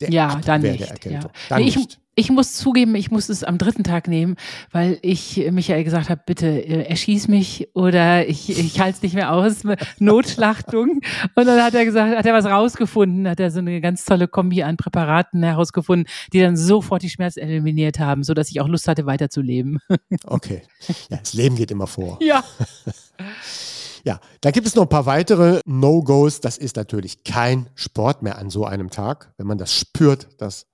Der 0.00 0.10
ja, 0.10 0.28
Abwehr 0.28 0.40
dann 0.44 0.62
nicht. 0.62 0.80
Der 0.80 0.90
Erkältung. 0.90 1.30
Ja. 1.32 1.48
Dann 1.48 1.62
nee, 1.62 1.68
ich, 1.68 1.76
nicht. 1.76 1.98
Ich 2.18 2.30
muss 2.30 2.54
zugeben, 2.54 2.96
ich 2.96 3.12
muss 3.12 3.28
es 3.28 3.44
am 3.44 3.58
dritten 3.58 3.84
Tag 3.84 4.08
nehmen, 4.08 4.34
weil 4.72 4.98
ich 5.02 5.36
Michael 5.52 5.84
gesagt 5.84 6.10
habe, 6.10 6.20
bitte 6.26 6.48
äh, 6.48 6.82
erschieß 6.88 7.28
mich 7.28 7.68
oder 7.74 8.26
ich, 8.26 8.50
ich 8.50 8.80
halte 8.80 8.96
es 8.96 9.02
nicht 9.02 9.14
mehr 9.14 9.32
aus, 9.32 9.62
Notschlachtung. 10.00 11.00
Und 11.36 11.46
dann 11.46 11.62
hat 11.62 11.74
er 11.74 11.84
gesagt, 11.84 12.16
hat 12.16 12.26
er 12.26 12.34
was 12.34 12.46
rausgefunden, 12.46 13.28
hat 13.28 13.38
er 13.38 13.52
so 13.52 13.60
eine 13.60 13.80
ganz 13.80 14.04
tolle 14.04 14.26
Kombi 14.26 14.64
an 14.64 14.76
Präparaten 14.76 15.44
herausgefunden, 15.44 16.08
die 16.32 16.40
dann 16.40 16.56
sofort 16.56 17.02
die 17.02 17.10
Schmerzen 17.10 17.38
eliminiert 17.38 18.00
haben, 18.00 18.24
so 18.24 18.34
dass 18.34 18.50
ich 18.50 18.60
auch 18.60 18.68
Lust 18.68 18.88
hatte, 18.88 19.06
weiterzuleben. 19.06 19.78
Okay. 20.24 20.62
Ja, 21.10 21.18
das 21.18 21.34
Leben 21.34 21.56
geht 21.56 21.70
immer 21.70 21.86
vor. 21.86 22.18
Ja. 22.20 22.42
Ja, 24.04 24.20
dann 24.40 24.52
gibt 24.52 24.66
es 24.66 24.74
noch 24.74 24.84
ein 24.84 24.88
paar 24.88 25.06
weitere 25.06 25.60
No-Gos. 25.64 26.40
Das 26.40 26.58
ist 26.58 26.76
natürlich 26.76 27.24
kein 27.24 27.70
Sport 27.74 28.22
mehr 28.22 28.38
an 28.38 28.50
so 28.50 28.64
einem 28.64 28.90
Tag, 28.90 29.32
wenn 29.36 29.46
man 29.46 29.58
das 29.58 29.72
spürt, 29.72 30.40
dass 30.40 30.66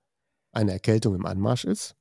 eine 0.53 0.73
Erkältung 0.73 1.15
im 1.15 1.27
Anmarsch 1.27 1.65
ist. 1.65 1.97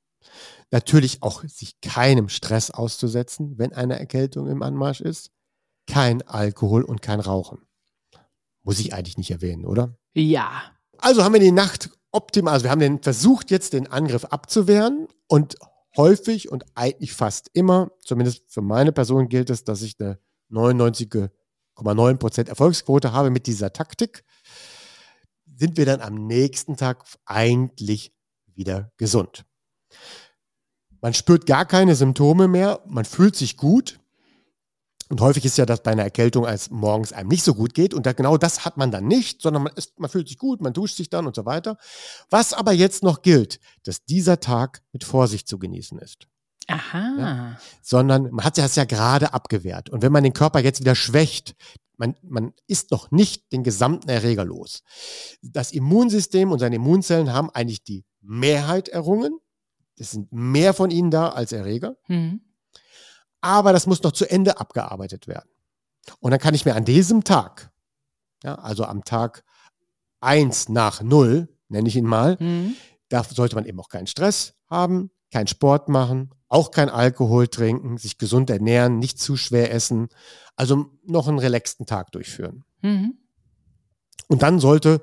Natürlich 0.72 1.22
auch 1.22 1.44
sich 1.44 1.82
keinem 1.82 2.30
Stress 2.30 2.72
auszusetzen, 2.72 3.58
wenn 3.58 3.74
eine 3.74 4.00
Erkältung 4.00 4.48
im 4.48 4.64
Anmarsch 4.64 5.02
ist. 5.02 5.32
Kein 5.86 6.22
Alkohol 6.24 6.84
und 6.84 7.02
kein 7.02 7.20
Rauchen. 7.20 7.60
Muss 8.64 8.80
ich 8.80 8.94
eigentlich 8.94 9.18
nicht 9.18 9.32
erwähnen, 9.32 9.66
oder? 9.66 9.98
Ja. 10.14 10.64
Also 10.98 11.24
haben 11.24 11.34
wir 11.34 11.42
die 11.42 11.52
Nacht 11.52 11.90
optimal, 12.12 12.54
also 12.54 12.64
wir 12.64 12.72
haben 12.72 12.80
den 12.80 13.02
versucht 13.02 13.52
jetzt 13.52 13.74
den 13.74 13.88
Angriff 13.88 14.26
abzuwehren 14.26 15.08
und 15.28 15.58
häufig 15.98 16.50
und 16.50 16.64
eigentlich 16.76 17.14
fast 17.14 17.50
immer, 17.54 17.92
zumindest 18.02 18.44
für 18.48 18.62
meine 18.62 18.92
Person 18.92 19.28
gilt 19.28 19.50
es, 19.50 19.64
dass 19.64 19.82
ich 19.82 20.00
eine 20.00 20.20
99,9% 20.54 22.48
Erfolgsquote 22.48 23.12
habe 23.12 23.30
mit 23.30 23.48
dieser 23.48 23.74
Taktik, 23.74 24.24
sind 25.56 25.78
wir 25.78 25.86
dann 25.86 26.02
am 26.02 26.28
nächsten 26.28 26.78
Tag 26.78 27.04
eigentlich 27.26 28.14
wieder 28.46 28.92
gesund. 28.98 29.46
Man 31.02 31.14
spürt 31.14 31.46
gar 31.46 31.66
keine 31.66 31.96
Symptome 31.96 32.48
mehr, 32.48 32.82
man 32.88 33.06
fühlt 33.06 33.36
sich 33.36 33.58
gut. 33.58 34.00
Und 35.10 35.20
häufig 35.22 35.44
ist 35.46 35.58
ja 35.58 35.66
das 35.66 35.84
bei 35.84 35.92
einer 35.92 36.04
Erkältung, 36.04 36.46
als 36.46 36.72
morgens 36.72 37.12
einem 37.12 37.28
nicht 37.28 37.44
so 37.44 37.54
gut 37.54 37.74
geht. 37.74 37.94
Und 37.94 38.06
da, 38.06 38.14
genau 38.14 38.38
das 38.38 38.66
hat 38.66 38.78
man 38.78 38.90
dann 38.90 39.06
nicht, 39.06 39.42
sondern 39.42 39.64
man, 39.64 39.74
ist, 39.76 40.00
man 40.00 40.10
fühlt 40.10 40.28
sich 40.28 40.38
gut, 40.38 40.62
man 40.62 40.74
duscht 40.74 40.96
sich 40.96 41.10
dann 41.10 41.28
und 41.28 41.36
so 41.36 41.46
weiter. 41.46 41.78
Was 42.30 42.54
aber 42.54 42.72
jetzt 42.72 43.04
noch 43.04 43.22
gilt, 43.22 43.60
dass 43.84 44.06
dieser 44.06 44.40
Tag 44.40 44.82
mit 44.92 45.04
Vorsicht 45.04 45.48
zu 45.48 45.60
genießen 45.60 46.00
ist. 46.00 46.28
Aha. 46.68 47.16
Ja? 47.18 47.58
Sondern 47.82 48.30
man 48.32 48.46
hat 48.46 48.58
das 48.58 48.76
ja 48.76 48.86
gerade 48.86 49.34
abgewehrt. 49.34 49.90
Und 49.90 50.02
wenn 50.02 50.12
man 50.12 50.24
den 50.24 50.34
Körper 50.34 50.60
jetzt 50.60 50.80
wieder 50.80 50.96
schwächt, 50.96 51.56
man, 51.98 52.16
man 52.24 52.54
ist 52.68 52.92
noch 52.92 53.12
nicht 53.12 53.52
den 53.52 53.64
gesamten 53.64 54.10
Erreger 54.10 54.46
los. 54.46 54.84
Das 55.42 55.72
Immunsystem 55.72 56.52
und 56.52 56.60
seine 56.60 56.78
Immunzellen 56.78 57.32
haben 57.32 57.50
eigentlich 57.52 57.84
die 57.84 58.06
Mehrheit 58.22 58.90
errungen. 58.90 59.40
Es 59.98 60.12
sind 60.12 60.32
mehr 60.32 60.74
von 60.74 60.90
ihnen 60.90 61.12
da 61.12 61.30
als 61.30 61.52
Erreger. 61.52 61.98
Mhm. 62.08 62.42
Aber 63.42 63.74
das 63.74 63.88
muss 63.88 64.02
noch 64.04 64.14
zu 64.14 64.30
Ende 64.30 64.60
abgearbeitet 64.60 65.28
werden. 65.28 65.50
Und 66.20 66.32
dann 66.32 66.40
kann 66.40 66.56
ich 66.56 66.66
mir 66.66 66.76
an 66.76 66.86
diesem 66.86 67.24
Tag, 67.24 67.72
ja, 68.44 68.56
also 68.56 68.86
am 68.86 69.04
Tag 69.04 69.44
1 70.22 70.70
nach 70.70 71.02
0, 71.02 71.48
nenne 71.68 71.88
ich 71.88 71.96
ihn 71.96 72.06
mal, 72.06 72.38
mhm. 72.40 72.76
da 73.10 73.24
sollte 73.24 73.56
man 73.56 73.66
eben 73.66 73.80
auch 73.80 73.90
keinen 73.90 74.08
Stress 74.08 74.56
haben, 74.70 75.12
keinen 75.34 75.48
Sport 75.48 75.90
machen, 75.90 76.30
auch 76.48 76.72
kein 76.72 76.90
Alkohol 76.90 77.48
trinken, 77.48 77.98
sich 77.98 78.20
gesund 78.20 78.50
ernähren, 78.52 79.00
nicht 79.00 79.20
zu 79.20 79.36
schwer 79.36 79.74
essen, 79.74 80.10
also 80.56 80.92
noch 81.04 81.28
einen 81.28 81.40
relaxten 81.40 81.88
Tag 81.88 82.12
durchführen. 82.12 82.64
Mhm. 82.82 83.18
Und 84.28 84.44
dann 84.44 84.60
sollte 84.60 85.02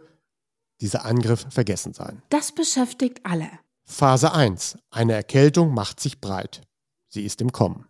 dieser 0.80 1.04
Angriff 1.04 1.46
vergessen 1.50 1.92
sein. 1.92 2.22
Das 2.30 2.52
beschäftigt 2.52 3.20
alle. 3.24 3.48
Phase 3.84 4.32
1. 4.32 4.78
Eine 4.90 5.14
Erkältung 5.14 5.74
macht 5.74 5.98
sich 5.98 6.20
breit. 6.20 6.62
Sie 7.08 7.24
ist 7.24 7.40
im 7.40 7.50
Kommen. 7.50 7.86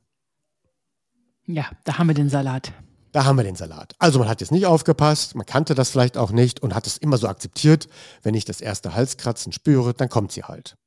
Ja, 1.46 1.70
da 1.84 1.98
haben 1.98 2.08
wir 2.08 2.14
den 2.14 2.30
Salat. 2.30 2.72
Da 3.12 3.24
haben 3.24 3.36
wir 3.36 3.44
den 3.44 3.56
Salat. 3.56 3.94
Also 3.98 4.18
man 4.18 4.28
hat 4.28 4.40
jetzt 4.40 4.52
nicht 4.52 4.64
aufgepasst, 4.66 5.34
man 5.34 5.44
kannte 5.44 5.74
das 5.74 5.90
vielleicht 5.90 6.16
auch 6.16 6.30
nicht 6.30 6.62
und 6.62 6.74
hat 6.74 6.86
es 6.86 6.96
immer 6.96 7.18
so 7.18 7.28
akzeptiert, 7.28 7.88
wenn 8.22 8.34
ich 8.34 8.46
das 8.46 8.60
erste 8.60 8.94
Halskratzen 8.94 9.52
spüre, 9.52 9.92
dann 9.92 10.08
kommt 10.08 10.32
sie 10.32 10.44
halt. 10.44 10.78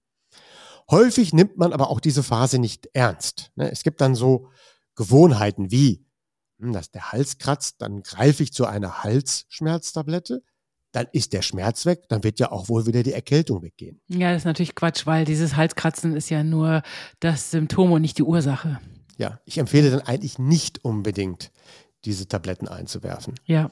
Häufig 0.90 1.34
nimmt 1.34 1.58
man 1.58 1.74
aber 1.74 1.90
auch 1.90 2.00
diese 2.00 2.24
Phase 2.24 2.60
nicht 2.60 2.90
ernst. 2.94 3.52
Ne? 3.56 3.72
Es 3.72 3.84
gibt 3.84 4.02
dann 4.02 4.16
so 4.16 4.50
Gewohnheiten 4.96 5.72
wie, 5.72 6.06
hm, 6.60 6.74
dass 6.74 6.92
der 6.92 7.12
Hals 7.12 7.38
kratzt, 7.38 7.82
dann 7.82 8.04
greife 8.04 8.44
ich 8.44 8.54
zu 8.54 8.66
einer 8.66 9.04
Halsschmerztablette, 9.04 10.44
dann 10.92 11.08
ist 11.12 11.34
der 11.34 11.42
Schmerz 11.42 11.86
weg, 11.86 12.04
dann 12.10 12.24
wird 12.24 12.40
ja 12.40 12.52
auch 12.52 12.70
wohl 12.70 12.86
wieder 12.86 13.02
die 13.02 13.14
Erkältung 13.14 13.64
weggehen. 13.64 14.00
Ja, 14.08 14.32
das 14.32 14.44
ist 14.44 14.46
natürlich 14.46 14.76
Quatsch, 14.76 15.06
weil 15.06 15.26
dieses 15.26 15.56
Halskratzen 15.56 16.16
ist 16.16 16.30
ja 16.30 16.44
nur 16.44 16.84
das 17.20 17.52
Symptom 17.52 17.92
und 17.92 18.02
nicht 18.02 18.20
die 18.20 18.24
Ursache. 18.24 18.80
Ja, 19.18 19.40
ich 19.46 19.58
empfehle 19.58 19.90
dann 19.90 20.02
eigentlich 20.02 20.38
nicht 20.40 20.84
unbedingt, 20.86 21.52
diese 22.06 22.28
Tabletten 22.28 22.68
einzuwerfen. 22.68 23.36
Ja. 23.46 23.72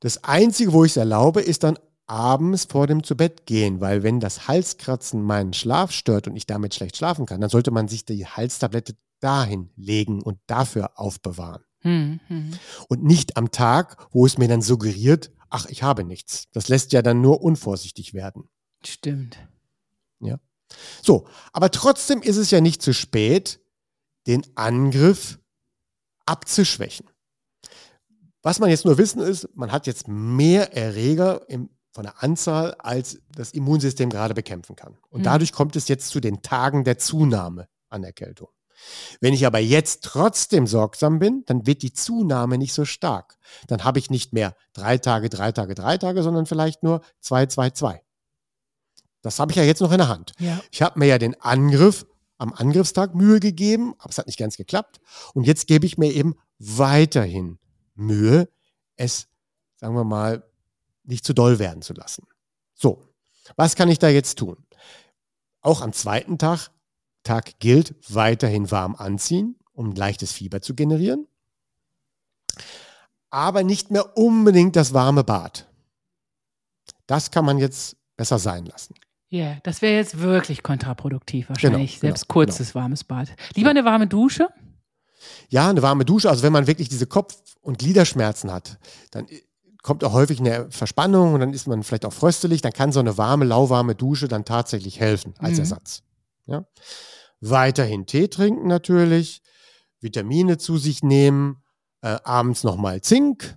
Das 0.00 0.24
Einzige, 0.24 0.72
wo 0.72 0.84
ich 0.84 0.92
es 0.92 0.96
erlaube, 0.96 1.42
ist 1.42 1.62
dann 1.62 1.78
abends 2.10 2.64
vor 2.64 2.88
dem 2.88 3.04
zu 3.04 3.16
Bett 3.16 3.46
gehen, 3.46 3.80
weil 3.80 4.02
wenn 4.02 4.18
das 4.18 4.48
Halskratzen 4.48 5.22
meinen 5.22 5.52
Schlaf 5.52 5.92
stört 5.92 6.26
und 6.26 6.36
ich 6.36 6.44
damit 6.44 6.74
schlecht 6.74 6.96
schlafen 6.96 7.24
kann, 7.24 7.40
dann 7.40 7.50
sollte 7.50 7.70
man 7.70 7.86
sich 7.86 8.04
die 8.04 8.26
Halstablette 8.26 8.96
dahin 9.20 9.70
legen 9.76 10.20
und 10.20 10.38
dafür 10.46 10.98
aufbewahren. 10.98 11.62
Hm, 11.82 12.20
hm. 12.26 12.50
Und 12.88 13.04
nicht 13.04 13.36
am 13.36 13.52
Tag, 13.52 14.08
wo 14.10 14.26
es 14.26 14.38
mir 14.38 14.48
dann 14.48 14.60
suggeriert, 14.60 15.30
ach, 15.50 15.66
ich 15.66 15.82
habe 15.82 16.04
nichts. 16.04 16.48
Das 16.52 16.68
lässt 16.68 16.92
ja 16.92 17.00
dann 17.00 17.20
nur 17.20 17.42
unvorsichtig 17.42 18.12
werden. 18.12 18.48
Stimmt. 18.84 19.38
Ja. 20.20 20.38
So, 21.02 21.26
aber 21.52 21.70
trotzdem 21.70 22.22
ist 22.22 22.36
es 22.36 22.50
ja 22.50 22.60
nicht 22.60 22.82
zu 22.82 22.92
spät, 22.92 23.60
den 24.26 24.44
Angriff 24.56 25.38
abzuschwächen. 26.26 27.08
Was 28.42 28.58
man 28.58 28.70
jetzt 28.70 28.84
nur 28.84 28.98
wissen 28.98 29.20
ist, 29.20 29.48
man 29.54 29.70
hat 29.70 29.86
jetzt 29.86 30.08
mehr 30.08 30.76
Erreger 30.76 31.48
im 31.48 31.70
von 31.92 32.04
der 32.04 32.22
Anzahl, 32.22 32.74
als 32.78 33.20
das 33.34 33.52
Immunsystem 33.52 34.10
gerade 34.10 34.34
bekämpfen 34.34 34.76
kann. 34.76 34.96
Und 35.08 35.20
mhm. 35.20 35.24
dadurch 35.24 35.52
kommt 35.52 35.76
es 35.76 35.88
jetzt 35.88 36.08
zu 36.08 36.20
den 36.20 36.42
Tagen 36.42 36.84
der 36.84 36.98
Zunahme 36.98 37.68
an 37.88 38.04
Erkältung. 38.04 38.48
Wenn 39.20 39.34
ich 39.34 39.44
aber 39.46 39.58
jetzt 39.58 40.04
trotzdem 40.04 40.66
sorgsam 40.66 41.18
bin, 41.18 41.42
dann 41.46 41.66
wird 41.66 41.82
die 41.82 41.92
Zunahme 41.92 42.56
nicht 42.56 42.72
so 42.72 42.84
stark. 42.84 43.36
Dann 43.66 43.84
habe 43.84 43.98
ich 43.98 44.10
nicht 44.10 44.32
mehr 44.32 44.56
drei 44.72 44.96
Tage, 44.96 45.28
drei 45.28 45.52
Tage, 45.52 45.74
drei 45.74 45.98
Tage, 45.98 46.22
sondern 46.22 46.46
vielleicht 46.46 46.82
nur 46.82 47.02
zwei, 47.20 47.46
zwei, 47.46 47.70
zwei. 47.70 48.02
Das 49.22 49.38
habe 49.38 49.52
ich 49.52 49.56
ja 49.56 49.64
jetzt 49.64 49.80
noch 49.80 49.92
in 49.92 49.98
der 49.98 50.08
Hand. 50.08 50.32
Ja. 50.38 50.60
Ich 50.70 50.80
habe 50.80 50.98
mir 50.98 51.06
ja 51.06 51.18
den 51.18 51.38
Angriff 51.40 52.06
am 52.38 52.54
Angriffstag 52.54 53.14
Mühe 53.14 53.38
gegeben, 53.38 53.94
aber 53.98 54.08
es 54.10 54.16
hat 54.16 54.26
nicht 54.26 54.38
ganz 54.38 54.56
geklappt. 54.56 54.98
Und 55.34 55.44
jetzt 55.44 55.66
gebe 55.66 55.84
ich 55.84 55.98
mir 55.98 56.10
eben 56.10 56.36
weiterhin 56.58 57.58
Mühe, 57.94 58.48
es, 58.96 59.28
sagen 59.76 59.94
wir 59.94 60.04
mal, 60.04 60.49
nicht 61.10 61.24
zu 61.24 61.34
doll 61.34 61.58
werden 61.58 61.82
zu 61.82 61.92
lassen. 61.92 62.26
So, 62.74 63.02
was 63.56 63.76
kann 63.76 63.88
ich 63.88 63.98
da 63.98 64.08
jetzt 64.08 64.38
tun? 64.38 64.56
Auch 65.60 65.82
am 65.82 65.92
zweiten 65.92 66.38
Tag, 66.38 66.70
Tag 67.22 67.58
gilt 67.58 67.94
weiterhin 68.08 68.70
warm 68.70 68.96
anziehen, 68.96 69.56
um 69.72 69.90
ein 69.90 69.96
leichtes 69.96 70.32
Fieber 70.32 70.62
zu 70.62 70.74
generieren. 70.74 71.26
Aber 73.28 73.62
nicht 73.62 73.90
mehr 73.90 74.16
unbedingt 74.16 74.74
das 74.76 74.94
warme 74.94 75.22
Bad. 75.22 75.68
Das 77.06 77.30
kann 77.30 77.44
man 77.44 77.58
jetzt 77.58 77.96
besser 78.16 78.38
sein 78.38 78.64
lassen. 78.66 78.94
Ja, 79.28 79.44
yeah, 79.44 79.58
das 79.62 79.80
wäre 79.82 79.94
jetzt 79.94 80.18
wirklich 80.18 80.62
kontraproduktiv 80.62 81.50
wahrscheinlich. 81.50 81.92
Genau, 81.92 82.00
Selbst 82.00 82.26
genau, 82.26 82.32
kurzes 82.32 82.72
genau. 82.72 82.82
warmes 82.82 83.04
Bad. 83.04 83.28
Lieber 83.54 83.70
eine 83.70 83.84
warme 83.84 84.08
Dusche? 84.08 84.48
Ja, 85.48 85.70
eine 85.70 85.82
warme 85.82 86.04
Dusche, 86.04 86.28
also 86.28 86.42
wenn 86.42 86.52
man 86.52 86.66
wirklich 86.66 86.88
diese 86.88 87.06
Kopf- 87.06 87.56
und 87.60 87.78
Gliederschmerzen 87.78 88.50
hat, 88.50 88.78
dann 89.10 89.26
kommt 89.82 90.04
auch 90.04 90.12
häufig 90.12 90.40
eine 90.40 90.70
Verspannung 90.70 91.34
und 91.34 91.40
dann 91.40 91.52
ist 91.54 91.66
man 91.66 91.82
vielleicht 91.82 92.04
auch 92.04 92.12
fröstelig, 92.12 92.60
dann 92.62 92.72
kann 92.72 92.92
so 92.92 93.00
eine 93.00 93.16
warme, 93.18 93.44
lauwarme 93.44 93.94
Dusche 93.94 94.28
dann 94.28 94.44
tatsächlich 94.44 95.00
helfen 95.00 95.34
als 95.38 95.54
Mhm. 95.54 95.58
Ersatz. 95.60 96.02
Ja? 96.46 96.66
Weiterhin 97.40 98.06
Tee 98.06 98.28
trinken 98.28 98.66
natürlich, 98.66 99.42
Vitamine 100.00 100.58
zu 100.58 100.76
sich 100.78 101.02
nehmen, 101.02 101.62
äh, 102.02 102.18
abends 102.24 102.64
nochmal 102.64 103.00
Zink 103.00 103.56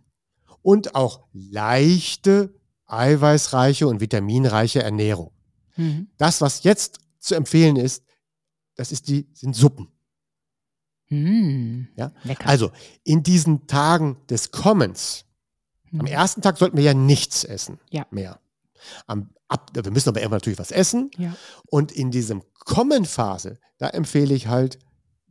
und 0.62 0.96
auch 0.96 1.26
leichte, 1.34 2.54
eiweißreiche 2.86 3.88
und 3.88 4.00
vitaminreiche 4.02 4.82
Ernährung. 4.84 5.32
Mhm. 5.76 6.08
Das, 6.18 6.42
was 6.42 6.64
jetzt 6.64 7.00
zu 7.20 7.36
empfehlen 7.36 7.76
ist, 7.76 8.04
das 8.76 8.92
ist 8.92 9.08
die, 9.08 9.30
sind 9.34 9.56
Suppen. 9.56 9.90
Mm, 11.10 11.88
Ja? 11.96 12.12
Lecker. 12.24 12.48
Also 12.48 12.72
in 13.04 13.24
diesen 13.24 13.68
Tagen 13.68 14.18
des 14.30 14.52
Kommens, 14.52 15.26
am 15.94 16.00
Mhm. 16.00 16.06
ersten 16.08 16.42
Tag 16.42 16.58
sollten 16.58 16.78
wir 16.78 16.84
ja 16.84 16.94
nichts 16.94 17.44
essen 17.44 17.80
Ja. 17.92 18.06
mehr. 18.12 18.40
Am, 19.08 19.30
ab, 19.48 19.72
wir 19.74 19.92
müssen 19.92 20.10
aber 20.10 20.22
immer 20.22 20.36
natürlich 20.36 20.60
was 20.60 20.72
essen. 20.72 21.10
Ja. 21.18 21.36
Und 21.68 21.92
in 21.92 22.12
diesem 22.12 22.44
Kommen-Phase, 22.66 23.60
da 23.78 23.88
empfehle 23.90 24.34
ich 24.34 24.48
halt 24.48 24.80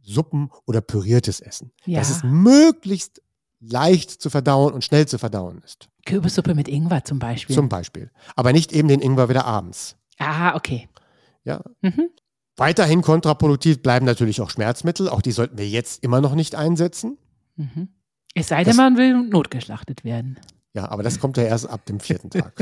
Suppen 0.02 0.50
oder 0.66 0.80
püriertes 0.80 1.40
Essen. 1.40 1.72
Ja. 1.84 1.98
Dass 2.00 2.10
es 2.10 2.22
möglichst 2.24 3.22
leicht 3.60 4.10
zu 4.10 4.30
verdauen 4.30 4.72
und 4.74 4.84
schnell 4.84 5.06
zu 5.06 5.18
verdauen 5.18 5.60
ist. 5.64 5.88
Kürbissuppe 6.06 6.54
mit 6.54 6.66
Ingwer 6.68 7.04
zum 7.04 7.18
Beispiel. 7.20 7.54
Zum 7.54 7.68
Beispiel. 7.68 8.10
Aber 8.34 8.52
nicht 8.52 8.72
eben 8.72 8.88
den 8.88 9.00
Ingwer 9.00 9.28
wieder 9.28 9.44
abends. 9.44 9.96
ah, 10.18 10.54
okay. 10.56 10.88
Ja. 11.44 11.62
Mhm. 11.80 12.08
Weiterhin 12.56 13.02
kontraproduktiv 13.02 13.82
bleiben 13.82 14.04
natürlich 14.06 14.40
auch 14.40 14.50
Schmerzmittel. 14.50 15.08
Auch 15.08 15.22
die 15.22 15.32
sollten 15.32 15.58
wir 15.58 15.68
jetzt 15.68 16.02
immer 16.04 16.20
noch 16.20 16.34
nicht 16.34 16.54
einsetzen. 16.54 17.18
Mhm. 17.56 17.88
Es 18.34 18.48
sei 18.48 18.64
denn, 18.64 18.76
man 18.76 18.96
will 18.96 19.22
notgeschlachtet 19.28 20.04
werden. 20.04 20.38
Ja, 20.74 20.90
aber 20.90 21.02
das 21.02 21.20
kommt 21.20 21.36
ja 21.36 21.42
erst 21.42 21.68
ab 21.68 21.84
dem 21.84 22.00
vierten 22.00 22.30
Tag. 22.30 22.54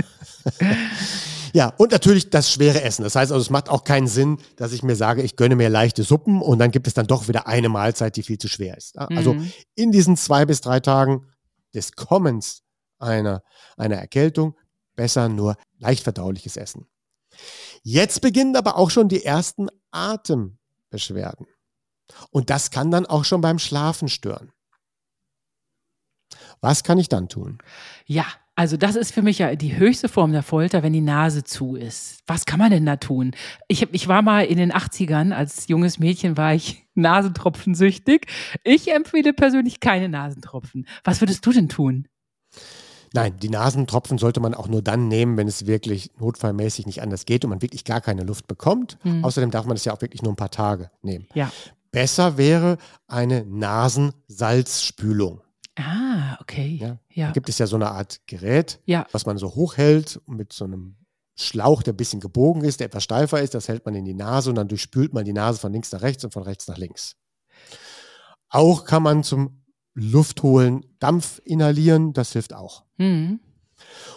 ja, 1.52 1.72
und 1.76 1.92
natürlich 1.92 2.28
das 2.30 2.50
schwere 2.50 2.82
Essen. 2.82 3.04
Das 3.04 3.14
heißt 3.14 3.30
also, 3.30 3.40
es 3.40 3.50
macht 3.50 3.68
auch 3.68 3.84
keinen 3.84 4.08
Sinn, 4.08 4.38
dass 4.56 4.72
ich 4.72 4.82
mir 4.82 4.96
sage, 4.96 5.22
ich 5.22 5.36
gönne 5.36 5.54
mir 5.54 5.68
leichte 5.68 6.02
Suppen 6.02 6.42
und 6.42 6.58
dann 6.58 6.72
gibt 6.72 6.88
es 6.88 6.94
dann 6.94 7.06
doch 7.06 7.28
wieder 7.28 7.46
eine 7.46 7.68
Mahlzeit, 7.68 8.16
die 8.16 8.24
viel 8.24 8.38
zu 8.38 8.48
schwer 8.48 8.76
ist. 8.76 8.98
Also 8.98 9.34
Mhm. 9.34 9.52
in 9.76 9.92
diesen 9.92 10.16
zwei 10.16 10.44
bis 10.44 10.60
drei 10.60 10.80
Tagen 10.80 11.26
des 11.72 11.92
Kommens 11.92 12.62
einer, 12.98 13.44
einer 13.76 13.96
Erkältung 13.96 14.56
besser 14.96 15.28
nur 15.28 15.56
leicht 15.78 16.02
verdauliches 16.02 16.56
Essen. 16.56 16.86
Jetzt 17.84 18.20
beginnen 18.22 18.56
aber 18.56 18.76
auch 18.76 18.90
schon 18.90 19.08
die 19.08 19.24
ersten 19.24 19.68
Atembeschwerden. 19.92 21.46
Und 22.30 22.50
das 22.50 22.72
kann 22.72 22.90
dann 22.90 23.06
auch 23.06 23.24
schon 23.24 23.40
beim 23.40 23.60
Schlafen 23.60 24.08
stören. 24.08 24.50
Was 26.61 26.84
kann 26.84 26.98
ich 26.98 27.08
dann 27.08 27.28
tun? 27.28 27.58
Ja, 28.06 28.26
also 28.54 28.76
das 28.76 28.94
ist 28.94 29.14
für 29.14 29.22
mich 29.22 29.38
ja 29.38 29.54
die 29.54 29.78
höchste 29.78 30.08
Form 30.08 30.32
der 30.32 30.42
Folter, 30.42 30.82
wenn 30.82 30.92
die 30.92 31.00
Nase 31.00 31.44
zu 31.44 31.76
ist. 31.76 32.18
Was 32.26 32.44
kann 32.44 32.58
man 32.58 32.70
denn 32.70 32.84
da 32.84 32.96
tun? 32.96 33.30
Ich, 33.68 33.90
ich 33.92 34.08
war 34.08 34.20
mal 34.20 34.44
in 34.44 34.58
den 34.58 34.70
80ern, 34.70 35.32
als 35.32 35.68
junges 35.68 35.98
Mädchen 35.98 36.36
war 36.36 36.52
ich 36.54 36.84
Nasentropfensüchtig. 36.94 38.26
Ich 38.62 38.92
empfehle 38.92 39.32
persönlich 39.32 39.80
keine 39.80 40.11
Nasentropfen. 40.11 40.86
Was 41.04 41.22
würdest 41.22 41.46
du 41.46 41.52
denn 41.52 41.70
tun? 41.70 42.06
Nein, 43.14 43.38
die 43.38 43.48
Nasentropfen 43.48 44.18
sollte 44.18 44.40
man 44.40 44.52
auch 44.54 44.68
nur 44.68 44.82
dann 44.82 45.08
nehmen, 45.08 45.38
wenn 45.38 45.48
es 45.48 45.66
wirklich 45.66 46.11
notfallmäßig 46.20 46.86
nicht 46.86 47.00
anders 47.02 47.24
geht 47.24 47.44
und 47.44 47.50
man 47.50 47.62
wirklich 47.62 47.84
gar 47.84 48.02
keine 48.02 48.24
Luft 48.24 48.46
bekommt. 48.46 48.98
Hm. 49.02 49.24
Außerdem 49.24 49.50
darf 49.50 49.64
man 49.64 49.76
es 49.76 49.84
ja 49.86 49.94
auch 49.94 50.02
wirklich 50.02 50.22
nur 50.22 50.32
ein 50.32 50.36
paar 50.36 50.50
Tage 50.50 50.90
nehmen. 51.02 51.26
Ja. 51.34 51.50
Besser 51.90 52.36
wäre 52.36 52.76
eine 53.08 53.44
Nasensalzspülung. 53.46 55.40
Ah, 55.81 56.37
okay. 56.41 56.78
Ja. 56.81 56.99
Ja. 57.12 57.26
Da 57.28 57.33
gibt 57.33 57.49
es 57.49 57.59
ja 57.59 57.66
so 57.66 57.76
eine 57.76 57.91
Art 57.91 58.20
Gerät, 58.26 58.81
Ja. 58.87 59.07
was 59.12 59.26
man 59.26 59.39
so 59.39 59.55
hochhält 59.55 60.20
mit 60.26 60.53
so 60.53 60.64
einem 60.64 60.97
Schlauch, 61.37 61.83
der 61.83 61.95
ein 61.95 61.97
bisschen 61.97 62.20
gebogen 62.20 62.64
ist, 62.64 62.81
der 62.81 62.87
etwas 62.89 63.05
steifer 63.05 63.41
ist. 63.41 63.55
Das 63.55 63.68
hält 63.68 63.85
man 63.87 63.95
in 63.95 64.05
die 64.05 64.14
Nase 64.14 64.51
und 64.51 64.57
dann 64.57 64.68
durchspült 64.68 65.14
man 65.14 65.24
die 65.24 65.33
Nase 65.33 65.59
von 65.59 65.72
links 65.72 65.91
nach 65.93 66.03
rechts 66.03 66.24
und 66.24 66.33
von 66.33 66.43
rechts 66.43 66.68
nach 66.68 66.76
links. 66.76 67.16
Auch 68.49 68.85
kann 68.85 69.03
man 69.03 69.22
zum 69.22 69.62
Luftholen 69.95 70.85
Dampf 70.99 71.41
inhalieren, 71.45 72.12
das 72.12 72.33
hilft 72.33 72.53
auch. 72.55 72.85
Mhm. 72.99 73.41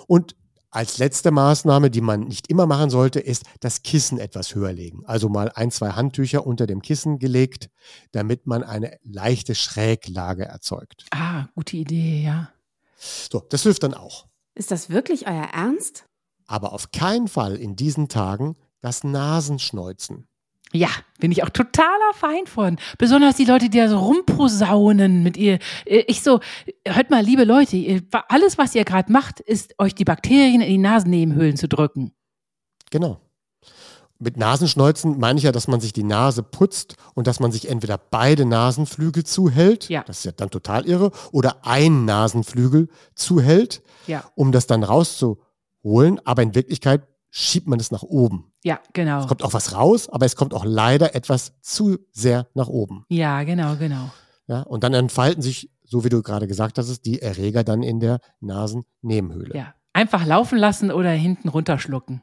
Und 0.07 0.35
als 0.73 0.97
letzte 0.97 1.29
Maßnahme, 1.29 1.91
die 1.91 2.01
man 2.01 2.21
nicht 2.21 2.49
immer 2.49 2.65
machen 2.65 2.89
sollte, 2.89 3.19
ist 3.19 3.43
das 3.59 3.83
Kissen 3.83 4.17
etwas 4.17 4.55
höher 4.55 4.73
legen. 4.73 5.03
Also 5.05 5.29
mal 5.29 5.51
ein, 5.53 5.69
zwei 5.69 5.91
Handtücher 5.91 6.47
unter 6.47 6.65
dem 6.65 6.81
Kissen 6.81 7.19
gelegt, 7.19 7.69
damit 8.11 8.47
man 8.47 8.63
eine 8.63 8.97
leichte 9.03 9.53
Schräglage 9.53 10.45
erzeugt. 10.45 11.05
Ah, 11.11 11.45
gute 11.53 11.77
Idee, 11.77 12.23
ja. 12.23 12.49
So, 12.97 13.41
das 13.49 13.63
hilft 13.63 13.83
dann 13.83 13.93
auch. 13.93 14.25
Ist 14.55 14.71
das 14.71 14.89
wirklich 14.89 15.27
euer 15.27 15.49
Ernst? 15.53 16.05
Aber 16.47 16.73
auf 16.73 16.91
keinen 16.91 17.27
Fall 17.27 17.55
in 17.55 17.75
diesen 17.75 18.09
Tagen 18.09 18.55
das 18.81 19.03
Nasenschneuzen. 19.03 20.27
Ja, 20.73 20.89
bin 21.19 21.31
ich 21.31 21.43
auch 21.43 21.49
totaler 21.49 22.13
Feind 22.15 22.49
von. 22.49 22.77
Besonders 22.97 23.35
die 23.35 23.45
Leute, 23.45 23.69
die 23.69 23.77
da 23.77 23.87
so 23.87 23.99
rumposaunen 23.99 25.21
mit 25.23 25.37
ihr. 25.37 25.59
Äh, 25.85 26.03
Ich 26.07 26.23
so, 26.23 26.39
hört 26.85 27.11
mal, 27.11 27.23
liebe 27.23 27.43
Leute, 27.43 28.01
alles, 28.27 28.57
was 28.57 28.73
ihr 28.75 28.83
gerade 28.83 29.11
macht, 29.11 29.39
ist, 29.39 29.75
euch 29.79 29.93
die 29.95 30.03
Bakterien 30.03 30.61
in 30.61 30.69
die 30.69 30.77
Nasennebenhöhlen 30.79 31.57
zu 31.57 31.67
drücken. 31.67 32.11
Genau. 32.89 33.19
Mit 34.19 34.37
Nasenschneuzen 34.37 35.19
meine 35.19 35.37
ich 35.37 35.43
ja, 35.43 35.51
dass 35.51 35.67
man 35.67 35.81
sich 35.81 35.91
die 35.93 36.03
Nase 36.03 36.43
putzt 36.43 36.95
und 37.13 37.27
dass 37.27 37.39
man 37.39 37.51
sich 37.51 37.69
entweder 37.69 37.97
beide 37.97 38.45
Nasenflügel 38.45 39.25
zuhält, 39.25 39.89
Ja. 39.89 40.03
das 40.07 40.19
ist 40.19 40.25
ja 40.25 40.31
dann 40.31 40.49
total 40.49 40.85
irre, 40.87 41.11
oder 41.31 41.57
ein 41.65 42.05
Nasenflügel 42.05 42.87
zuhält, 43.15 43.83
Ja, 44.07 44.23
um 44.35 44.51
das 44.51 44.65
dann 44.65 44.83
rauszuholen. 44.83 46.19
Aber 46.25 46.41
in 46.41 46.55
Wirklichkeit 46.55 47.03
schiebt 47.35 47.67
man 47.67 47.79
es 47.79 47.89
nach 47.89 48.03
oben. 48.03 48.53
ja, 48.63 48.79
genau. 48.93 49.21
Es 49.21 49.27
kommt 49.27 49.41
auch 49.43 49.53
was 49.53 49.73
raus, 49.73 50.07
aber 50.07 50.25
es 50.27 50.35
kommt 50.35 50.53
auch 50.53 50.65
leider 50.65 51.15
etwas 51.15 51.53
zu 51.61 51.97
sehr 52.11 52.47
nach 52.53 52.67
oben. 52.67 53.05
Ja, 53.09 53.41
genau, 53.43 53.75
genau. 53.75 54.11
Ja? 54.45 54.61
Und 54.61 54.83
dann 54.83 54.93
entfalten 54.93 55.41
sich, 55.41 55.71
so 55.83 56.03
wie 56.03 56.09
du 56.09 56.21
gerade 56.21 56.47
gesagt 56.47 56.77
hast, 56.77 57.01
die 57.05 57.21
Erreger 57.23 57.63
dann 57.63 57.81
in 57.81 57.99
der 57.99 58.19
Nasennebenhöhle. 58.39 59.55
Ja. 59.55 59.73
Einfach 59.95 60.25
laufen 60.25 60.57
lassen 60.57 60.91
oder 60.91 61.09
hinten 61.11 61.49
runterschlucken. 61.49 62.21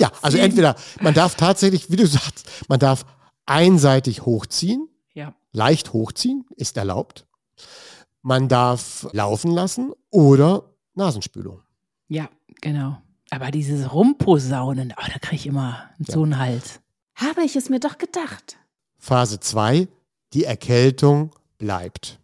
Ja, 0.00 0.10
also 0.22 0.38
entweder 0.38 0.76
man 1.00 1.14
darf 1.14 1.34
tatsächlich, 1.34 1.90
wie 1.90 1.96
du 1.96 2.06
sagst, 2.06 2.48
man 2.68 2.78
darf 2.78 3.04
einseitig 3.46 4.24
hochziehen, 4.26 4.88
Ja, 5.14 5.34
leicht 5.52 5.92
hochziehen, 5.92 6.44
ist 6.56 6.76
erlaubt. 6.76 7.26
Man 8.22 8.48
darf 8.48 9.06
laufen 9.12 9.50
lassen 9.50 9.92
oder 10.10 10.70
Nasenspülung. 10.94 11.60
ja, 12.08 12.28
genau. 12.60 12.98
Aber 13.30 13.50
dieses 13.50 13.92
Rumposaunen, 13.92 14.94
oh, 14.96 15.06
da 15.12 15.18
kriege 15.18 15.36
ich 15.36 15.46
immer 15.46 15.90
so 15.98 16.22
einen 16.22 16.38
Hals. 16.38 16.80
Habe 17.14 17.42
ich 17.42 17.56
es 17.56 17.68
mir 17.68 17.80
doch 17.80 17.98
gedacht. 17.98 18.56
Phase 18.98 19.40
2, 19.40 19.88
die 20.32 20.44
Erkältung 20.44 21.30
bleibt. 21.58 22.20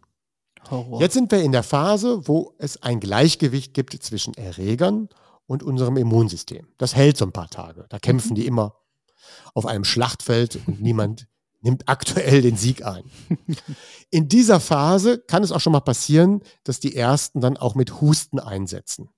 Horror. 0.69 1.01
Jetzt 1.01 1.13
sind 1.13 1.31
wir 1.31 1.41
in 1.41 1.51
der 1.51 1.63
Phase, 1.63 2.27
wo 2.27 2.53
es 2.57 2.81
ein 2.81 2.99
Gleichgewicht 2.99 3.73
gibt 3.73 3.93
zwischen 4.01 4.33
Erregern 4.35 5.09
und 5.47 5.63
unserem 5.63 5.97
Immunsystem. 5.97 6.67
Das 6.77 6.95
hält 6.95 7.17
so 7.17 7.25
ein 7.25 7.33
paar 7.33 7.49
Tage. 7.49 7.85
Da 7.89 7.99
kämpfen 7.99 8.35
die 8.35 8.45
immer 8.45 8.75
auf 9.53 9.65
einem 9.65 9.83
Schlachtfeld 9.83 10.59
und 10.65 10.81
niemand 10.81 11.27
nimmt 11.61 11.87
aktuell 11.87 12.41
den 12.41 12.57
Sieg 12.57 12.85
ein. 12.85 13.03
In 14.09 14.27
dieser 14.27 14.59
Phase 14.59 15.19
kann 15.19 15.43
es 15.43 15.51
auch 15.51 15.59
schon 15.59 15.73
mal 15.73 15.81
passieren, 15.81 16.41
dass 16.63 16.79
die 16.79 16.95
ersten 16.95 17.39
dann 17.39 17.57
auch 17.57 17.75
mit 17.75 18.01
Husten 18.01 18.39
einsetzen. 18.39 19.09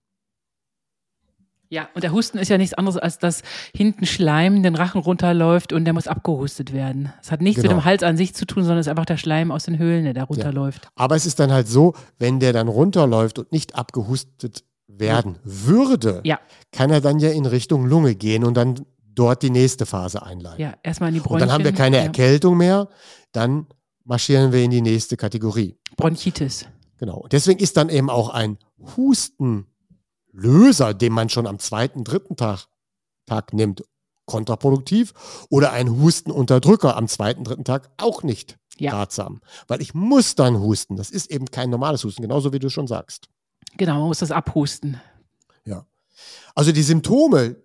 Ja, 1.74 1.90
und 1.96 2.04
der 2.04 2.12
Husten 2.12 2.38
ist 2.38 2.50
ja 2.50 2.60
nichts 2.60 2.76
anderes, 2.76 2.98
als 2.98 3.18
dass 3.18 3.42
hinten 3.76 4.06
Schleim 4.06 4.62
den 4.62 4.76
Rachen 4.76 5.02
runterläuft 5.02 5.74
und 5.74 5.86
der 5.86 5.94
muss 5.96 6.08
abgehustet 6.08 6.72
werden. 6.72 7.12
Es 7.20 7.32
hat 7.32 7.42
nichts 7.42 7.58
mit 7.64 7.70
Genau. 7.72 7.82
dem 7.82 7.86
Hals 7.86 8.04
an 8.04 8.16
sich 8.16 8.36
zu 8.36 8.46
tun, 8.46 8.62
sondern 8.64 8.78
es 8.78 8.86
ist 8.86 8.92
einfach 8.92 9.08
der 9.08 9.18
Schleim 9.18 9.52
aus 9.52 9.64
den 9.64 9.80
Höhlen, 9.80 10.04
der 10.04 10.14
da 10.14 10.24
runterläuft. 10.26 10.88
Aber 10.94 11.16
es 11.16 11.26
ist 11.26 11.40
dann 11.40 11.52
halt 11.52 11.68
so, 11.68 11.96
wenn 12.20 12.40
der 12.40 12.54
dann 12.54 12.68
runterläuft 12.68 13.40
und 13.40 13.52
nicht 13.52 13.74
abgehustet 13.74 14.64
werden 14.88 15.40
würde, 15.44 16.22
Ja, 16.24 16.40
kann 16.72 16.92
er 16.92 17.02
dann 17.02 17.18
ja 17.18 17.32
in 17.32 17.48
Richtung 17.48 17.88
Lunge 17.88 18.14
gehen 18.14 18.44
und 18.44 18.54
dann 18.56 18.86
dort 19.16 19.42
die 19.42 19.50
nächste 19.50 19.88
Phase 19.88 20.22
einleiten. 20.22 20.62
ja, 20.62 20.76
erstmal 20.84 21.10
in 21.10 21.16
die 21.16 21.22
Und 21.22 21.26
Bräunchen. 21.28 21.48
dann 21.48 21.54
haben 21.56 21.64
wir 21.64 21.72
keine 21.72 21.98
ja. 21.98 22.04
Erkältung 22.04 22.56
mehr. 22.58 22.88
Dann 23.32 23.66
marschieren 24.04 24.52
wir 24.52 24.62
in 24.62 24.70
die 24.70 24.82
nächste 24.82 25.18
Kategorie. 25.18 25.76
Bronchitis. 25.98 26.68
Genau. 27.00 27.26
Deswegen 27.32 27.60
ist 27.60 27.78
dann 27.78 27.90
eben 27.90 28.12
auch 28.12 28.30
ein 28.30 28.60
Hustenlöser, 30.34 30.94
den 30.94 31.14
man 31.14 31.30
schon 31.30 31.48
am 31.48 31.60
zweiten, 31.60 32.04
dritten 32.04 32.36
Tag, 32.36 32.68
Tag 33.26 33.54
nimmt, 33.54 33.84
kontraproduktiv 34.26 35.14
oder 35.50 35.72
ein 35.74 35.90
Hustenunterdrücker 35.90 36.96
am 36.96 37.08
zweiten, 37.08 37.44
dritten 37.44 37.66
Tag 37.66 37.92
auch 37.98 38.24
nicht 38.24 38.58
Ja. 38.78 38.94
ratsam. 38.94 39.42
Weil 39.68 39.82
ich 39.82 39.94
muss 39.94 40.36
dann 40.36 40.60
husten. 40.60 40.96
Das 40.96 41.10
ist 41.10 41.30
eben 41.30 41.46
kein 41.52 41.70
normales 41.70 42.04
Husten, 42.04 42.22
genauso 42.22 42.54
wie 42.54 42.60
du 42.60 42.70
schon 42.70 42.88
sagst. 42.88 43.28
Genau, 43.78 44.00
man 44.00 44.08
muss 44.08 44.20
das 44.20 44.32
abhusten. 44.32 45.00
Ja. 45.66 45.86
Also 46.56 46.72
die 46.72 46.84
Symptome, 46.84 47.58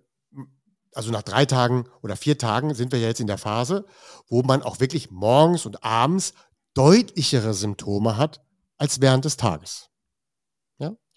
also 0.93 1.11
nach 1.11 1.23
drei 1.23 1.45
Tagen 1.45 1.85
oder 2.01 2.15
vier 2.15 2.37
Tagen 2.37 2.73
sind 2.73 2.91
wir 2.91 2.99
ja 2.99 3.07
jetzt 3.07 3.21
in 3.21 3.27
der 3.27 3.37
Phase, 3.37 3.85
wo 4.27 4.41
man 4.43 4.61
auch 4.61 4.79
wirklich 4.79 5.11
morgens 5.11 5.65
und 5.65 5.83
abends 5.83 6.33
deutlichere 6.73 7.53
Symptome 7.53 8.17
hat 8.17 8.41
als 8.77 9.01
während 9.01 9.25
des 9.25 9.37
Tages. 9.37 9.89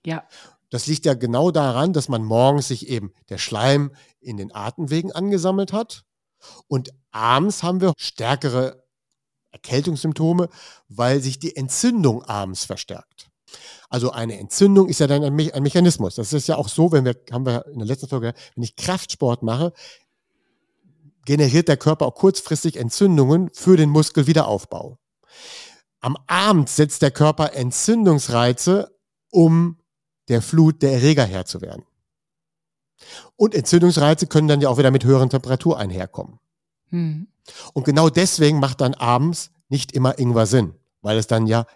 Ja, 0.05 0.25
Das 0.73 0.87
liegt 0.87 1.05
ja 1.05 1.13
genau 1.13 1.51
daran, 1.51 1.93
dass 1.93 2.09
man 2.09 2.25
morgens 2.25 2.69
sich 2.69 2.89
eben 2.89 3.13
der 3.29 3.37
Schleim 3.37 3.95
in 4.21 4.39
den 4.39 4.55
Atemwegen 4.55 5.13
angesammelt 5.13 5.71
hat 5.75 6.05
und 6.67 6.89
abends 7.11 7.63
haben 7.63 7.83
wir 7.83 7.93
stärkere 7.99 8.83
Erkältungssymptome, 9.51 10.49
weil 10.89 11.21
sich 11.21 11.39
die 11.39 11.57
Entzündung 11.57 12.23
abends 12.23 12.65
verstärkt. 12.65 13.29
Also 13.91 14.13
eine 14.13 14.39
Entzündung 14.39 14.89
ist 14.89 15.01
ja 15.01 15.07
dann 15.07 15.23
ein, 15.23 15.35
Me 15.35 15.53
ein 15.53 15.63
Mechanismus. 15.63 16.15
Das 16.15 16.33
ist 16.33 16.49
ja 16.49 16.57
auch 16.57 16.71
so, 16.71 16.91
wenn 16.91 17.05
wir, 17.05 17.21
haben 17.31 17.45
wir 17.45 17.67
in 17.67 17.79
der 17.79 17.87
letzten 17.87 18.09
Folge, 18.09 18.33
wenn 18.55 18.65
ich 18.65 18.75
Kraftsport 18.75 19.43
mache, 19.43 19.75
generiert 21.27 21.69
der 21.69 21.77
Körper 21.77 22.07
auch 22.07 22.15
kurzfristig 22.15 22.79
Entzündungen 22.79 23.51
für 23.53 23.77
den 23.77 23.91
Muskelwiederaufbau. 23.91 24.97
Am 26.01 26.17
Abend 26.29 26.71
setzt 26.71 27.03
der 27.03 27.11
Körper 27.11 27.53
Entzündungsreize, 27.53 28.99
um 29.31 29.82
der 30.33 30.43
Flut 30.43 30.83
der 30.83 30.93
Erreger 30.95 31.25
Herr 31.25 31.45
zu 31.47 31.61
werden. 31.61 31.85
Und 33.37 33.55
Entzündungsreize 33.55 34.27
können 34.27 34.49
dann 34.49 34.61
ja 34.61 34.69
auch 34.69 34.79
wieder 34.79 34.91
mit 34.91 35.05
höheren 35.05 35.31
Temperaturen 35.31 35.79
einherkommen. 35.79 36.39
hm. 36.91 37.29
Und 37.73 37.85
genau 37.85 38.09
deswegen 38.09 38.61
macht 38.61 38.81
dann 38.81 38.95
abends 38.95 39.51
nicht 39.69 39.91
immer 39.93 40.17
Ingwer 40.21 40.47
Sinn, 40.47 40.75
weil 41.01 41.19
es 41.19 41.27
dann 41.27 41.49
ja 41.49 41.67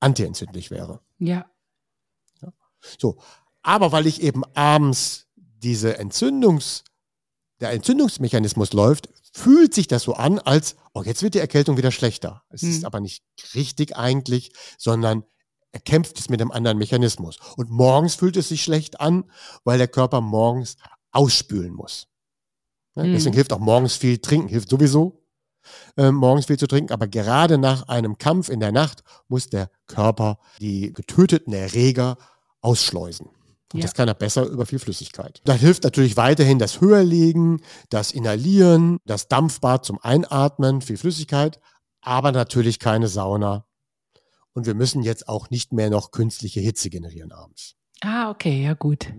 antientzündlich 0.00 0.70
wäre. 0.70 1.00
ja, 1.18 2.52
So. 2.98 3.18
Aber 3.62 3.92
weil 3.92 4.06
ich 4.06 4.22
eben 4.22 4.42
abends 4.54 5.26
diese 5.36 5.98
Entzündungs, 5.98 6.84
der 7.60 7.72
Entzündungsmechanismus 7.72 8.72
läuft, 8.72 9.10
fühlt 9.34 9.74
sich 9.74 9.86
das 9.88 10.04
so 10.04 10.14
an, 10.14 10.38
als, 10.38 10.76
oh, 10.94 11.02
jetzt 11.02 11.22
wird 11.22 11.34
die 11.34 11.38
Erkältung 11.40 11.76
wieder 11.76 11.90
schlechter. 11.92 12.42
Es 12.48 12.62
ist 12.62 12.78
Hm. 12.78 12.84
aber 12.86 13.00
nicht 13.00 13.22
richtig 13.54 13.96
eigentlich, 13.98 14.52
sondern 14.78 15.24
er 15.72 15.80
kämpft 15.80 16.18
es 16.18 16.28
mit 16.28 16.40
einem 16.40 16.50
anderen 16.50 16.78
Mechanismus. 16.78 17.38
Und 17.56 17.70
morgens 17.70 18.14
fühlt 18.16 18.36
es 18.36 18.48
sich 18.48 18.62
schlecht 18.62 19.00
an, 19.00 19.24
weil 19.64 19.78
der 19.78 19.88
Körper 19.88 20.20
morgens 20.20 20.76
ausspülen 21.12 21.72
muss. 21.74 22.06
Ja, 22.96 23.04
Mhm. 23.04 23.12
Deswegen 23.12 23.34
hilft 23.34 23.52
auch 23.52 23.58
morgens 23.60 23.94
viel 23.94 24.18
trinken, 24.18 24.48
hilft 24.48 24.68
sowieso, 24.70 25.22
äh, 25.96 26.10
morgens 26.10 26.46
viel 26.46 26.58
zu 26.58 26.66
trinken. 26.66 26.92
Aber 26.92 27.06
gerade 27.06 27.56
nach 27.58 27.88
einem 27.88 28.18
Kampf 28.18 28.48
in 28.48 28.58
der 28.60 28.72
Nacht 28.72 29.02
muss 29.28 29.48
der 29.48 29.70
Körper 29.86 30.38
die 30.60 30.92
getöteten 30.92 31.52
Erreger 31.52 32.16
ausschleusen. 32.60 33.26
Und 33.72 33.78
Ja. 33.78 33.82
das 33.82 33.94
kann 33.94 34.08
er 34.08 34.14
besser 34.14 34.46
über 34.46 34.66
viel 34.66 34.80
Flüssigkeit. 34.80 35.40
Da 35.44 35.52
hilft 35.52 35.84
natürlich 35.84 36.16
weiterhin 36.16 36.58
das 36.58 36.80
Höherlegen, 36.80 37.62
das 37.88 38.10
Inhalieren, 38.10 38.98
das 39.04 39.28
Dampfbad 39.28 39.84
zum 39.84 40.00
Einatmen, 40.02 40.80
viel 40.82 40.96
Flüssigkeit, 40.96 41.60
aber 42.00 42.32
natürlich 42.32 42.80
keine 42.80 43.06
Sauna. 43.06 43.64
Und 44.52 44.66
wir 44.66 44.74
müssen 44.74 45.02
jetzt 45.02 45.28
auch 45.28 45.50
nicht 45.50 45.72
mehr 45.72 45.90
noch 45.90 46.10
künstliche 46.10 46.60
Hitze 46.60 46.90
generieren 46.90 47.32
abends. 47.32 47.76
Ah, 48.00 48.30
okay, 48.30 48.64
ja 48.64 48.74
gut. 48.74 49.12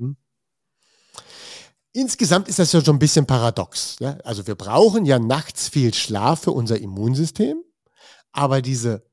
Insgesamt 1.94 2.48
ist 2.48 2.60
das 2.60 2.72
ja 2.72 2.84
schon 2.84 2.96
ein 2.96 3.00
bisschen 3.00 3.26
paradox. 3.26 3.98
Ja? 4.00 4.18
Also 4.24 4.48
wir 4.48 4.56
brauchen 4.56 5.06
ja 5.06 5.20
nachts 5.20 5.70
viel 5.70 5.94
Schlaf 5.94 6.44
für 6.44 6.52
unser 6.52 6.80
Immunsystem, 6.80 7.62
aber 8.32 8.62
diese 8.62 9.06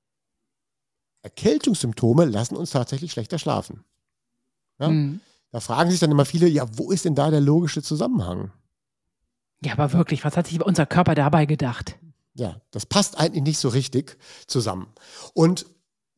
Erkältungssymptome 1.23 2.25
lassen 2.25 2.57
uns 2.57 2.71
tatsächlich 2.71 3.13
schlechter 3.13 3.39
schlafen. 3.39 3.85
Ja? 4.79 4.89
Hm. 4.89 5.21
Da 5.51 5.61
fragen 5.61 5.91
sich 5.91 5.99
dann 5.99 6.11
immer 6.11 6.25
viele, 6.25 6.47
ja, 6.47 6.67
wo 6.77 6.91
ist 6.91 7.05
denn 7.05 7.15
da 7.15 7.31
der 7.31 7.41
logische 7.41 7.83
Zusammenhang? 7.83 8.53
Ja, 9.65 9.73
aber 9.73 9.93
wirklich, 9.93 10.25
was 10.25 10.37
hat 10.37 10.47
sich 10.47 10.63
unser 10.63 10.87
Körper 10.87 11.15
dabei 11.15 11.47
gedacht? 11.47 11.99
Ja, 12.35 12.61
das 12.71 12.87
passt 12.87 13.19
eigentlich 13.19 13.43
nicht 13.43 13.59
so 13.59 13.69
richtig 13.69 14.19
zusammen. 14.47 14.87
Und 15.35 15.67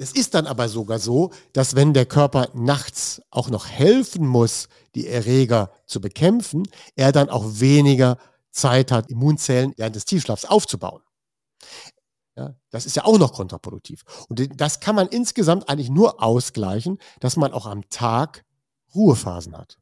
es 0.01 0.13
ist 0.13 0.35
dann 0.35 0.47
aber 0.47 0.69
sogar 0.71 0.99
so, 0.99 1.31
dass 1.53 1.77
wenn 1.77 1.93
der 1.93 2.07
Körper 2.07 2.49
nachts 2.55 3.21
auch 3.31 3.51
noch 3.51 3.67
helfen 3.69 4.27
muss, 4.27 4.69
die 4.95 5.07
Erreger 5.07 5.71
zu 5.85 6.01
bekämpfen, 6.01 6.67
er 6.97 7.13
dann 7.13 7.29
auch 7.29 7.45
weniger 7.61 8.17
Zeit 8.51 8.93
hat, 8.93 9.11
Immunzellen 9.11 9.75
während 9.77 9.97
des 9.97 10.07
Tiefschlafs 10.07 10.47
aufzubauen. 10.47 11.03
Ja, 12.35 12.55
das 12.71 12.87
ist 12.87 12.97
ja 12.97 13.05
auch 13.05 13.19
noch 13.19 13.35
kontraproduktiv. 13.35 14.05
Und 14.31 14.59
das 14.59 14.81
kann 14.81 14.95
man 14.95 15.09
insgesamt 15.09 15.69
eigentlich 15.69 15.91
nur 15.91 16.23
ausgleichen, 16.23 16.99
dass 17.21 17.37
man 17.37 17.53
auch 17.53 17.67
am 17.67 17.87
Tag 17.91 18.47
Ruhephasen 18.95 19.55
hat. 19.55 19.79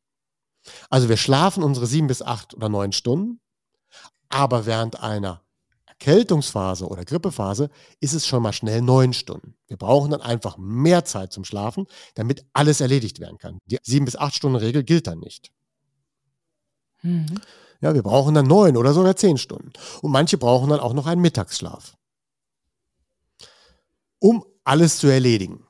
Also 0.90 1.08
wir 1.08 1.16
schlafen 1.16 1.62
unsere 1.62 1.86
sieben 1.86 2.08
bis 2.08 2.22
acht 2.22 2.54
oder 2.54 2.68
neun 2.68 2.90
Stunden, 2.90 3.40
aber 4.28 4.66
während 4.66 5.00
einer 5.00 5.42
Erkältungsphase 6.00 6.86
oder 6.86 7.04
Grippephase 7.04 7.70
ist 8.00 8.14
es 8.14 8.26
schon 8.26 8.42
mal 8.42 8.52
schnell 8.52 8.82
neun 8.82 9.12
Stunden. 9.12 9.54
Wir 9.66 9.76
brauchen 9.76 10.10
dann 10.12 10.20
einfach 10.20 10.56
mehr 10.56 11.04
Zeit 11.04 11.32
zum 11.32 11.44
Schlafen, 11.44 11.86
damit 12.14 12.46
alles 12.52 12.80
erledigt 12.80 13.18
werden 13.18 13.38
kann. 13.38 13.58
Die 13.66 13.78
sieben 13.82 14.04
bis 14.04 14.16
acht 14.16 14.34
Stunden 14.34 14.56
Regel 14.56 14.84
gilt 14.84 15.08
dann 15.08 15.18
nicht. 15.18 15.50
Mhm. 17.02 17.40
Ja, 17.80 17.94
wir 17.94 18.02
brauchen 18.02 18.34
dann 18.34 18.46
neun 18.46 18.76
oder 18.76 18.92
sogar 18.92 19.16
zehn 19.16 19.38
Stunden. 19.38 19.72
Und 20.00 20.12
manche 20.12 20.38
brauchen 20.38 20.70
dann 20.70 20.80
auch 20.80 20.94
noch 20.94 21.06
einen 21.06 21.20
Mittagsschlaf, 21.20 21.96
um 24.20 24.44
alles 24.64 24.98
zu 24.98 25.08
erledigen. 25.08 25.64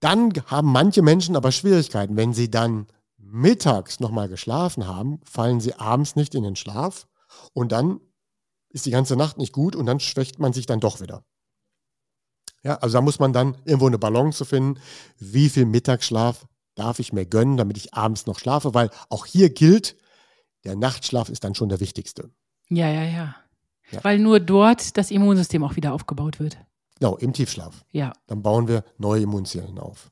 Dann 0.00 0.32
haben 0.46 0.70
manche 0.70 1.02
Menschen 1.02 1.36
aber 1.36 1.50
Schwierigkeiten. 1.50 2.16
Wenn 2.16 2.32
sie 2.32 2.50
dann 2.50 2.86
mittags 3.16 4.00
nochmal 4.00 4.28
geschlafen 4.28 4.86
haben, 4.86 5.20
fallen 5.24 5.60
sie 5.60 5.74
abends 5.74 6.14
nicht 6.16 6.34
in 6.34 6.44
den 6.44 6.56
Schlaf 6.56 7.08
und 7.52 7.72
dann 7.72 8.00
ist 8.70 8.86
die 8.86 8.90
ganze 8.90 9.16
Nacht 9.16 9.38
nicht 9.38 9.52
gut 9.52 9.76
und 9.76 9.86
dann 9.86 10.00
schwächt 10.00 10.38
man 10.38 10.52
sich 10.52 10.66
dann 10.66 10.80
doch 10.80 11.00
wieder. 11.00 11.24
Ja, 12.62 12.76
also 12.76 12.98
da 12.98 13.02
muss 13.02 13.18
man 13.18 13.32
dann 13.32 13.56
irgendwo 13.64 13.86
eine 13.86 13.98
Balance 13.98 14.44
finden, 14.44 14.80
wie 15.18 15.48
viel 15.48 15.64
Mittagsschlaf 15.64 16.46
darf 16.74 16.98
ich 16.98 17.12
mir 17.12 17.26
gönnen, 17.26 17.56
damit 17.56 17.76
ich 17.76 17.94
abends 17.94 18.26
noch 18.26 18.38
schlafe, 18.38 18.74
weil 18.74 18.90
auch 19.08 19.26
hier 19.26 19.50
gilt, 19.50 19.96
der 20.64 20.76
Nachtschlaf 20.76 21.28
ist 21.28 21.44
dann 21.44 21.54
schon 21.54 21.68
der 21.68 21.80
wichtigste. 21.80 22.30
Ja, 22.68 22.88
ja, 22.88 23.04
ja, 23.04 23.36
Ja. 23.90 24.04
Weil 24.04 24.18
nur 24.18 24.40
dort 24.40 24.96
das 24.96 25.10
Immunsystem 25.10 25.64
auch 25.64 25.76
wieder 25.76 25.92
aufgebaut 25.94 26.40
wird. 26.40 26.58
Genau, 26.98 27.16
im 27.16 27.32
Tiefschlaf. 27.32 27.84
Ja. 27.90 28.12
Dann 28.26 28.42
bauen 28.42 28.68
wir 28.68 28.84
neue 28.98 29.22
Immunzellen 29.22 29.78
auf. 29.78 30.10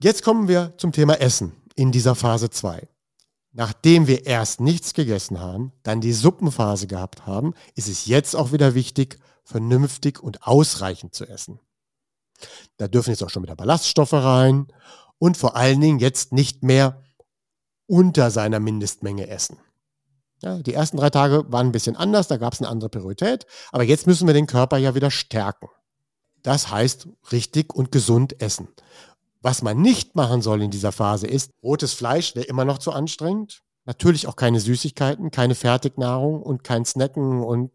Jetzt 0.00 0.22
kommen 0.22 0.46
wir 0.46 0.74
zum 0.76 0.92
Thema 0.92 1.14
Essen 1.20 1.52
in 1.74 1.90
dieser 1.90 2.14
Phase 2.14 2.50
2. 2.50 2.86
Nachdem 3.58 4.06
wir 4.06 4.24
erst 4.24 4.60
nichts 4.60 4.94
gegessen 4.94 5.40
haben, 5.40 5.72
dann 5.82 6.00
die 6.00 6.12
Suppenphase 6.12 6.86
gehabt 6.86 7.26
haben, 7.26 7.54
ist 7.74 7.88
es 7.88 8.06
jetzt 8.06 8.36
auch 8.36 8.52
wieder 8.52 8.76
wichtig, 8.76 9.18
vernünftig 9.42 10.22
und 10.22 10.46
ausreichend 10.46 11.12
zu 11.12 11.26
essen. 11.26 11.58
Da 12.76 12.86
dürfen 12.86 13.10
jetzt 13.10 13.24
auch 13.24 13.30
schon 13.30 13.42
wieder 13.42 13.56
Ballaststoffe 13.56 14.12
rein 14.12 14.68
und 15.18 15.36
vor 15.36 15.56
allen 15.56 15.80
Dingen 15.80 15.98
jetzt 15.98 16.32
nicht 16.32 16.62
mehr 16.62 17.02
unter 17.88 18.30
seiner 18.30 18.60
Mindestmenge 18.60 19.26
essen. 19.26 19.58
Ja, 20.40 20.58
die 20.62 20.74
ersten 20.74 20.98
drei 20.98 21.10
Tage 21.10 21.44
waren 21.50 21.66
ein 21.66 21.72
bisschen 21.72 21.96
anders, 21.96 22.28
da 22.28 22.36
gab 22.36 22.52
es 22.52 22.60
eine 22.60 22.68
andere 22.68 22.90
Priorität, 22.90 23.44
aber 23.72 23.82
jetzt 23.82 24.06
müssen 24.06 24.28
wir 24.28 24.34
den 24.34 24.46
Körper 24.46 24.76
ja 24.76 24.94
wieder 24.94 25.10
stärken. 25.10 25.68
Das 26.44 26.70
heißt, 26.70 27.08
richtig 27.32 27.74
und 27.74 27.90
gesund 27.90 28.40
essen. 28.40 28.68
Was 29.48 29.62
man 29.62 29.80
nicht 29.80 30.14
machen 30.14 30.42
soll 30.42 30.60
in 30.60 30.70
dieser 30.70 30.92
Phase 30.92 31.26
ist, 31.26 31.52
rotes 31.62 31.94
Fleisch 31.94 32.36
wäre 32.36 32.44
immer 32.44 32.66
noch 32.66 32.76
zu 32.76 32.92
anstrengend. 32.92 33.62
Natürlich 33.86 34.26
auch 34.26 34.36
keine 34.36 34.60
Süßigkeiten, 34.60 35.30
keine 35.30 35.54
Fertignahrung 35.54 36.42
und 36.42 36.64
kein 36.64 36.84
Snacken 36.84 37.42
und 37.42 37.70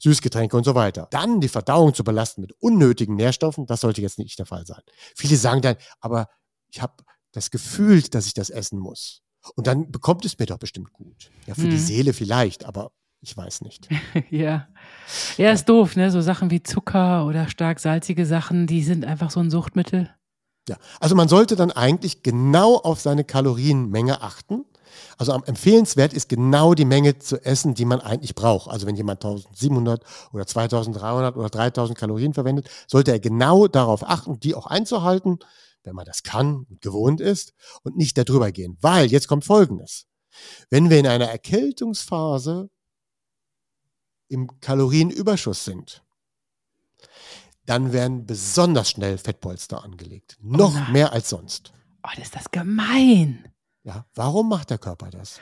Süßgetränke 0.00 0.56
und 0.56 0.64
so 0.64 0.74
weiter. 0.74 1.06
Dann 1.12 1.40
die 1.40 1.46
Verdauung 1.46 1.94
zu 1.94 2.02
belasten 2.02 2.40
mit 2.40 2.50
unnötigen 2.58 3.14
Nährstoffen, 3.14 3.66
das 3.66 3.82
sollte 3.82 4.00
jetzt 4.00 4.18
nicht 4.18 4.36
der 4.40 4.46
Fall 4.46 4.66
sein. 4.66 4.82
Viele 5.14 5.36
sagen 5.36 5.62
dann, 5.62 5.76
aber 6.00 6.28
ich 6.72 6.82
habe 6.82 7.04
das 7.30 7.52
Gefühl, 7.52 8.02
dass 8.02 8.26
ich 8.26 8.34
das 8.34 8.50
essen 8.50 8.80
muss. 8.80 9.22
Und 9.54 9.68
dann 9.68 9.92
bekommt 9.92 10.24
es 10.24 10.36
mir 10.40 10.46
doch 10.46 10.58
bestimmt 10.58 10.92
gut. 10.92 11.30
Ja, 11.46 11.54
für 11.54 11.68
die 11.68 11.76
Mhm. 11.76 11.86
Seele 11.86 12.12
vielleicht, 12.12 12.64
aber 12.64 12.90
ich 13.26 13.36
weiß 13.36 13.62
nicht. 13.62 13.88
ja. 14.30 14.68
Ja, 15.36 15.50
ist 15.50 15.68
doof, 15.68 15.96
ne? 15.96 16.12
So 16.12 16.20
Sachen 16.20 16.50
wie 16.52 16.62
Zucker 16.62 17.26
oder 17.26 17.48
stark 17.48 17.80
salzige 17.80 18.24
Sachen, 18.24 18.68
die 18.68 18.84
sind 18.84 19.04
einfach 19.04 19.32
so 19.32 19.40
ein 19.40 19.50
Suchtmittel. 19.50 20.10
Ja, 20.68 20.76
also 21.00 21.16
man 21.16 21.28
sollte 21.28 21.56
dann 21.56 21.72
eigentlich 21.72 22.22
genau 22.22 22.76
auf 22.76 23.00
seine 23.00 23.24
Kalorienmenge 23.24 24.22
achten. 24.22 24.64
Also 25.18 25.32
am 25.32 25.42
empfehlenswert 25.42 26.12
ist 26.12 26.28
genau 26.28 26.74
die 26.74 26.84
Menge 26.84 27.18
zu 27.18 27.44
essen, 27.44 27.74
die 27.74 27.84
man 27.84 28.00
eigentlich 28.00 28.36
braucht. 28.36 28.70
Also 28.70 28.86
wenn 28.86 28.94
jemand 28.94 29.24
1700 29.24 30.04
oder 30.32 30.46
2300 30.46 31.36
oder 31.36 31.50
3000 31.50 31.98
Kalorien 31.98 32.32
verwendet, 32.32 32.68
sollte 32.86 33.10
er 33.10 33.18
genau 33.18 33.66
darauf 33.66 34.08
achten, 34.08 34.38
die 34.38 34.54
auch 34.54 34.66
einzuhalten, 34.66 35.38
wenn 35.82 35.96
man 35.96 36.04
das 36.04 36.22
kann 36.22 36.64
und 36.70 36.80
gewohnt 36.80 37.20
ist 37.20 37.54
und 37.82 37.96
nicht 37.96 38.16
darüber 38.16 38.52
gehen. 38.52 38.78
Weil 38.80 39.06
jetzt 39.06 39.26
kommt 39.26 39.44
Folgendes. 39.44 40.06
Wenn 40.70 40.90
wir 40.90 40.98
in 40.98 41.06
einer 41.06 41.26
Erkältungsphase 41.26 42.70
im 44.28 44.60
Kalorienüberschuss 44.60 45.64
sind, 45.64 46.02
dann 47.64 47.92
werden 47.92 48.26
besonders 48.26 48.90
schnell 48.90 49.18
Fettpolster 49.18 49.84
angelegt. 49.84 50.38
Noch 50.40 50.74
Oh 50.74 50.92
mehr 50.92 51.12
als 51.12 51.28
sonst. 51.28 51.72
Oh, 52.02 52.10
das 52.14 52.26
ist 52.26 52.36
das 52.36 52.50
gemein. 52.50 53.44
Ja, 53.86 54.04
warum 54.16 54.48
macht 54.48 54.70
der 54.70 54.78
Körper 54.78 55.10
das? 55.10 55.40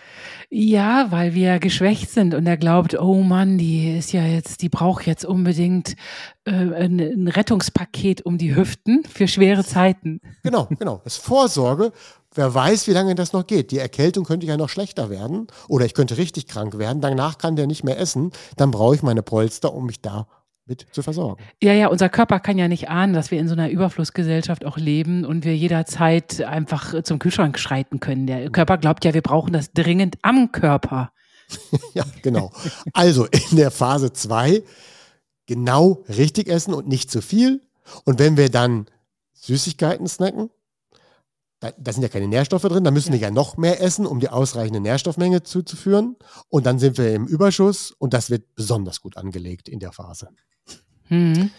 Ja, 0.50 1.06
weil 1.10 1.32
wir 1.32 1.58
geschwächt 1.58 2.10
sind 2.10 2.34
und 2.34 2.46
er 2.46 2.58
glaubt, 2.58 2.94
oh 2.98 3.22
Mann, 3.22 3.56
die 3.56 3.96
ist 3.96 4.12
ja 4.12 4.22
jetzt, 4.22 4.60
die 4.60 4.68
braucht 4.68 5.06
jetzt 5.06 5.24
unbedingt 5.24 5.96
äh, 6.44 6.50
ein, 6.52 7.00
ein 7.00 7.28
Rettungspaket 7.28 8.26
um 8.26 8.36
die 8.36 8.54
Hüften 8.54 9.02
für 9.04 9.28
schwere 9.28 9.64
Zeiten. 9.64 10.20
Genau, 10.42 10.68
genau. 10.78 11.00
Das 11.04 11.16
ist 11.16 11.24
Vorsorge. 11.24 11.92
Wer 12.34 12.52
weiß, 12.52 12.88
wie 12.88 12.92
lange 12.92 13.14
das 13.14 13.32
noch 13.32 13.46
geht. 13.46 13.70
Die 13.70 13.78
Erkältung 13.78 14.24
könnte 14.24 14.46
ja 14.46 14.56
noch 14.56 14.68
schlechter 14.68 15.08
werden 15.08 15.46
oder 15.68 15.86
ich 15.86 15.94
könnte 15.94 16.16
richtig 16.16 16.46
krank 16.46 16.78
werden. 16.78 17.00
Danach 17.00 17.38
kann 17.38 17.56
der 17.56 17.66
nicht 17.66 17.84
mehr 17.84 17.98
essen. 17.98 18.32
Dann 18.56 18.72
brauche 18.72 18.96
ich 18.96 19.02
meine 19.02 19.22
Polster, 19.22 19.72
um 19.72 19.86
mich 19.86 20.00
da 20.00 20.26
mit 20.66 20.86
zu 20.92 21.02
versorgen. 21.02 21.42
Ja, 21.62 21.72
ja, 21.72 21.88
unser 21.88 22.08
Körper 22.08 22.40
kann 22.40 22.58
ja 22.58 22.68
nicht 22.68 22.88
ahnen, 22.88 23.12
dass 23.12 23.30
wir 23.30 23.38
in 23.38 23.48
so 23.48 23.54
einer 23.54 23.68
Überflussgesellschaft 23.68 24.64
auch 24.64 24.78
leben 24.78 25.24
und 25.24 25.44
wir 25.44 25.56
jederzeit 25.56 26.40
einfach 26.42 27.02
zum 27.02 27.18
Kühlschrank 27.18 27.58
schreiten 27.58 28.00
können. 28.00 28.26
Der 28.26 28.50
Körper 28.50 28.78
glaubt 28.78 29.04
ja, 29.04 29.14
wir 29.14 29.22
brauchen 29.22 29.52
das 29.52 29.72
dringend 29.72 30.16
am 30.22 30.52
Körper. 30.52 31.10
Ja, 31.92 32.04
genau. 32.22 32.50
Also 32.94 33.26
in 33.26 33.58
der 33.58 33.70
Phase 33.70 34.12
2 34.12 34.64
genau 35.46 36.02
richtig 36.08 36.48
essen 36.48 36.72
und 36.74 36.88
nicht 36.88 37.10
zu 37.10 37.20
viel. 37.20 37.60
Und 38.04 38.18
wenn 38.18 38.36
wir 38.38 38.48
dann 38.48 38.86
Süßigkeiten 39.34 40.08
snacken, 40.08 40.48
da, 41.64 41.72
da 41.78 41.92
sind 41.92 42.02
ja 42.02 42.08
keine 42.08 42.28
Nährstoffe 42.28 42.62
drin, 42.62 42.84
da 42.84 42.90
müssen 42.90 43.12
wir 43.12 43.18
ja 43.18 43.30
noch 43.30 43.56
mehr 43.56 43.80
essen, 43.82 44.06
um 44.06 44.20
die 44.20 44.28
ausreichende 44.28 44.80
Nährstoffmenge 44.80 45.42
zuzuführen. 45.44 46.16
Und 46.50 46.66
dann 46.66 46.78
sind 46.78 46.98
wir 46.98 47.14
im 47.14 47.26
Überschuss 47.26 47.90
und 47.90 48.12
das 48.12 48.28
wird 48.30 48.54
besonders 48.54 49.00
gut 49.00 49.16
angelegt 49.16 49.68
in 49.68 49.78
der 49.78 49.92
Phase. 49.92 50.28
Mhm. 51.08 51.50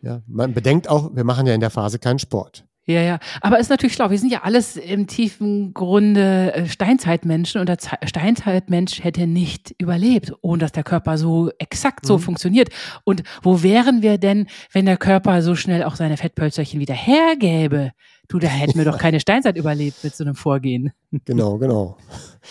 Ja, 0.00 0.22
man 0.26 0.54
bedenkt 0.54 0.88
auch, 0.88 1.14
wir 1.14 1.24
machen 1.24 1.46
ja 1.46 1.54
in 1.54 1.60
der 1.60 1.70
Phase 1.70 1.98
keinen 1.98 2.18
Sport. 2.18 2.64
Ja, 2.86 3.00
ja. 3.00 3.18
Aber 3.40 3.58
ist 3.58 3.70
natürlich 3.70 3.94
schlau. 3.94 4.10
Wir 4.10 4.18
sind 4.18 4.30
ja 4.30 4.42
alles 4.42 4.76
im 4.76 5.06
tiefen 5.06 5.72
Grunde 5.72 6.52
äh, 6.54 6.66
Steinzeitmenschen 6.68 7.58
und 7.60 7.66
der 7.68 7.78
Ze 7.78 7.96
Steinzeitmensch 8.04 9.02
hätte 9.02 9.26
nicht 9.26 9.74
überlebt, 9.78 10.34
ohne 10.42 10.58
dass 10.60 10.72
der 10.72 10.84
Körper 10.84 11.16
so 11.16 11.50
exakt 11.58 12.04
so 12.04 12.18
Mhm. 12.18 12.22
funktioniert. 12.22 12.68
Und 13.04 13.22
wo 13.42 13.62
wären 13.62 14.02
wir 14.02 14.18
denn, 14.18 14.48
wenn 14.72 14.84
der 14.84 14.98
Körper 14.98 15.40
so 15.40 15.54
schnell 15.54 15.82
auch 15.84 15.96
seine 15.96 16.18
Fettpölzerchen 16.18 16.78
wieder 16.78 16.94
hergäbe? 16.94 17.92
Du, 18.28 18.38
da 18.38 18.48
hätten 18.48 18.78
wir 18.78 18.84
doch 18.84 18.98
keine 18.98 19.20
Steinzeit 19.20 19.56
überlebt 19.56 20.02
mit 20.02 20.16
so 20.16 20.24
einem 20.24 20.34
Vorgehen. 20.34 20.92
Genau, 21.26 21.58
genau. 21.58 21.96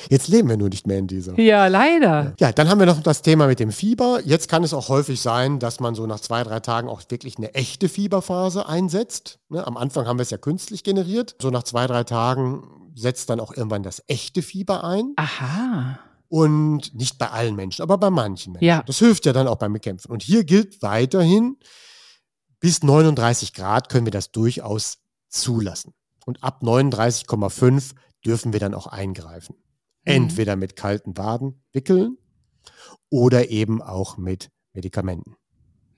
Jetzt 0.09 0.29
leben 0.29 0.47
wir 0.47 0.55
nur 0.55 0.69
nicht 0.69 0.87
mehr 0.87 0.97
in 0.97 1.07
dieser. 1.07 1.37
Ja, 1.37 1.67
leider. 1.67 2.33
Ja, 2.39 2.53
dann 2.53 2.69
haben 2.69 2.79
wir 2.79 2.85
noch 2.85 3.01
das 3.03 3.21
Thema 3.21 3.45
mit 3.47 3.59
dem 3.59 3.73
Fieber. 3.73 4.21
Jetzt 4.23 4.47
kann 4.47 4.63
es 4.63 4.73
auch 4.73 4.87
häufig 4.87 5.19
sein, 5.19 5.59
dass 5.59 5.81
man 5.81 5.95
so 5.95 6.07
nach 6.07 6.21
zwei, 6.21 6.43
drei 6.43 6.61
Tagen 6.61 6.87
auch 6.87 7.01
wirklich 7.09 7.37
eine 7.37 7.53
echte 7.55 7.89
Fieberphase 7.89 8.67
einsetzt. 8.67 9.39
Ne, 9.49 9.67
am 9.67 9.75
Anfang 9.75 10.07
haben 10.07 10.17
wir 10.17 10.23
es 10.23 10.29
ja 10.29 10.37
künstlich 10.37 10.85
generiert. 10.85 11.35
So 11.41 11.49
nach 11.49 11.63
zwei, 11.63 11.87
drei 11.87 12.05
Tagen 12.05 12.63
setzt 12.95 13.29
dann 13.29 13.41
auch 13.41 13.51
irgendwann 13.55 13.83
das 13.83 14.01
echte 14.07 14.41
Fieber 14.41 14.85
ein. 14.85 15.11
Aha. 15.17 15.99
Und 16.29 16.95
nicht 16.95 17.19
bei 17.19 17.29
allen 17.29 17.55
Menschen, 17.55 17.81
aber 17.83 17.97
bei 17.97 18.09
manchen 18.09 18.53
Menschen. 18.53 18.65
Ja. 18.65 18.81
Das 18.83 18.99
hilft 18.99 19.25
ja 19.25 19.33
dann 19.33 19.47
auch 19.47 19.57
beim 19.57 19.73
Bekämpfen. 19.73 20.09
Und 20.09 20.23
hier 20.23 20.45
gilt 20.45 20.81
weiterhin, 20.81 21.57
bis 22.61 22.81
39 22.81 23.53
Grad 23.53 23.89
können 23.89 24.05
wir 24.05 24.11
das 24.11 24.31
durchaus 24.31 25.02
zulassen. 25.33 25.93
Und 26.25 26.43
ab 26.43 26.61
39,5 26.61 27.93
dürfen 28.25 28.53
wir 28.53 28.59
dann 28.59 28.73
auch 28.73 28.87
eingreifen. 28.87 29.55
Entweder 30.05 30.55
mit 30.55 30.75
kalten 30.75 31.17
Waden 31.17 31.61
wickeln 31.71 32.17
oder 33.09 33.49
eben 33.49 33.81
auch 33.81 34.17
mit 34.17 34.49
Medikamenten. 34.73 35.35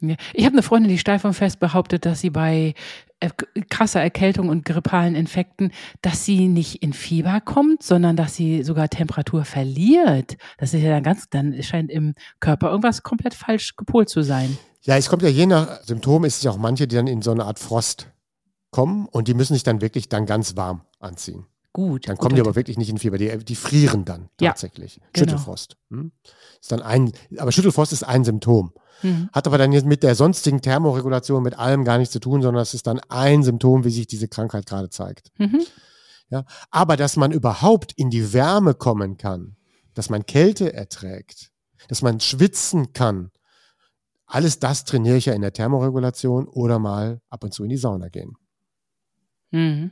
Ja. 0.01 0.15
Ich 0.33 0.45
habe 0.45 0.53
eine 0.53 0.63
Freundin, 0.63 0.91
die 0.91 0.97
steif 0.97 1.25
und 1.25 1.33
fest 1.33 1.59
behauptet, 1.59 2.05
dass 2.05 2.19
sie 2.19 2.29
bei 2.29 2.73
äh, 3.19 3.29
krasser 3.69 4.01
Erkältung 4.01 4.49
und 4.49 4.65
grippalen 4.65 5.15
Infekten, 5.15 5.71
dass 6.01 6.25
sie 6.25 6.47
nicht 6.47 6.83
in 6.83 6.93
Fieber 6.93 7.41
kommt, 7.41 7.81
sondern 7.81 8.15
dass 8.15 8.35
sie 8.35 8.63
sogar 8.63 8.89
Temperatur 8.89 9.45
verliert. 9.45 10.37
Das 10.57 10.73
ist 10.73 10.81
ja 10.81 10.89
dann 10.89 11.03
ganz, 11.03 11.29
dann 11.29 11.61
scheint 11.63 11.89
im 11.89 12.13
Körper 12.39 12.69
irgendwas 12.69 13.03
komplett 13.03 13.33
falsch 13.33 13.75
gepolt 13.75 14.09
zu 14.09 14.21
sein. 14.21 14.57
Ja, 14.81 14.97
es 14.97 15.09
kommt 15.09 15.23
ja 15.23 15.29
je 15.29 15.45
nach 15.45 15.81
Symptom, 15.83 16.25
ist 16.25 16.37
es 16.37 16.43
ja 16.43 16.51
auch 16.51 16.57
manche, 16.57 16.87
die 16.87 16.95
dann 16.95 17.07
in 17.07 17.21
so 17.21 17.31
eine 17.31 17.45
Art 17.45 17.57
Frost 17.57 18.11
kommen 18.75 19.07
und 19.07 19.29
die 19.29 19.33
müssen 19.33 19.53
sich 19.53 19.63
dann 19.63 19.79
wirklich 19.79 20.09
dann 20.09 20.25
ganz 20.25 20.57
warm 20.57 20.81
anziehen. 20.99 21.45
Gut. 21.71 22.09
Dann 22.09 22.17
gut, 22.17 22.21
kommen 22.21 22.35
die 22.35 22.41
gut. 22.41 22.47
aber 22.49 22.55
wirklich 22.57 22.77
nicht 22.77 22.89
in 22.89 22.97
Fieber, 22.97 23.17
die, 23.17 23.37
die 23.37 23.55
frieren 23.55 24.03
dann 24.03 24.27
Ja, 24.41 24.49
tatsächlich. 24.49 24.99
genau. 25.13 25.31
Schüttelfrost. 25.31 25.77
Hm? 25.91 26.11
Ist 26.59 26.73
dann 26.73 26.81
ein, 26.81 27.13
aber 27.37 27.53
Schüttelfrost 27.53 27.93
ist 27.93 28.03
ein 28.03 28.25
Symptom. 28.25 28.73
Mhm. 29.01 29.29
Hat 29.31 29.47
aber 29.47 29.57
dann 29.57 29.71
jetzt 29.71 29.85
mit 29.85 30.03
der 30.03 30.13
sonstigen 30.15 30.61
Thermoregulation, 30.61 31.41
mit 31.41 31.57
allem 31.57 31.85
gar 31.85 31.97
nichts 31.97 32.11
zu 32.11 32.19
tun, 32.19 32.41
sondern 32.41 32.61
es 32.61 32.73
ist 32.73 32.85
dann 32.85 32.99
ein 33.07 33.43
Symptom, 33.43 33.85
wie 33.85 33.91
sich 33.91 34.07
diese 34.07 34.27
Krankheit 34.27 34.65
gerade 34.65 34.89
zeigt. 34.89 35.31
Mhm. 35.37 35.61
Aber 36.69 36.97
dass 36.97 37.15
man 37.15 37.31
überhaupt 37.31 37.93
in 37.93 38.09
die 38.09 38.33
Wärme 38.33 38.73
kommen 38.73 39.15
kann, 39.15 39.55
dass 39.93 40.09
man 40.09 40.25
Kälte 40.25 40.73
erträgt, 40.73 41.51
dass 41.87 42.01
man 42.01 42.19
schwitzen 42.19 42.91
kann, 42.91 43.31
alles 44.25 44.59
das 44.59 44.83
trainiere 44.83 45.15
ich 45.15 45.27
ja 45.27 45.33
in 45.33 45.41
der 45.41 45.53
Thermoregulation 45.53 46.47
oder 46.47 46.77
mal 46.79 47.21
ab 47.29 47.43
und 47.45 47.53
zu 47.53 47.63
in 47.63 47.69
die 47.69 47.77
Sauna 47.77 48.09
gehen. 48.09 48.33
Mhm. 49.55 49.91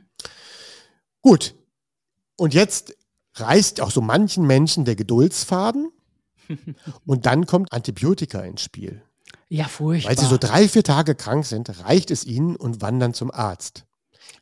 Gut. 1.22 1.54
Und 2.36 2.52
jetzt 2.52 2.94
reißt 3.34 3.80
auch 3.80 3.90
so 3.90 4.00
manchen 4.00 4.46
Menschen 4.46 4.84
der 4.84 4.94
Geduldsfaden 4.94 5.90
und 7.06 7.26
dann 7.26 7.46
kommt 7.46 7.72
Antibiotika 7.72 8.40
ins 8.42 8.62
Spiel. 8.62 9.02
Ja, 9.48 9.64
furchtbar. 9.64 10.10
Weil 10.10 10.18
sie 10.18 10.26
so 10.26 10.36
drei, 10.36 10.68
vier 10.68 10.84
Tage 10.84 11.14
krank 11.14 11.46
sind, 11.46 11.84
reicht 11.84 12.10
es 12.10 12.24
ihnen 12.24 12.56
und 12.56 12.82
wandern 12.82 13.14
zum 13.14 13.30
Arzt. 13.30 13.86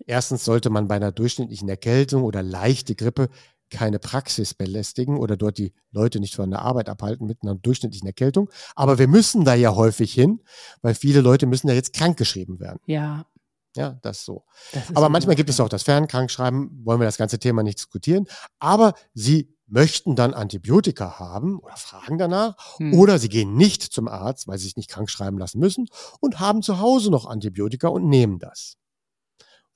Erstens 0.06 0.44
sollte 0.44 0.70
man 0.70 0.88
bei 0.88 0.96
einer 0.96 1.12
durchschnittlichen 1.12 1.68
Erkältung 1.68 2.24
oder 2.24 2.42
leichte 2.42 2.94
Grippe 2.94 3.28
keine 3.70 3.98
Praxis 3.98 4.54
belästigen 4.54 5.16
oder 5.18 5.36
dort 5.36 5.58
die 5.58 5.72
Leute 5.92 6.20
nicht 6.20 6.34
von 6.34 6.50
der 6.50 6.60
Arbeit 6.60 6.88
abhalten 6.88 7.26
mit 7.26 7.38
einer 7.42 7.54
durchschnittlichen 7.54 8.06
Erkältung. 8.06 8.50
Aber 8.74 8.98
wir 8.98 9.08
müssen 9.08 9.44
da 9.44 9.54
ja 9.54 9.74
häufig 9.74 10.12
hin, 10.12 10.40
weil 10.82 10.94
viele 10.94 11.20
Leute 11.20 11.46
müssen 11.46 11.68
ja 11.68 11.74
jetzt 11.74 11.94
krankgeschrieben 11.94 12.60
werden. 12.60 12.80
ja, 12.86 13.24
Ja, 13.76 13.98
das 14.02 14.24
so. 14.24 14.44
das 14.72 14.94
Aber 14.94 15.08
manchmal 15.08 15.34
gibt 15.34 15.48
es 15.48 15.58
auch 15.60 15.68
das 15.68 15.82
Fernkrankschreiben, 15.82 16.84
wollen 16.84 17.00
wir 17.00 17.06
das 17.06 17.16
ganze 17.16 17.38
Thema 17.38 17.62
nicht 17.62 17.78
diskutieren. 17.78 18.26
Aber 18.58 18.94
sie 19.14 19.54
möchten 19.66 20.14
dann 20.14 20.34
Antibiotika 20.34 21.18
haben 21.18 21.58
oder 21.58 21.76
fragen 21.76 22.18
danach 22.18 22.78
Hm. 22.78 22.92
oder 22.94 23.18
sie 23.18 23.30
gehen 23.30 23.56
nicht 23.56 23.82
zum 23.82 24.08
Arzt, 24.08 24.46
weil 24.46 24.58
sie 24.58 24.64
sich 24.64 24.76
nicht 24.76 24.90
krank 24.90 25.08
schreiben 25.08 25.38
lassen 25.38 25.58
müssen 25.58 25.88
und 26.20 26.40
haben 26.40 26.60
zu 26.62 26.78
Hause 26.78 27.10
noch 27.10 27.24
Antibiotika 27.26 27.88
und 27.88 28.06
nehmen 28.08 28.38
das. 28.38 28.76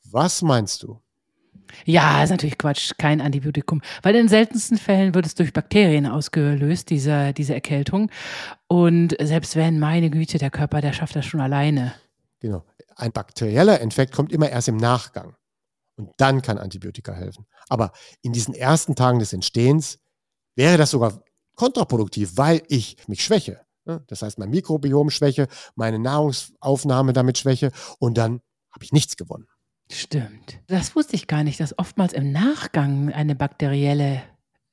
Was 0.05 0.43
meinst 0.43 0.83
du? 0.83 1.01
Ja, 1.85 2.23
ist 2.23 2.31
natürlich 2.31 2.59
Quatsch, 2.59 2.93
kein 2.99 3.21
Antibiotikum. 3.21 3.81
Weil 4.03 4.15
in 4.15 4.23
den 4.23 4.29
seltensten 4.29 4.79
Fällen 4.79 5.15
wird 5.15 5.27
es 5.27 5.35
durch 5.35 5.53
Bakterien 5.53 6.07
ausgelöst, 6.07 6.91
diese, 6.91 7.33
diese 7.33 7.55
Erkältung. 7.55 8.11
Und 8.69 9.17
selbst 9.21 9.57
wenn, 9.57 9.81
meine 9.81 10.11
Güte, 10.11 10.39
der 10.39 10.51
Körper, 10.51 10.81
der 10.81 10.93
schafft 10.93 11.17
das 11.17 11.27
schon 11.27 11.41
alleine. 11.41 11.95
Genau. 12.47 12.65
Ein 12.95 13.11
bakterieller 13.11 13.81
Infekt 13.81 14.15
kommt 14.15 14.33
immer 14.33 14.49
erst 14.49 14.69
im 14.69 14.77
Nachgang. 14.77 15.35
Und 15.97 16.11
dann 16.19 16.43
kann 16.43 16.59
Antibiotika 16.59 17.13
helfen. 17.13 17.45
Aber 17.69 17.91
in 18.23 18.33
diesen 18.33 18.55
ersten 18.55 18.95
Tagen 18.95 19.19
des 19.19 19.33
Entstehens 19.33 19.99
wäre 20.55 20.79
das 20.79 20.91
sogar 20.91 21.25
kontraproduktiv, 21.57 22.37
weil 22.37 22.63
ich 22.69 22.97
mich 23.09 23.25
schwäche. 23.25 23.63
Ne? 23.85 24.05
Das 24.07 24.23
heißt, 24.23 24.39
mein 24.39 24.51
Mikrobiom 24.51 25.11
schwäche, 25.11 25.49
meine 25.75 25.99
Nahrungsaufnahme 25.99 27.13
damit 27.13 27.37
schwäche 27.39 27.73
und 27.99 28.17
dann 28.17 28.43
habe 28.71 28.85
ich 28.85 28.93
nichts 28.93 29.17
gewonnen. 29.17 29.49
Stimmt. 29.91 30.61
Das 30.69 30.95
wusste 30.95 31.17
ich 31.17 31.27
gar 31.27 31.43
nicht, 31.43 31.59
dass 31.59 31.77
oftmals 31.77 32.13
im 32.13 32.31
Nachgang 32.31 33.13
eine 33.13 33.35
bakterielle 33.35 34.23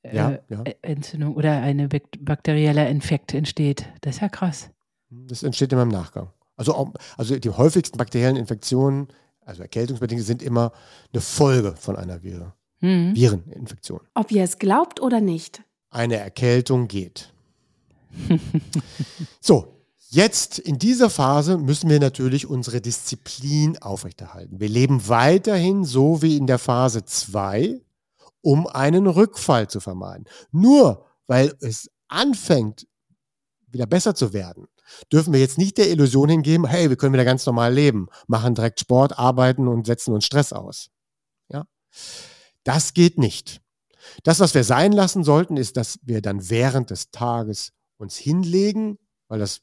äh, 0.02 0.14
Ja, 0.14 0.38
ja. 0.48 0.62
Entzündung 0.82 1.34
oder 1.34 1.60
eine 1.60 1.88
bak 1.88 2.04
bakterieller 2.20 2.88
Infekt 2.88 3.34
entsteht. 3.34 3.88
Das 4.02 4.16
ist 4.16 4.20
ja 4.20 4.28
krass. 4.28 4.70
Das 5.10 5.42
entsteht 5.42 5.72
immer 5.72 5.82
im 5.82 5.88
Nachgang. 5.88 6.30
Also, 6.56 6.74
auch, 6.74 6.92
also 7.16 7.38
die 7.38 7.50
häufigsten 7.50 7.98
bakteriellen 7.98 8.36
Infektionen, 8.36 9.08
also 9.40 9.62
erkältungsbedingte, 9.62 10.24
sind 10.24 10.42
immer 10.42 10.72
eine 11.12 11.20
Folge 11.20 11.74
von 11.76 11.96
einer 11.96 12.22
Viren, 12.22 12.52
Hm. 12.80 13.14
Vireninfektion. 13.14 14.00
Ob 14.14 14.30
ihr 14.30 14.44
es 14.44 14.58
glaubt 14.58 15.00
oder 15.00 15.20
nicht. 15.20 15.62
Eine 15.90 16.16
Erkältung 16.16 16.88
geht. 16.88 17.32
so, 19.40 19.80
jetzt 20.08 20.58
in 20.58 20.78
dieser 20.78 21.10
Phase 21.10 21.58
müssen 21.58 21.88
wir 21.90 22.00
natürlich 22.00 22.46
unsere 22.46 22.80
Disziplin 22.80 23.78
aufrechterhalten. 23.78 24.60
Wir 24.60 24.68
leben 24.68 25.08
weiterhin 25.08 25.84
so 25.84 26.22
wie 26.22 26.36
in 26.36 26.46
der 26.46 26.58
Phase 26.58 27.04
2 27.04 27.80
um 28.42 28.66
einen 28.66 29.06
Rückfall 29.06 29.68
zu 29.68 29.80
vermeiden. 29.80 30.26
Nur 30.52 31.06
weil 31.26 31.54
es 31.60 31.90
anfängt, 32.08 32.86
wieder 33.68 33.86
besser 33.86 34.14
zu 34.14 34.32
werden, 34.34 34.68
dürfen 35.12 35.32
wir 35.32 35.40
jetzt 35.40 35.58
nicht 35.58 35.78
der 35.78 35.90
Illusion 35.90 36.28
hingeben, 36.28 36.66
hey, 36.66 36.88
wir 36.88 36.96
können 36.96 37.12
wieder 37.12 37.24
ganz 37.24 37.46
normal 37.46 37.72
leben, 37.72 38.08
machen 38.26 38.54
direkt 38.54 38.80
Sport, 38.80 39.18
arbeiten 39.18 39.68
und 39.68 39.86
setzen 39.86 40.14
uns 40.14 40.24
Stress 40.24 40.52
aus. 40.52 40.90
Ja? 41.48 41.64
Das 42.64 42.94
geht 42.94 43.18
nicht. 43.18 43.60
Das, 44.22 44.40
was 44.40 44.54
wir 44.54 44.64
sein 44.64 44.92
lassen 44.92 45.24
sollten, 45.24 45.56
ist, 45.56 45.76
dass 45.76 45.98
wir 46.02 46.20
dann 46.20 46.50
während 46.50 46.90
des 46.90 47.10
Tages 47.10 47.72
uns 47.96 48.16
hinlegen, 48.16 48.98
weil 49.28 49.38
das 49.38 49.60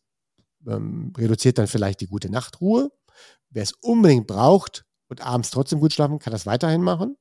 ähm, 0.67 1.13
reduziert 1.17 1.57
dann 1.57 1.67
vielleicht 1.67 2.01
die 2.01 2.07
gute 2.07 2.29
Nachtruhe. 2.29 2.91
Wer 3.49 3.63
es 3.63 3.73
unbedingt 3.73 4.27
braucht 4.27 4.85
und 5.09 5.21
abends 5.21 5.51
trotzdem 5.51 5.79
gut 5.79 5.93
schlafen, 5.93 6.19
kann 6.19 6.33
das 6.33 6.45
weiterhin 6.45 6.81
machen. 6.81 7.17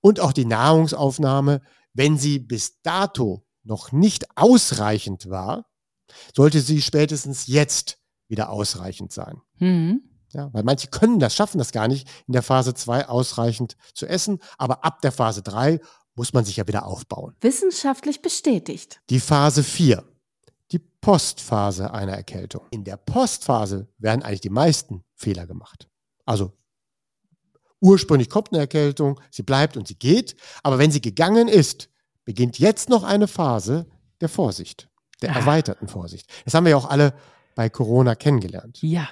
Und 0.00 0.20
auch 0.20 0.32
die 0.32 0.44
Nahrungsaufnahme, 0.44 1.62
wenn 1.94 2.18
sie 2.18 2.38
bis 2.38 2.80
dato 2.82 3.46
noch 3.62 3.92
nicht 3.92 4.26
ausreichend 4.36 5.30
war, 5.30 5.66
sollte 6.34 6.60
sie 6.60 6.82
spätestens 6.82 7.46
jetzt 7.46 7.98
wieder 8.28 8.50
ausreichend 8.50 9.12
sein. 9.12 9.40
Mhm. 9.58 10.02
Ja, 10.32 10.52
weil 10.52 10.64
manche 10.64 10.88
können 10.88 11.18
das, 11.18 11.34
schaffen 11.34 11.58
das 11.58 11.72
gar 11.72 11.88
nicht, 11.88 12.08
in 12.26 12.32
der 12.32 12.42
Phase 12.42 12.74
2 12.74 13.08
ausreichend 13.08 13.76
zu 13.94 14.06
essen, 14.06 14.40
aber 14.58 14.84
ab 14.84 15.00
der 15.00 15.12
Phase 15.12 15.42
3 15.42 15.80
muss 16.14 16.32
man 16.32 16.44
sich 16.44 16.56
ja 16.56 16.66
wieder 16.66 16.86
aufbauen. 16.86 17.34
Wissenschaftlich 17.40 18.22
bestätigt. 18.22 19.00
Die 19.10 19.20
Phase 19.20 19.62
4, 19.62 20.04
die 20.72 20.78
Postphase 20.78 21.92
einer 21.92 22.12
Erkältung. 22.12 22.66
In 22.70 22.84
der 22.84 22.96
Postphase 22.96 23.88
werden 23.98 24.22
eigentlich 24.22 24.40
die 24.40 24.50
meisten 24.50 25.04
Fehler 25.14 25.46
gemacht. 25.46 25.88
Also 26.24 26.52
ursprünglich 27.80 28.28
kommt 28.28 28.52
eine 28.52 28.60
Erkältung, 28.60 29.20
sie 29.30 29.42
bleibt 29.42 29.76
und 29.76 29.86
sie 29.86 29.98
geht, 29.98 30.36
aber 30.62 30.78
wenn 30.78 30.90
sie 30.90 31.00
gegangen 31.00 31.48
ist, 31.48 31.88
beginnt 32.24 32.58
jetzt 32.58 32.88
noch 32.88 33.04
eine 33.04 33.28
Phase 33.28 33.86
der 34.20 34.28
Vorsicht 34.28 34.88
der 35.22 35.34
ah. 35.34 35.40
erweiterten 35.40 35.88
Vorsicht. 35.88 36.28
Das 36.44 36.54
haben 36.54 36.64
wir 36.64 36.70
ja 36.70 36.76
auch 36.76 36.88
alle 36.88 37.14
bei 37.54 37.68
Corona 37.68 38.14
kennengelernt. 38.14 38.78
Ja. 38.82 39.08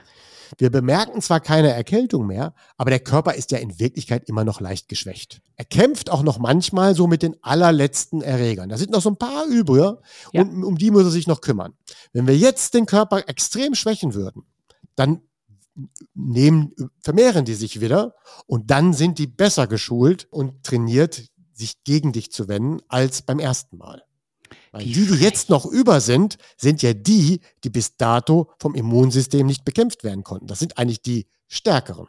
Wir 0.58 0.70
bemerken 0.70 1.20
zwar 1.20 1.40
keine 1.40 1.72
Erkältung 1.72 2.26
mehr, 2.26 2.54
aber 2.76 2.90
der 2.90 3.00
Körper 3.00 3.34
ist 3.34 3.50
ja 3.50 3.58
in 3.58 3.78
Wirklichkeit 3.80 4.28
immer 4.28 4.44
noch 4.44 4.60
leicht 4.60 4.88
geschwächt. 4.88 5.40
Er 5.56 5.64
kämpft 5.64 6.10
auch 6.10 6.22
noch 6.22 6.38
manchmal 6.38 6.94
so 6.94 7.06
mit 7.06 7.22
den 7.22 7.36
allerletzten 7.42 8.22
Erregern. 8.22 8.68
Da 8.68 8.76
sind 8.76 8.90
noch 8.90 9.02
so 9.02 9.10
ein 9.10 9.16
paar 9.16 9.46
übrige 9.46 10.00
ja. 10.32 10.42
und 10.42 10.62
um 10.62 10.76
die 10.76 10.90
muss 10.90 11.04
er 11.04 11.10
sich 11.10 11.26
noch 11.26 11.40
kümmern. 11.40 11.72
Wenn 12.12 12.26
wir 12.26 12.36
jetzt 12.36 12.74
den 12.74 12.86
Körper 12.86 13.28
extrem 13.28 13.74
schwächen 13.74 14.14
würden, 14.14 14.44
dann 14.94 15.22
nehmen, 16.14 16.72
vermehren 17.00 17.44
die 17.44 17.54
sich 17.54 17.80
wieder 17.80 18.14
und 18.46 18.70
dann 18.70 18.92
sind 18.92 19.18
die 19.18 19.26
besser 19.26 19.66
geschult 19.66 20.28
und 20.30 20.62
trainiert, 20.62 21.22
sich 21.52 21.82
gegen 21.84 22.12
dich 22.12 22.30
zu 22.32 22.48
wenden 22.48 22.80
als 22.88 23.22
beim 23.22 23.38
ersten 23.38 23.76
Mal. 23.78 24.03
Weil 24.74 24.84
die, 24.86 25.06
die 25.06 25.14
jetzt 25.14 25.50
noch 25.50 25.66
über 25.66 26.00
sind, 26.00 26.36
sind 26.56 26.82
ja 26.82 26.94
die, 26.94 27.40
die 27.62 27.70
bis 27.70 27.96
dato 27.96 28.50
vom 28.58 28.74
Immunsystem 28.74 29.46
nicht 29.46 29.64
bekämpft 29.64 30.02
werden 30.02 30.24
konnten. 30.24 30.48
Das 30.48 30.58
sind 30.58 30.78
eigentlich 30.78 31.00
die 31.00 31.26
Stärkeren. 31.46 32.08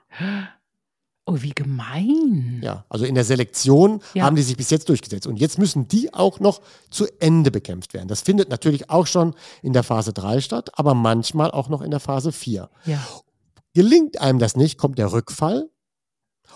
Oh, 1.28 1.38
wie 1.42 1.54
gemein. 1.54 2.62
Ja, 2.64 2.86
also 2.90 3.06
in 3.06 3.16
der 3.16 3.24
Selektion 3.24 4.02
ja. 4.14 4.24
haben 4.24 4.36
die 4.36 4.44
sich 4.44 4.58
bis 4.58 4.70
jetzt 4.70 4.90
durchgesetzt. 4.90 5.28
Und 5.28 5.38
jetzt 5.38 5.58
müssen 5.58 5.88
die 5.88 6.14
auch 6.14 6.40
noch 6.40 6.62
zu 6.90 7.08
Ende 7.20 7.52
bekämpft 7.52 7.94
werden. 7.94 8.08
Das 8.08 8.22
findet 8.22 8.50
natürlich 8.50 8.90
auch 8.90 9.08
schon 9.08 9.36
in 9.62 9.74
der 9.74 9.84
Phase 9.84 10.14
3 10.14 10.42
statt, 10.42 10.72
aber 10.74 10.94
manchmal 10.94 11.52
auch 11.52 11.70
noch 11.70 11.82
in 11.82 11.92
der 11.92 12.00
Phase 12.00 12.32
4. 12.32 12.70
Ja. 12.86 13.00
Gelingt 13.74 14.22
einem 14.22 14.40
das 14.40 14.56
nicht, 14.56 14.78
kommt 14.78 14.98
der 14.98 15.12
Rückfall. 15.12 15.70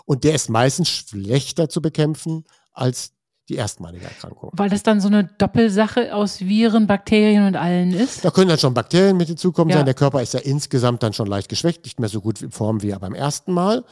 Und 0.05 0.23
der 0.23 0.33
ist 0.33 0.49
meistens 0.49 0.89
schlechter 0.89 1.67
zu 1.69 1.81
bekämpfen 1.81 2.45
als 2.71 3.13
die 3.49 3.55
erstmalige 3.55 4.05
Erkrankung. 4.05 4.51
Weil 4.53 4.69
das 4.69 4.83
dann 4.83 5.01
so 5.01 5.07
eine 5.07 5.23
Doppelsache 5.23 6.13
aus 6.13 6.39
Viren, 6.39 6.87
Bakterien 6.87 7.47
und 7.47 7.55
allen 7.55 7.91
ist? 7.91 8.23
Da 8.23 8.31
können 8.31 8.49
dann 8.49 8.59
schon 8.59 8.73
Bakterien 8.73 9.17
mit 9.17 9.27
hinzukommen 9.27 9.71
ja. 9.71 9.77
sein. 9.77 9.85
Der 9.85 9.95
Körper 9.95 10.21
ist 10.21 10.33
ja 10.33 10.39
insgesamt 10.39 11.03
dann 11.03 11.13
schon 11.13 11.27
leicht 11.27 11.49
geschwächt, 11.49 11.83
nicht 11.83 11.99
mehr 11.99 12.09
so 12.09 12.21
gut 12.21 12.41
in 12.41 12.51
Form 12.51 12.81
wie 12.81 12.91
beim 12.91 13.15
ersten 13.15 13.51
Mal. 13.51 13.83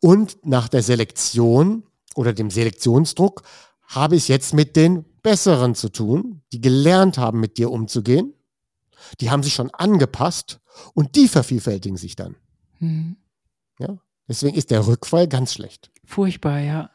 Und 0.00 0.38
nach 0.46 0.68
der 0.68 0.82
Selektion 0.82 1.82
oder 2.14 2.32
dem 2.32 2.50
Selektionsdruck 2.50 3.42
habe 3.82 4.16
ich 4.16 4.22
es 4.22 4.28
jetzt 4.28 4.54
mit 4.54 4.76
den 4.76 5.04
Besseren 5.22 5.74
zu 5.74 5.90
tun, 5.90 6.42
die 6.52 6.60
gelernt 6.60 7.18
haben, 7.18 7.40
mit 7.40 7.58
dir 7.58 7.70
umzugehen. 7.70 8.34
Die 9.20 9.30
haben 9.30 9.42
sich 9.42 9.54
schon 9.54 9.70
angepasst 9.70 10.60
und 10.94 11.16
die 11.16 11.28
vervielfältigen 11.28 11.96
sich 11.96 12.16
dann. 12.16 12.36
Mhm. 12.78 13.16
Ja? 13.78 13.98
Deswegen 14.28 14.56
ist 14.56 14.70
der 14.70 14.86
Rückfall 14.86 15.26
ganz 15.26 15.54
schlecht. 15.54 15.90
Furchtbar, 16.04 16.60
ja. 16.60 16.90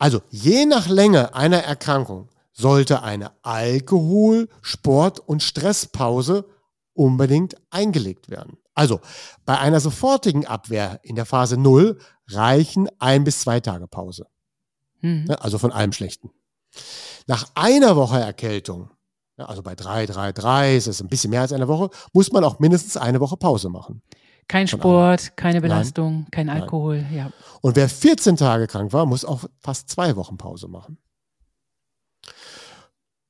Also 0.00 0.22
je 0.30 0.64
nach 0.64 0.88
Länge 0.88 1.34
einer 1.34 1.62
Erkrankung 1.62 2.30
sollte 2.52 3.02
eine 3.02 3.32
Alkohol-, 3.42 4.48
Sport- 4.62 5.20
und 5.20 5.42
Stresspause 5.42 6.46
unbedingt 6.94 7.56
eingelegt 7.68 8.30
werden. 8.30 8.56
Also 8.74 9.00
bei 9.44 9.58
einer 9.58 9.78
sofortigen 9.78 10.46
Abwehr 10.46 11.00
in 11.02 11.16
der 11.16 11.26
Phase 11.26 11.58
0 11.58 11.98
reichen 12.28 12.88
ein 12.98 13.24
bis 13.24 13.40
zwei 13.40 13.60
Tage 13.60 13.86
Pause. 13.86 14.26
Mhm. 15.02 15.30
Also 15.38 15.58
von 15.58 15.70
allem 15.70 15.92
Schlechten. 15.92 16.30
Nach 17.26 17.50
einer 17.54 17.94
Woche 17.94 18.18
Erkältung, 18.18 18.90
also 19.36 19.62
bei 19.62 19.74
3, 19.74 20.06
3, 20.06 20.32
3, 20.32 20.76
ist 20.76 20.86
es 20.86 21.02
ein 21.02 21.08
bisschen 21.08 21.30
mehr 21.30 21.42
als 21.42 21.52
eine 21.52 21.68
Woche, 21.68 21.90
muss 22.14 22.32
man 22.32 22.42
auch 22.42 22.58
mindestens 22.58 22.96
eine 22.96 23.20
Woche 23.20 23.36
Pause 23.36 23.68
machen. 23.68 24.02
Kein 24.50 24.66
Sport, 24.66 25.36
keine 25.36 25.60
Belastung, 25.60 26.22
Nein. 26.22 26.30
kein 26.32 26.48
Alkohol, 26.48 27.02
Nein. 27.02 27.14
ja. 27.14 27.30
Und 27.60 27.76
wer 27.76 27.88
14 27.88 28.36
Tage 28.36 28.66
krank 28.66 28.92
war, 28.92 29.06
muss 29.06 29.24
auch 29.24 29.44
fast 29.60 29.88
zwei 29.88 30.16
Wochen 30.16 30.38
Pause 30.38 30.66
machen. 30.66 30.98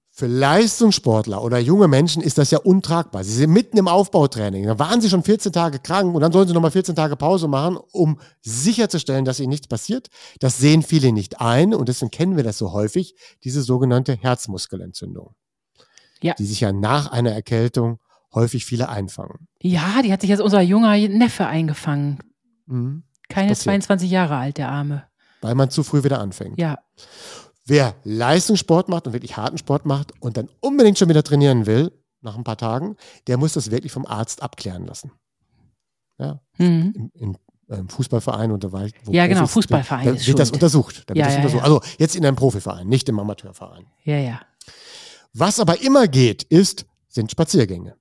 Für 0.08 0.26
Leistungssportler 0.26 1.44
oder 1.44 1.58
junge 1.58 1.88
Menschen 1.88 2.22
ist 2.22 2.38
das 2.38 2.50
ja 2.50 2.58
untragbar. 2.58 3.22
Sie 3.22 3.34
sind 3.34 3.50
mitten 3.50 3.76
im 3.76 3.86
Aufbautraining. 3.86 4.64
Da 4.64 4.78
waren 4.78 5.02
sie 5.02 5.10
schon 5.10 5.22
14 5.22 5.52
Tage 5.52 5.78
krank 5.78 6.14
und 6.14 6.22
dann 6.22 6.32
sollen 6.32 6.48
sie 6.48 6.54
nochmal 6.54 6.70
14 6.70 6.96
Tage 6.96 7.16
Pause 7.16 7.48
machen, 7.48 7.76
um 7.92 8.18
sicherzustellen, 8.40 9.26
dass 9.26 9.40
ihnen 9.40 9.50
nichts 9.50 9.68
passiert. 9.68 10.08
Das 10.38 10.56
sehen 10.56 10.82
viele 10.82 11.12
nicht 11.12 11.42
ein 11.42 11.74
und 11.74 11.90
deswegen 11.90 12.10
kennen 12.10 12.36
wir 12.36 12.44
das 12.44 12.56
so 12.56 12.72
häufig, 12.72 13.14
diese 13.44 13.60
sogenannte 13.60 14.14
Herzmuskelentzündung. 14.14 15.34
Ja. 16.22 16.32
Die 16.38 16.46
sich 16.46 16.60
ja 16.60 16.72
nach 16.72 17.10
einer 17.10 17.32
Erkältung 17.32 17.98
häufig 18.34 18.64
viele 18.64 18.88
einfangen. 18.88 19.48
Ja, 19.60 20.02
die 20.02 20.12
hat 20.12 20.20
sich 20.20 20.30
jetzt 20.30 20.40
unser 20.40 20.60
junger 20.60 20.96
Neffe 20.96 21.46
eingefangen. 21.46 22.18
Mhm. 22.66 23.04
Keine 23.28 23.54
22 23.54 24.10
Jahre 24.10 24.36
alt, 24.36 24.58
der 24.58 24.68
Arme. 24.70 25.04
Weil 25.40 25.54
man 25.54 25.70
zu 25.70 25.82
früh 25.82 26.04
wieder 26.04 26.20
anfängt. 26.20 26.58
Ja. 26.58 26.78
Wer 27.64 27.94
Leistungssport 28.04 28.88
macht 28.88 29.06
und 29.06 29.12
wirklich 29.12 29.36
harten 29.36 29.58
Sport 29.58 29.86
macht 29.86 30.12
und 30.20 30.36
dann 30.36 30.48
unbedingt 30.60 30.98
schon 30.98 31.08
wieder 31.08 31.22
trainieren 31.22 31.66
will, 31.66 31.92
nach 32.20 32.36
ein 32.36 32.44
paar 32.44 32.56
Tagen, 32.56 32.96
der 33.26 33.36
muss 33.36 33.54
das 33.54 33.70
wirklich 33.70 33.92
vom 33.92 34.06
Arzt 34.06 34.42
abklären 34.42 34.86
lassen. 34.86 35.12
Ja. 36.18 36.40
Mhm. 36.58 36.92
Im, 36.94 37.10
im, 37.14 37.36
im 37.68 37.88
Fußballverein 37.88 38.50
und 38.52 38.70
war 38.72 38.86
Ja, 39.06 39.26
genau, 39.26 39.46
Fußballverein. 39.46 40.06
Da, 40.16 40.26
wird 40.26 40.38
das 40.38 40.50
untersucht. 40.50 41.04
Da 41.06 41.14
wird 41.14 41.18
ja, 41.18 41.24
das 41.24 41.34
ja, 41.34 41.38
untersucht. 41.38 41.60
Ja. 41.60 41.64
Also 41.64 41.80
jetzt 41.98 42.16
in 42.16 42.26
einem 42.26 42.36
Profiverein, 42.36 42.88
nicht 42.88 43.08
im 43.08 43.18
Amateurverein. 43.18 43.86
Ja, 44.04 44.16
ja. 44.16 44.40
Was 45.32 45.60
aber 45.60 45.80
immer 45.80 46.08
geht, 46.08 46.42
ist, 46.42 46.86
sind 47.08 47.30
Spaziergänge. 47.30 47.96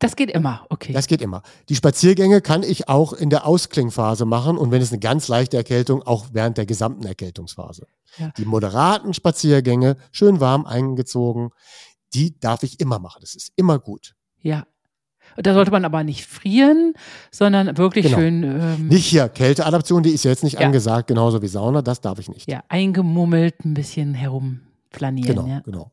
Das 0.00 0.16
geht 0.16 0.30
immer, 0.30 0.64
okay. 0.70 0.94
Das 0.94 1.06
geht 1.06 1.20
immer. 1.20 1.42
Die 1.68 1.76
Spaziergänge 1.76 2.40
kann 2.40 2.62
ich 2.62 2.88
auch 2.88 3.12
in 3.12 3.28
der 3.28 3.46
Ausklingphase 3.46 4.24
machen 4.24 4.56
und 4.56 4.70
wenn 4.70 4.80
es 4.80 4.90
eine 4.90 4.98
ganz 4.98 5.28
leichte 5.28 5.58
Erkältung, 5.58 6.02
auch 6.02 6.28
während 6.32 6.56
der 6.56 6.64
gesamten 6.64 7.06
Erkältungsphase. 7.06 7.86
Ja. 8.16 8.32
Die 8.38 8.46
moderaten 8.46 9.12
Spaziergänge, 9.12 9.96
schön 10.10 10.40
warm 10.40 10.64
eingezogen, 10.64 11.50
die 12.14 12.38
darf 12.40 12.62
ich 12.62 12.80
immer 12.80 12.98
machen. 12.98 13.18
Das 13.20 13.34
ist 13.34 13.52
immer 13.56 13.78
gut. 13.78 14.14
Ja. 14.40 14.66
Da 15.36 15.52
sollte 15.52 15.70
man 15.70 15.84
aber 15.84 16.02
nicht 16.02 16.24
frieren, 16.24 16.94
sondern 17.30 17.76
wirklich 17.76 18.06
genau. 18.06 18.18
schön. 18.18 18.42
Ähm, 18.42 18.88
nicht 18.88 19.06
hier 19.06 19.28
Kälteadaption, 19.28 20.02
die 20.02 20.10
ist 20.10 20.24
jetzt 20.24 20.42
nicht 20.42 20.58
ja. 20.58 20.66
angesagt, 20.66 21.08
genauso 21.08 21.42
wie 21.42 21.48
Sauna, 21.48 21.82
das 21.82 22.00
darf 22.00 22.18
ich 22.18 22.30
nicht. 22.30 22.50
Ja, 22.50 22.64
eingemummelt 22.68 23.66
ein 23.66 23.74
bisschen 23.74 24.14
herumflanieren. 24.14 25.36
Genau, 25.36 25.46
ja. 25.46 25.60
genau. 25.60 25.92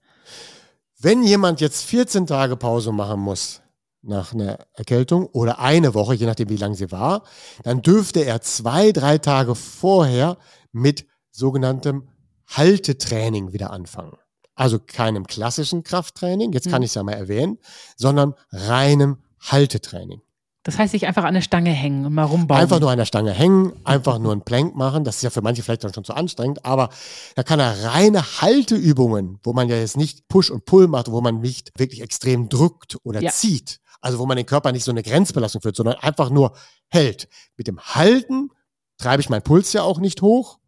Wenn 0.99 1.23
jemand 1.23 1.59
jetzt 1.61 1.85
14 1.85 2.25
Tage 2.25 2.55
Pause 2.55 2.91
machen 2.93 3.19
muss, 3.19 3.61
nach 4.01 4.33
einer 4.33 4.59
Erkältung 4.73 5.25
oder 5.27 5.59
eine 5.59 5.93
Woche, 5.93 6.15
je 6.15 6.25
nachdem, 6.25 6.49
wie 6.49 6.57
lang 6.57 6.75
sie 6.75 6.91
war, 6.91 7.23
dann 7.63 7.81
dürfte 7.81 8.21
er 8.21 8.41
zwei, 8.41 8.91
drei 8.91 9.17
Tage 9.17 9.55
vorher 9.55 10.37
mit 10.71 11.05
sogenanntem 11.31 12.07
Haltetraining 12.47 13.53
wieder 13.53 13.71
anfangen. 13.71 14.17
Also 14.55 14.79
keinem 14.79 15.27
klassischen 15.27 15.83
Krafttraining, 15.83 16.51
jetzt 16.53 16.65
kann 16.69 16.77
hm. 16.77 16.83
ich 16.83 16.89
es 16.89 16.95
ja 16.95 17.03
mal 17.03 17.13
erwähnen, 17.13 17.59
sondern 17.95 18.33
reinem 18.51 19.17
Haltetraining. 19.39 20.21
Das 20.67 20.77
heißt, 20.77 20.91
sich 20.91 21.07
einfach 21.07 21.23
an 21.23 21.33
der 21.33 21.41
Stange 21.41 21.69
hängen 21.69 22.05
und 22.05 22.13
mal 22.13 22.25
rumbauen. 22.25 22.59
Einfach 22.59 22.81
nur 22.81 22.91
an 22.91 22.97
der 22.97 23.05
Stange 23.05 23.31
hängen, 23.31 23.71
einfach 23.85 24.19
nur 24.19 24.33
ein 24.33 24.41
Plank 24.41 24.75
machen. 24.75 25.05
Das 25.05 25.15
ist 25.15 25.21
ja 25.21 25.29
für 25.29 25.41
manche 25.41 25.63
vielleicht 25.63 25.85
dann 25.85 25.93
schon 25.93 26.03
zu 26.03 26.13
anstrengend, 26.13 26.65
aber 26.65 26.89
da 27.35 27.43
kann 27.43 27.61
er 27.61 27.85
reine 27.85 28.21
Halteübungen, 28.41 29.39
wo 29.43 29.53
man 29.53 29.69
ja 29.69 29.77
jetzt 29.77 29.95
nicht 29.95 30.27
Push 30.27 30.49
und 30.49 30.65
Pull 30.65 30.89
macht, 30.89 31.09
wo 31.09 31.21
man 31.21 31.39
nicht 31.39 31.71
wirklich 31.77 32.01
extrem 32.01 32.49
drückt 32.49 32.97
oder 33.03 33.21
ja. 33.21 33.31
zieht, 33.31 33.79
also 34.01 34.19
wo 34.19 34.25
man 34.25 34.37
den 34.37 34.45
Körper 34.45 34.71
nicht 34.71 34.83
so 34.83 34.91
eine 34.91 35.03
Grenzbelastung 35.03 35.61
führt, 35.61 35.75
sondern 35.75 35.95
einfach 35.95 36.29
nur 36.29 36.55
hält. 36.87 37.27
Mit 37.55 37.67
dem 37.67 37.79
Halten 37.79 38.49
treibe 38.97 39.21
ich 39.21 39.29
meinen 39.29 39.43
Puls 39.43 39.73
ja 39.73 39.83
auch 39.83 39.99
nicht 39.99 40.21
hoch 40.21 40.59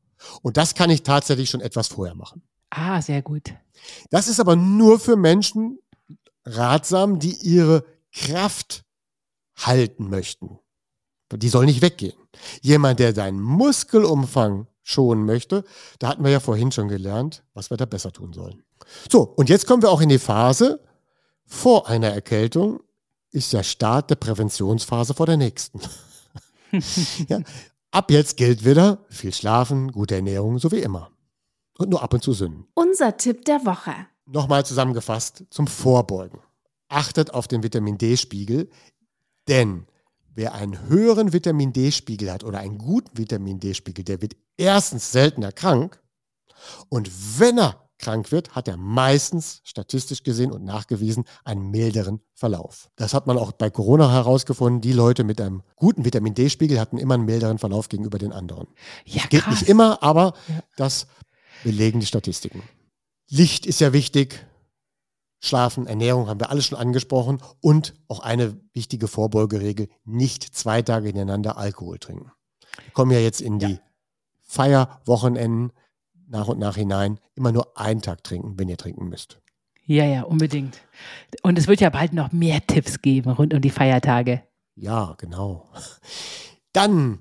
Und 0.41 0.57
das 0.57 0.75
kann 0.75 0.89
ich 0.89 1.03
tatsächlich 1.03 1.49
schon 1.49 1.61
etwas 1.61 1.87
vorher 1.87 2.15
machen. 2.15 2.43
Ah, 2.69 3.01
sehr 3.01 3.21
gut. 3.21 3.53
Das 4.09 4.27
ist 4.27 4.39
aber 4.39 4.55
nur 4.55 4.99
für 4.99 5.15
Menschen 5.15 5.79
ratsam, 6.45 7.19
die 7.19 7.35
ihre 7.35 7.85
Kraft 8.13 8.83
halten 9.57 10.09
möchten. 10.09 10.59
Die 11.31 11.49
soll 11.49 11.65
nicht 11.65 11.81
weggehen. 11.81 12.17
Jemand, 12.61 12.99
der 12.99 13.13
seinen 13.13 13.41
Muskelumfang 13.41 14.67
schonen 14.81 15.25
möchte, 15.25 15.63
da 15.99 16.09
hatten 16.09 16.23
wir 16.23 16.31
ja 16.31 16.39
vorhin 16.39 16.71
schon 16.71 16.87
gelernt, 16.87 17.43
was 17.53 17.69
wir 17.69 17.77
da 17.77 17.85
besser 17.85 18.11
tun 18.11 18.33
sollen. 18.33 18.63
So, 19.11 19.21
und 19.21 19.49
jetzt 19.49 19.67
kommen 19.67 19.83
wir 19.83 19.91
auch 19.91 20.01
in 20.01 20.09
die 20.09 20.19
Phase 20.19 20.83
vor 21.45 21.87
einer 21.87 22.09
Erkältung, 22.09 22.79
ist 23.31 23.53
der 23.53 23.63
Start 23.63 24.09
der 24.09 24.15
Präventionsphase 24.15 25.13
vor 25.13 25.25
der 25.25 25.37
nächsten. 25.37 25.79
ja, 27.27 27.39
ab 27.91 28.11
jetzt 28.11 28.37
gilt 28.37 28.65
wieder 28.65 29.05
viel 29.09 29.33
Schlafen, 29.33 29.91
gute 29.91 30.15
Ernährung, 30.15 30.59
so 30.59 30.71
wie 30.71 30.79
immer. 30.79 31.11
Und 31.77 31.89
nur 31.89 32.03
ab 32.03 32.13
und 32.13 32.23
zu 32.23 32.33
Sünden. 32.33 32.65
Unser 32.73 33.15
Tipp 33.17 33.45
der 33.45 33.65
Woche. 33.65 33.93
Nochmal 34.25 34.65
zusammengefasst 34.65 35.45
zum 35.49 35.67
Vorbeugen. 35.67 36.39
Achtet 36.87 37.33
auf 37.33 37.47
den 37.47 37.63
Vitamin 37.63 37.97
D-Spiegel, 37.97 38.69
denn 39.47 39.85
wer 40.33 40.53
einen 40.53 40.87
höheren 40.87 41.33
Vitamin 41.33 41.71
D-Spiegel 41.71 42.31
hat 42.31 42.43
oder 42.43 42.59
einen 42.59 42.77
guten 42.77 43.17
Vitamin 43.17 43.59
D-Spiegel, 43.59 44.03
der 44.03 44.21
wird 44.21 44.35
erstens 44.57 45.11
seltener 45.11 45.51
krank 45.51 46.01
und 46.89 47.09
wenn 47.39 47.59
er 47.59 47.88
krank 47.99 48.31
wird, 48.31 48.55
hat 48.55 48.67
er 48.67 48.77
meistens 48.77 49.61
statistisch 49.63 50.23
gesehen 50.23 50.51
und 50.51 50.63
nachgewiesen 50.63 51.25
einen 51.43 51.69
milderen 51.69 52.21
Verlauf. 52.33 52.89
Das 52.95 53.13
hat 53.13 53.27
man 53.27 53.37
auch 53.37 53.51
bei 53.51 53.69
Corona 53.69 54.11
herausgefunden. 54.11 54.81
Die 54.81 54.93
Leute 54.93 55.23
mit 55.23 55.39
einem 55.39 55.61
guten 55.75 56.05
Vitamin 56.05 56.33
D-Spiegel 56.33 56.79
hatten 56.79 56.97
immer 56.97 57.13
einen 57.15 57.25
milderen 57.25 57.59
Verlauf 57.59 57.89
gegenüber 57.89 58.17
den 58.17 58.31
anderen. 58.31 58.67
Ja, 59.05 59.23
krass. 59.27 59.47
nicht 59.61 59.69
immer, 59.69 60.01
aber 60.01 60.33
Ja. 60.47 60.63
das 60.77 61.07
belegen 61.63 61.99
die 61.99 62.05
Statistiken. 62.05 62.63
Licht 63.29 63.65
ist 63.65 63.79
ja 63.81 63.93
wichtig. 63.93 64.45
Schlafen, 65.41 65.87
Ernährung 65.87 66.27
haben 66.27 66.39
wir 66.39 66.49
alles 66.49 66.65
schon 66.65 66.77
angesprochen 66.77 67.41
und 67.61 67.93
auch 68.09 68.19
eine 68.19 68.59
wichtige 68.73 69.07
Vorbeugeregel, 69.07 69.87
nicht 70.03 70.43
zwei 70.43 70.81
Tage 70.81 71.07
hintereinander 71.07 71.57
Alkohol 71.57 71.97
trinken. 71.97 72.31
Wir 72.83 72.91
kommen 72.91 73.11
ja 73.11 73.19
jetzt 73.19 73.39
in 73.39 73.57
die 73.59 73.79
Feierwochenenden 74.41 75.71
nach 76.29 76.47
und 76.47 76.59
nach 76.59 76.75
hinein. 76.75 77.19
Immer 77.35 77.51
nur 77.51 77.77
einen 77.77 78.01
Tag 78.01 78.23
trinken, 78.23 78.57
wenn 78.57 78.69
ihr 78.69 78.77
trinken 78.77 79.09
müsst. 79.09 79.39
Ja, 79.85 80.05
ja, 80.05 80.21
unbedingt. 80.21 80.81
Und 81.41 81.57
es 81.57 81.67
wird 81.67 81.81
ja 81.81 81.89
bald 81.89 82.13
noch 82.13 82.31
mehr 82.31 82.65
Tipps 82.65 83.01
geben 83.01 83.31
rund 83.31 83.53
um 83.53 83.61
die 83.61 83.71
Feiertage. 83.71 84.43
Ja, 84.75 85.15
genau. 85.17 85.67
Dann 86.73 87.19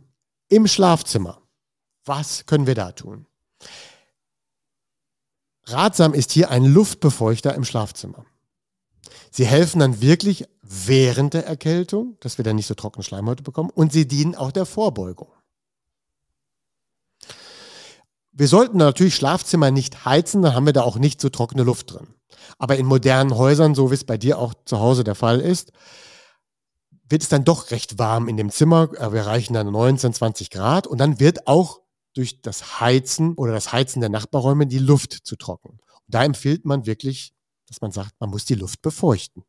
im 0.49 0.67
Schlafzimmer. 0.67 1.41
Was 2.05 2.47
können 2.47 2.67
wir 2.67 2.75
da 2.75 2.93
tun? 2.93 3.27
Ratsam 5.65 6.15
ist 6.15 6.33
hier 6.33 6.51
ein 6.51 6.65
Luftbefeuchter 6.65 7.55
im 7.55 7.65
Schlafzimmer. 7.65 8.25
Sie 9.31 9.47
helfen 9.47 9.81
dann 9.81 10.01
wirklich 10.01 10.45
während 10.63 11.35
der 11.35 11.47
Erkältung, 11.47 12.17
dass 12.21 12.39
wir 12.39 12.45
dann 12.45 12.57
nicht 12.57 12.67
so 12.67 12.75
trockene 12.75 13.03
Schleimhäute 13.03 13.43
bekommen 13.43 13.71
und 13.71 13.93
sie 13.93 14.07
dienen 14.09 14.35
auch 14.35 14.53
der 14.53 14.67
Vorbeugung. 14.67 15.29
Wir 18.39 18.47
sollten 18.47 18.77
natürlich 18.79 19.17
Schlafzimmer 19.17 19.73
nicht 19.73 20.05
heizen, 20.05 20.43
dann 20.43 20.55
haben 20.55 20.65
wir 20.65 20.73
da 20.73 20.83
auch 20.83 20.97
nicht 20.97 21.21
so 21.21 21.29
trockene 21.29 21.65
Luft 21.65 21.93
drin. 21.93 22.15
Aber 22.57 22.77
in 22.77 22.87
modernen 22.87 23.37
Häusern, 23.37 23.75
so 23.75 23.91
wie 23.91 23.97
es 23.97 24.05
bei 24.05 24.17
dir 24.17 24.39
auch 24.39 24.55
zu 24.65 24.79
Hause 24.79 25.03
der 25.03 25.17
Fall 25.17 25.41
ist, 25.41 25.73
wird 27.09 27.25
es 27.25 27.29
dann 27.29 27.43
doch 27.43 27.73
recht 27.73 27.99
warm 27.99 28.29
in 28.29 28.37
dem 28.37 28.51
Zimmer. 28.51 28.91
Äh, 28.95 29.13
Wir 29.13 29.21
erreichen 29.23 29.55
dann 29.55 29.73
19, 29.73 30.13
20 30.13 30.51
Grad 30.51 30.87
und 30.87 30.99
dann 30.99 31.19
wird 31.19 31.49
auch 31.49 31.81
durch 32.15 32.41
das 32.41 32.81
Heizen 32.81 33.35
oder 33.35 33.51
das 33.51 33.73
Heizen 33.73 34.01
der 34.01 34.09
Nachbarräume 34.09 34.69
die 34.69 34.79
Luft 34.79 35.15
zu 35.15 35.35
trocken. 35.35 35.71
Und 35.71 35.81
da 36.07 36.23
empfiehlt 36.23 36.65
man 36.65 36.87
wirklich, 36.87 37.33
dass 37.67 37.81
man 37.81 37.91
sagt, 37.91 38.13
man 38.21 38.31
muss 38.31 38.45
die 38.45 38.55
Luft 38.55 38.83
befeuchten. 38.83 39.43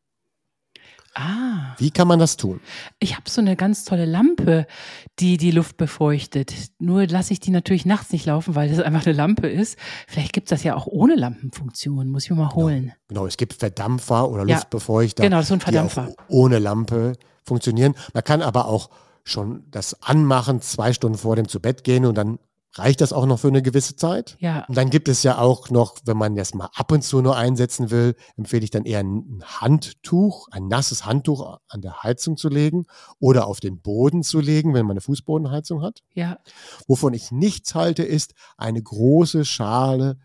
Ah, 1.14 1.74
Wie 1.78 1.90
kann 1.90 2.06
man 2.06 2.18
das 2.20 2.36
tun? 2.36 2.60
ich 3.00 3.16
habe 3.16 3.28
so 3.28 3.40
eine 3.40 3.56
ganz 3.56 3.84
tolle 3.84 4.04
Lampe, 4.04 4.66
die 5.18 5.36
die 5.38 5.50
Luft 5.50 5.76
befeuchtet. 5.76 6.52
Nur 6.78 7.06
lasse 7.08 7.32
ich 7.32 7.40
die 7.40 7.50
natürlich 7.50 7.84
nachts 7.84 8.12
nicht 8.12 8.26
laufen, 8.26 8.54
weil 8.54 8.68
das 8.68 8.78
einfach 8.78 9.04
eine 9.06 9.14
Lampe 9.16 9.48
ist. 9.48 9.76
Vielleicht 10.06 10.32
gibt 10.32 10.46
es 10.46 10.50
das 10.50 10.62
ja 10.62 10.76
auch 10.76 10.86
ohne 10.86 11.16
Lampenfunktion. 11.16 12.10
Muss 12.10 12.24
ich 12.24 12.30
mir 12.30 12.36
mal 12.36 12.54
holen. 12.54 12.92
Genau, 13.08 13.26
es 13.26 13.36
gibt 13.36 13.54
Verdampfer 13.54 14.28
oder 14.30 14.46
Ja, 14.46 14.56
Luftbefeuchter, 14.56 15.22
genau, 15.24 15.42
so 15.42 15.54
ein 15.54 15.58
die 15.58 15.64
Verdampfer. 15.64 16.08
auch 16.08 16.24
ohne 16.28 16.58
Lampe 16.60 17.14
funktionieren. 17.44 17.94
Man 18.14 18.22
kann 18.22 18.40
aber 18.42 18.66
auch 18.66 18.90
schon 19.24 19.64
das 19.70 20.00
anmachen, 20.02 20.60
zwei 20.62 20.92
Stunden 20.92 21.18
vor 21.18 21.34
dem 21.36 21.48
zu 21.48 21.60
Bett 21.60 21.82
gehen 21.84 22.04
und 22.06 22.14
dann 22.16 22.38
reicht 22.74 23.00
das 23.00 23.12
auch 23.12 23.26
noch 23.26 23.40
für 23.40 23.48
eine 23.48 23.62
gewisse 23.62 23.96
Zeit. 23.96 24.36
Ja, 24.40 24.64
Und 24.68 24.76
dann 24.76 24.90
gibt 24.90 25.08
es 25.08 25.22
ja 25.24 25.38
auch 25.38 25.70
noch, 25.70 25.96
wenn 26.04 26.16
man 26.16 26.36
das 26.36 26.54
mal 26.54 26.68
ab 26.74 26.92
und 26.92 27.02
zu 27.02 27.20
nur 27.20 27.36
einsetzen 27.36 27.90
will, 27.90 28.14
empfehle 28.36 28.62
ich 28.64 28.70
dann 28.70 28.84
eher 28.84 29.00
ein 29.00 29.42
Handtuch, 29.44 30.46
ein 30.52 30.68
nasses 30.68 31.04
Handtuch 31.04 31.58
an 31.68 31.80
der 31.80 32.02
Heizung 32.02 32.36
zu 32.36 32.48
legen 32.48 32.86
oder 33.18 33.46
auf 33.46 33.58
den 33.60 33.80
Boden 33.80 34.22
zu 34.22 34.38
legen, 34.40 34.72
wenn 34.74 34.86
man 34.86 34.92
eine 34.94 35.00
Fußbodenheizung 35.00 35.82
hat. 35.82 36.00
ja. 36.14 36.38
Wovon 36.86 37.12
ich 37.14 37.32
nichts 37.32 37.74
halte, 37.74 38.02
ist 38.04 38.34
eine 38.56 38.82
große 38.82 39.44
Schale 39.44 40.18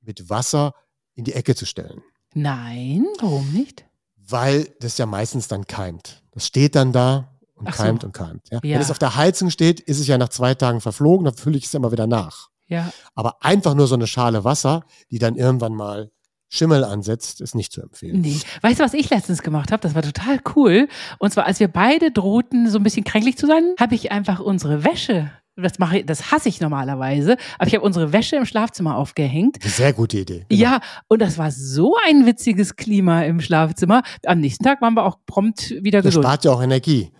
mit 0.00 0.30
Wasser 0.30 0.74
in 1.14 1.24
die 1.24 1.32
Ecke 1.34 1.54
zu 1.56 1.66
stellen, 1.66 2.00
Nein, 2.34 3.04
warum 3.20 3.50
nicht? 3.52 3.84
weil 4.16 4.68
das 4.80 4.98
ja 4.98 5.06
meistens 5.06 5.48
dann 5.48 5.66
keimt. 5.66 6.22
Das 6.32 6.46
steht 6.46 6.74
dann 6.76 6.92
da 6.92 7.37
und 7.58 7.74
so. 7.74 7.82
keimt 7.82 8.04
und 8.04 8.12
keimt. 8.12 8.42
Ja? 8.50 8.60
Ja. 8.62 8.74
Wenn 8.74 8.80
es 8.82 8.90
auf 8.90 8.98
der 8.98 9.16
Heizung 9.16 9.50
steht, 9.50 9.80
ist 9.80 9.98
es 10.00 10.06
ja 10.06 10.18
nach 10.18 10.28
zwei 10.30 10.54
Tagen 10.54 10.80
verflogen, 10.80 11.24
dann 11.24 11.34
fülle 11.34 11.58
ich 11.58 11.64
es 11.66 11.74
immer 11.74 11.92
wieder 11.92 12.06
nach. 12.06 12.48
Ja, 12.66 12.92
Aber 13.14 13.36
einfach 13.42 13.74
nur 13.74 13.86
so 13.86 13.94
eine 13.94 14.06
Schale 14.06 14.44
Wasser, 14.44 14.82
die 15.10 15.18
dann 15.18 15.36
irgendwann 15.36 15.74
mal 15.74 16.10
Schimmel 16.50 16.84
ansetzt, 16.84 17.40
ist 17.40 17.54
nicht 17.54 17.72
zu 17.72 17.80
empfehlen. 17.82 18.20
nee. 18.20 18.40
Weißt 18.62 18.80
du, 18.80 18.84
was 18.84 18.94
ich 18.94 19.08
letztens 19.10 19.42
gemacht 19.42 19.70
habe? 19.72 19.80
Das 19.80 19.94
war 19.94 20.02
total 20.02 20.38
cool. 20.56 20.88
Und 21.18 21.30
zwar, 21.32 21.44
als 21.46 21.60
wir 21.60 21.68
beide 21.68 22.10
drohten, 22.10 22.68
so 22.70 22.78
ein 22.78 22.82
bisschen 22.82 23.04
kränklich 23.04 23.36
zu 23.38 23.46
sein, 23.46 23.74
habe 23.80 23.94
ich 23.94 24.12
einfach 24.12 24.40
unsere 24.40 24.84
Wäsche. 24.84 25.30
Das 25.56 25.78
mache 25.78 25.98
ich, 25.98 26.06
das 26.06 26.30
hasse 26.30 26.48
ich 26.48 26.60
normalerweise, 26.60 27.36
aber 27.58 27.66
ich 27.66 27.74
habe 27.74 27.84
unsere 27.84 28.12
Wäsche 28.12 28.36
im 28.36 28.44
Schlafzimmer 28.46 28.96
aufgehängt. 28.96 29.56
Sehr 29.62 29.92
gute 29.92 30.18
Idee. 30.20 30.46
Genau. 30.48 30.62
Ja, 30.62 30.80
und 31.08 31.20
das 31.20 31.36
war 31.36 31.50
so 31.50 31.96
ein 32.06 32.26
witziges 32.26 32.76
Klima 32.76 33.22
im 33.24 33.40
Schlafzimmer. 33.40 34.02
Am 34.24 34.38
nächsten 34.40 34.62
Tag 34.62 34.80
waren 34.80 34.94
wir 34.94 35.04
auch 35.04 35.16
prompt 35.26 35.70
wieder 35.82 35.98
Das 36.00 36.10
gesund. 36.10 36.24
spart 36.24 36.44
ja 36.44 36.52
auch 36.52 36.62
Energie. 36.62 37.10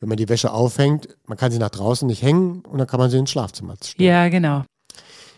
Wenn 0.00 0.08
man 0.08 0.16
die 0.16 0.28
Wäsche 0.28 0.52
aufhängt, 0.52 1.16
man 1.26 1.36
kann 1.36 1.52
sie 1.52 1.58
nach 1.58 1.70
draußen 1.70 2.06
nicht 2.06 2.22
hängen 2.22 2.62
und 2.62 2.78
dann 2.78 2.86
kann 2.86 2.98
man 2.98 3.10
sie 3.10 3.18
ins 3.18 3.30
Schlafzimmer 3.30 3.76
stellen. 3.82 4.08
Ja, 4.08 4.28
genau. 4.28 4.64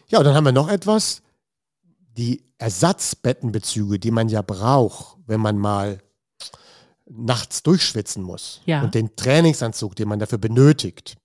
Ja, 0.08 0.18
und 0.18 0.24
dann 0.24 0.34
haben 0.34 0.44
wir 0.44 0.52
noch 0.52 0.68
etwas. 0.68 1.22
Die 2.16 2.44
Ersatzbettenbezüge, 2.58 3.98
die 3.98 4.10
man 4.10 4.28
ja 4.28 4.42
braucht, 4.42 5.16
wenn 5.26 5.40
man 5.40 5.58
mal 5.58 5.98
nachts 7.08 7.62
durchschwitzen 7.62 8.22
muss. 8.22 8.60
Ja. 8.66 8.82
Und 8.82 8.94
den 8.94 9.16
Trainingsanzug, 9.16 9.96
den 9.96 10.08
man 10.08 10.18
dafür 10.18 10.38
benötigt. 10.38 11.16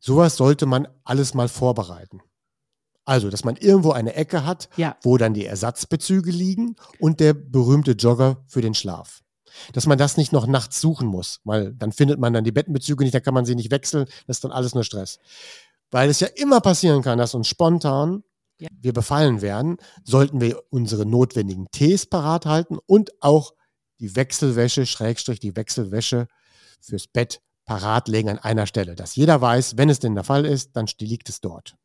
Sowas 0.00 0.36
sollte 0.36 0.66
man 0.66 0.86
alles 1.02 1.34
mal 1.34 1.48
vorbereiten. 1.48 2.20
Also, 3.04 3.28
dass 3.28 3.44
man 3.44 3.56
irgendwo 3.56 3.90
eine 3.90 4.14
Ecke 4.14 4.46
hat, 4.46 4.68
Ja. 4.76 4.96
wo 5.02 5.18
dann 5.18 5.34
die 5.34 5.44
Ersatzbezüge 5.44 6.30
liegen 6.30 6.76
und 7.00 7.20
der 7.20 7.34
berühmte 7.34 7.92
Jogger 7.92 8.44
für 8.46 8.62
den 8.62 8.74
Schlaf. 8.74 9.22
Dass 9.72 9.86
man 9.86 9.98
das 9.98 10.16
nicht 10.16 10.32
noch 10.32 10.46
nachts 10.46 10.80
suchen 10.80 11.06
muss, 11.08 11.40
weil 11.44 11.72
dann 11.74 11.92
findet 11.92 12.18
man 12.18 12.32
dann 12.32 12.44
die 12.44 12.52
Bettenbezüge 12.52 13.04
nicht, 13.04 13.14
dann 13.14 13.22
kann 13.22 13.34
man 13.34 13.44
sie 13.44 13.54
nicht 13.54 13.70
wechseln, 13.70 14.06
das 14.26 14.38
ist 14.38 14.44
dann 14.44 14.52
alles 14.52 14.74
nur 14.74 14.84
Stress. 14.84 15.18
Weil 15.90 16.10
es 16.10 16.20
ja 16.20 16.28
immer 16.34 16.60
passieren 16.60 17.02
kann, 17.02 17.18
dass 17.18 17.34
uns 17.34 17.46
spontan 17.48 18.22
Ja. 18.60 18.68
wir 18.80 18.92
befallen 18.92 19.42
werden, 19.42 19.76
sollten 20.04 20.40
wir 20.40 20.62
unsere 20.70 21.06
notwendigen 21.06 21.66
Tees 21.72 22.06
parat 22.06 22.46
halten 22.46 22.78
und 22.86 23.10
auch 23.20 23.52
die 24.00 24.14
Wechselwäsche, 24.16 24.86
Schrägstrich 24.86 25.40
die 25.40 25.56
Wechselwäsche 25.56 26.26
fürs 26.80 27.06
Bett 27.06 27.40
parat 27.64 28.08
legen 28.08 28.28
an 28.28 28.38
einer 28.38 28.66
Stelle. 28.66 28.94
Dass 28.94 29.16
jeder 29.16 29.40
weiß, 29.40 29.76
wenn 29.76 29.88
es 29.88 29.98
denn 30.00 30.14
der 30.14 30.24
Fall 30.24 30.44
ist, 30.46 30.76
dann 30.76 30.86
liegt 31.00 31.28
es 31.28 31.40
dort. 31.40 31.76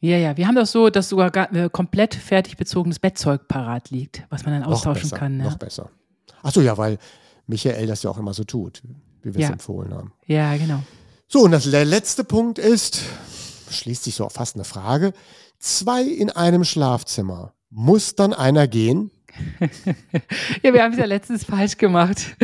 Ja, 0.00 0.16
ja. 0.18 0.36
Wir 0.36 0.46
haben 0.48 0.56
das 0.56 0.72
so, 0.72 0.90
dass 0.90 1.08
sogar 1.08 1.30
gar, 1.30 1.50
äh, 1.54 1.70
komplett 1.70 2.14
fertig 2.14 2.56
bezogenes 2.58 2.98
Bettzeug 2.98 3.48
parat 3.48 3.90
liegt, 3.90 4.24
was 4.28 4.44
man 4.44 4.52
dann 4.54 4.62
Noch 4.68 4.72
austauschen 4.76 5.02
besser, 5.04 5.16
kann. 5.16 5.36
Noch 5.38 5.52
Ne? 5.52 5.56
besser. 5.58 5.90
Achso, 6.44 6.60
ja, 6.60 6.78
weil 6.78 6.98
Michael 7.48 7.86
das 7.88 8.02
ja 8.04 8.10
auch 8.10 8.18
immer 8.18 8.34
so 8.34 8.44
tut, 8.44 8.82
wie 9.22 9.34
wir 9.34 9.40
Ja. 9.40 9.46
es 9.48 9.52
empfohlen 9.52 9.92
haben. 9.92 10.12
Ja, 10.26 10.56
genau. 10.56 10.80
So, 11.26 11.40
und 11.40 11.50
das, 11.50 11.68
der 11.68 11.84
letzte 11.84 12.22
Punkt 12.22 12.58
ist, 12.58 13.00
schließt 13.70 14.04
sich 14.04 14.14
so 14.14 14.28
fast 14.28 14.54
eine 14.54 14.64
Frage, 14.64 15.12
zwei 15.58 16.02
in 16.02 16.30
einem 16.30 16.62
Schlafzimmer. 16.64 17.54
Muss 17.70 18.14
dann 18.14 18.32
einer 18.32 18.68
gehen? 18.68 19.10
Ja, 20.62 20.72
wir 20.72 20.82
haben 20.84 20.92
es 20.92 20.98
ja 20.98 21.06
letztens 21.06 21.44
falsch 21.44 21.76
gemacht. 21.76 22.36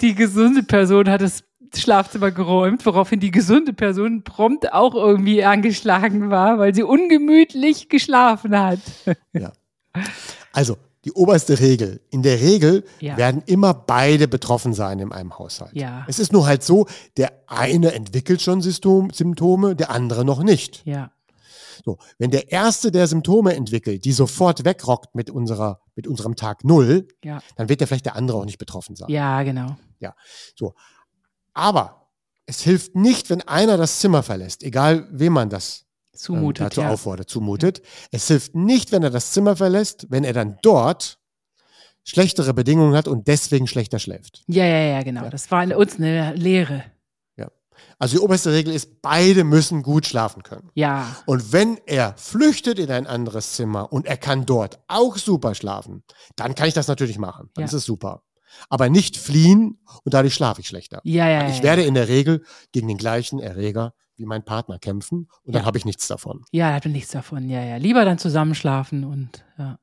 Die 0.00 0.14
gesunde 0.14 0.62
Person 0.62 1.08
hat 1.10 1.20
das 1.22 1.42
Schlafzimmer 1.74 2.30
geräumt, 2.30 2.86
woraufhin 2.86 3.18
die 3.20 3.30
gesunde 3.32 3.72
Person 3.72 4.22
prompt 4.22 4.72
auch 4.72 4.94
irgendwie 4.94 5.42
angeschlagen 5.44 6.30
war, 6.30 6.58
weil 6.58 6.74
sie 6.74 6.84
ungemütlich 6.84 7.88
geschlafen 7.88 8.56
hat. 8.56 8.78
Ja. 9.32 9.52
Also, 10.52 10.76
die 11.04 11.12
oberste 11.12 11.60
Regel. 11.60 12.00
In 12.10 12.22
der 12.22 12.40
Regel 12.40 12.84
Ja. 13.00 13.16
werden 13.16 13.42
immer 13.46 13.72
beide 13.74 14.26
betroffen 14.28 14.74
sein 14.74 14.98
in 14.98 15.12
einem 15.12 15.38
Haushalt. 15.38 15.72
Ja. 15.74 16.04
Es 16.08 16.18
ist 16.18 16.32
nur 16.32 16.46
halt 16.46 16.62
so, 16.62 16.86
der 17.16 17.32
eine 17.46 17.92
entwickelt 17.92 18.42
schon 18.42 18.60
System, 18.62 19.10
Symptome, 19.10 19.76
der 19.76 19.90
andere 19.90 20.24
noch 20.24 20.42
nicht. 20.42 20.82
Ja, 20.84 21.10
So, 21.84 21.96
wenn 22.18 22.32
der 22.32 22.50
Erste, 22.50 22.90
der 22.90 23.06
Symptome 23.06 23.54
entwickelt, 23.54 24.04
die 24.04 24.10
sofort 24.12 24.64
wegrockt 24.64 25.14
mit, 25.14 25.30
unserer, 25.30 25.80
mit 25.94 26.08
unserem 26.08 26.34
Tag 26.34 26.64
Null, 26.64 27.06
Ja. 27.24 27.40
dann 27.56 27.68
wird 27.68 27.80
ja 27.80 27.86
vielleicht 27.86 28.06
der 28.06 28.16
andere 28.16 28.38
auch 28.38 28.44
nicht 28.44 28.58
betroffen 28.58 28.96
sein. 28.96 29.08
Ja, 29.10 29.42
genau. 29.44 29.76
So. 30.56 30.74
Aber 31.54 32.08
es 32.46 32.60
hilft 32.62 32.96
nicht, 32.96 33.30
wenn 33.30 33.42
einer 33.42 33.76
das 33.76 34.00
Zimmer 34.00 34.22
verlässt, 34.24 34.62
egal 34.64 35.06
wem 35.12 35.32
man 35.34 35.50
das 35.50 35.84
Zumutet. 36.18 36.66
dazu 36.66 36.80
ja. 36.82 36.90
auffordert, 36.90 37.28
zumutet. 37.30 37.82
Es 38.10 38.28
hilft 38.28 38.54
nicht, 38.54 38.92
wenn 38.92 39.02
er 39.02 39.10
das 39.10 39.32
Zimmer 39.32 39.56
verlässt, 39.56 40.06
wenn 40.10 40.24
er 40.24 40.32
dann 40.32 40.58
dort 40.62 41.18
schlechtere 42.04 42.54
Bedingungen 42.54 42.94
hat 42.94 43.06
und 43.08 43.28
deswegen 43.28 43.66
schlechter 43.66 43.98
schläft. 43.98 44.42
ja, 44.46 44.64
ja, 44.64 44.80
ja, 44.80 45.02
genau. 45.02 45.24
Ja. 45.24 45.30
Das 45.30 45.50
war 45.50 45.62
in 45.62 45.72
uns 45.72 45.96
eine 45.96 46.34
Lehre. 46.34 46.84
Also 48.00 48.16
die 48.16 48.22
oberste 48.22 48.52
Regel 48.52 48.74
ist, 48.74 49.02
beide 49.02 49.42
müssen 49.44 49.82
gut 49.82 50.06
schlafen 50.06 50.42
können. 50.42 50.70
Ja. 50.74 51.16
Und 51.26 51.52
wenn 51.52 51.78
er 51.86 52.14
flüchtet 52.16 52.78
in 52.78 52.90
ein 52.90 53.06
anderes 53.06 53.54
Zimmer 53.54 53.92
und 53.92 54.06
er 54.06 54.16
kann 54.16 54.46
dort 54.46 54.78
auch 54.86 55.16
super 55.16 55.54
schlafen, 55.54 56.04
dann 56.36 56.54
kann 56.54 56.68
ich 56.68 56.74
das 56.74 56.86
natürlich 56.88 57.18
machen. 57.18 57.50
Dann 57.54 57.62
Ja. 57.62 57.66
ist 57.66 57.72
es 57.72 57.84
super. 57.84 58.22
Aber 58.68 58.88
nicht 58.88 59.16
fliehen 59.16 59.80
und 60.04 60.14
dadurch 60.14 60.34
schlafe 60.34 60.60
ich 60.60 60.68
schlechter. 60.68 61.00
Ja, 61.04 61.28
ja, 61.28 61.42
ja. 61.42 61.48
Ich 61.50 61.62
werde 61.62 61.82
in 61.82 61.94
der 61.94 62.08
Regel 62.08 62.44
gegen 62.72 62.88
den 62.88 62.98
gleichen 62.98 63.40
Erreger 63.40 63.94
wie 64.18 64.26
mein 64.26 64.44
Partner 64.44 64.78
kämpfen 64.78 65.28
und 65.44 65.54
dann 65.54 65.62
Ja. 65.62 65.66
habe 65.66 65.78
ich 65.78 65.84
nichts 65.84 66.06
davon. 66.08 66.44
Ja, 66.52 66.68
da 66.70 66.74
hat 66.76 66.84
man 66.84 66.92
nichts 66.92 67.10
davon. 67.12 67.48
Ja, 67.48 67.62
ja. 67.64 67.76
Lieber 67.76 68.04
dann 68.04 68.18
zusammenschlafen 68.18 69.04
und 69.04 69.44
ja. 69.56 69.78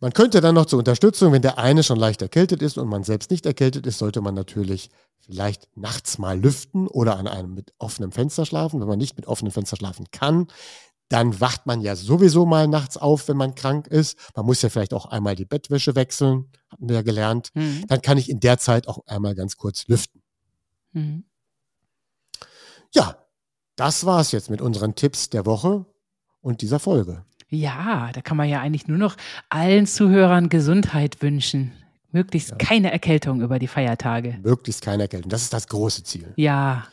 Man 0.00 0.14
könnte 0.14 0.40
dann 0.40 0.54
noch 0.54 0.64
zur 0.64 0.78
Unterstützung, 0.78 1.32
wenn 1.34 1.42
der 1.42 1.58
eine 1.58 1.82
schon 1.82 1.98
leicht 1.98 2.22
erkältet 2.22 2.62
ist 2.62 2.78
und 2.78 2.88
man 2.88 3.04
selbst 3.04 3.30
nicht 3.30 3.44
erkältet 3.44 3.86
ist, 3.86 3.98
sollte 3.98 4.22
man 4.22 4.34
natürlich 4.34 4.88
vielleicht 5.18 5.68
nachts 5.76 6.16
mal 6.16 6.40
lüften 6.40 6.88
oder 6.88 7.18
an 7.18 7.28
einem 7.28 7.52
mit 7.52 7.74
offenem 7.76 8.10
Fenster 8.10 8.46
schlafen. 8.46 8.80
Wenn 8.80 8.88
man 8.88 8.96
nicht 8.96 9.16
mit 9.18 9.26
offenem 9.26 9.52
Fenster 9.52 9.76
schlafen 9.76 10.06
kann, 10.12 10.46
dann 11.10 11.38
wacht 11.42 11.66
man 11.66 11.82
ja 11.82 11.94
sowieso 11.94 12.46
mal 12.46 12.68
nachts 12.68 12.96
auf, 12.96 13.28
wenn 13.28 13.36
man 13.36 13.54
krank 13.54 13.88
ist. 13.88 14.16
Man 14.34 14.46
muss 14.46 14.62
ja 14.62 14.70
vielleicht 14.70 14.94
auch 14.94 15.04
einmal 15.04 15.36
die 15.36 15.44
Bettwäsche 15.44 15.94
wechseln, 15.94 16.46
hatten 16.70 16.88
wir 16.88 16.96
ja 16.96 17.02
gelernt. 17.02 17.50
Mhm. 17.52 17.84
Dann 17.86 18.00
kann 18.00 18.16
ich 18.16 18.30
in 18.30 18.40
der 18.40 18.56
Zeit 18.56 18.88
auch 18.88 19.06
einmal 19.06 19.34
ganz 19.34 19.58
kurz 19.58 19.86
lüften. 19.88 20.22
Mhm. 20.92 21.24
Ja, 22.94 23.16
das 23.80 24.04
war's 24.04 24.30
jetzt 24.30 24.50
mit 24.50 24.60
unseren 24.60 24.94
Tipps 24.94 25.30
der 25.30 25.46
Woche 25.46 25.86
und 26.42 26.60
dieser 26.60 26.78
Folge. 26.78 27.24
Ja, 27.48 28.10
da 28.12 28.20
kann 28.20 28.36
man 28.36 28.46
ja 28.48 28.60
eigentlich 28.60 28.86
nur 28.88 28.98
noch 28.98 29.16
allen 29.48 29.86
Zuhörern 29.86 30.50
Gesundheit 30.50 31.22
wünschen. 31.22 31.72
Möglichst 32.12 32.58
keine 32.58 32.92
Erkältung 32.92 33.40
über 33.40 33.58
die 33.58 33.68
Feiertage. 33.68 34.38
Möglichst 34.42 34.82
keine 34.82 35.04
Erkältung. 35.04 35.30
Das 35.30 35.42
ist 35.42 35.52
das 35.54 35.66
große 35.66 36.04
Ziel. 36.04 36.32
Ja, 36.36 36.84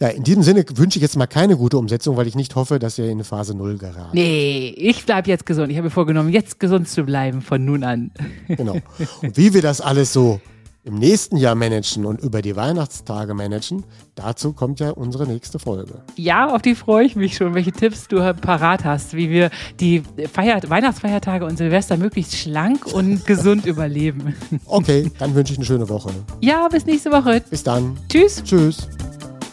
Ja, 0.00 0.08
in 0.08 0.24
diesem 0.24 0.42
Sinne 0.42 0.64
wünsche 0.74 0.98
ich 0.98 1.02
jetzt 1.02 1.16
mal 1.16 1.28
keine 1.28 1.56
gute 1.56 1.78
Umsetzung, 1.78 2.16
weil 2.16 2.26
ich 2.26 2.34
nicht 2.34 2.56
hoffe, 2.56 2.80
dass 2.80 2.98
ihr 2.98 3.08
in 3.08 3.22
Phase 3.22 3.54
Null 3.56 3.78
geraten. 3.78 4.10
nee, 4.14 4.74
ich 4.76 5.06
bleibe 5.06 5.28
jetzt 5.30 5.46
gesund. 5.46 5.70
Ich 5.70 5.76
habe 5.76 5.86
mir 5.86 5.90
vorgenommen, 5.90 6.30
jetzt 6.30 6.58
gesund 6.58 6.88
zu 6.88 7.04
bleiben 7.04 7.40
von 7.40 7.64
nun 7.64 7.84
an. 7.84 8.10
Genau. 8.48 8.78
Und 9.22 9.36
wie 9.36 9.54
wir 9.54 9.62
das 9.62 9.80
alles 9.80 10.12
so 10.12 10.40
im 10.84 10.94
nächsten 10.94 11.36
Jahr 11.36 11.54
managen 11.54 12.04
und 12.04 12.20
über 12.20 12.42
die 12.42 12.56
Weihnachtstage 12.56 13.34
managen, 13.34 13.84
dazu 14.14 14.52
kommt 14.52 14.80
ja 14.80 14.90
unsere 14.90 15.26
nächste 15.26 15.58
Folge. 15.58 16.02
Ja, 16.16 16.48
auf 16.52 16.62
die 16.62 16.74
freue 16.74 17.04
ich 17.04 17.14
mich 17.14 17.36
schon, 17.36 17.54
welche 17.54 17.70
Tipps 17.70 18.08
du 18.08 18.18
parat 18.34 18.84
hast, 18.84 19.14
wie 19.14 19.30
wir 19.30 19.50
die 19.78 20.02
Feier 20.32 20.60
Weihnachtsfeiertage 20.66 21.44
und 21.44 21.56
Silvester 21.56 21.96
möglichst 21.96 22.36
schlank 22.36 22.86
und 22.86 23.24
gesund 23.26 23.64
überleben. 23.66 24.34
Okay, 24.66 25.10
dann 25.18 25.34
wünsche 25.34 25.52
ich 25.52 25.58
eine 25.58 25.66
schöne 25.66 25.88
Woche. 25.88 26.10
Ja, 26.40 26.66
bis 26.68 26.84
nächste 26.84 27.12
Woche. 27.12 27.42
Bis 27.48 27.62
dann. 27.62 27.96
Tschüss. 28.08 28.42
Tschüss. 28.42 28.88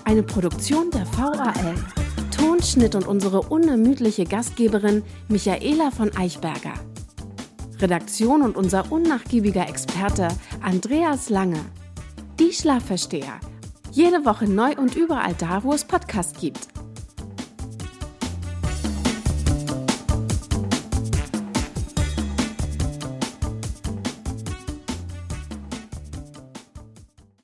Eine 0.05 0.23
Produktion 0.23 0.89
der 0.91 1.05
VAL. 1.15 1.75
Tonschnitt 2.35 2.95
und 2.95 3.05
unsere 3.05 3.41
unermüdliche 3.41 4.23
Gastgeberin 4.23 5.03
Michaela 5.27 5.91
von 5.91 6.15
Eichberger. 6.15 6.73
Redaktion 7.81 8.41
und 8.41 8.57
unser 8.57 8.91
unnachgiebiger 8.91 9.67
Experte 9.69 10.27
Andreas 10.61 11.29
Lange. 11.29 11.63
Die 12.39 12.51
Schlafversteher. 12.51 13.39
Jede 13.91 14.25
Woche 14.25 14.45
neu 14.45 14.75
und 14.75 14.95
überall 14.95 15.33
da, 15.33 15.63
wo 15.63 15.73
es 15.73 15.85
Podcasts 15.85 16.39
gibt. 16.39 16.67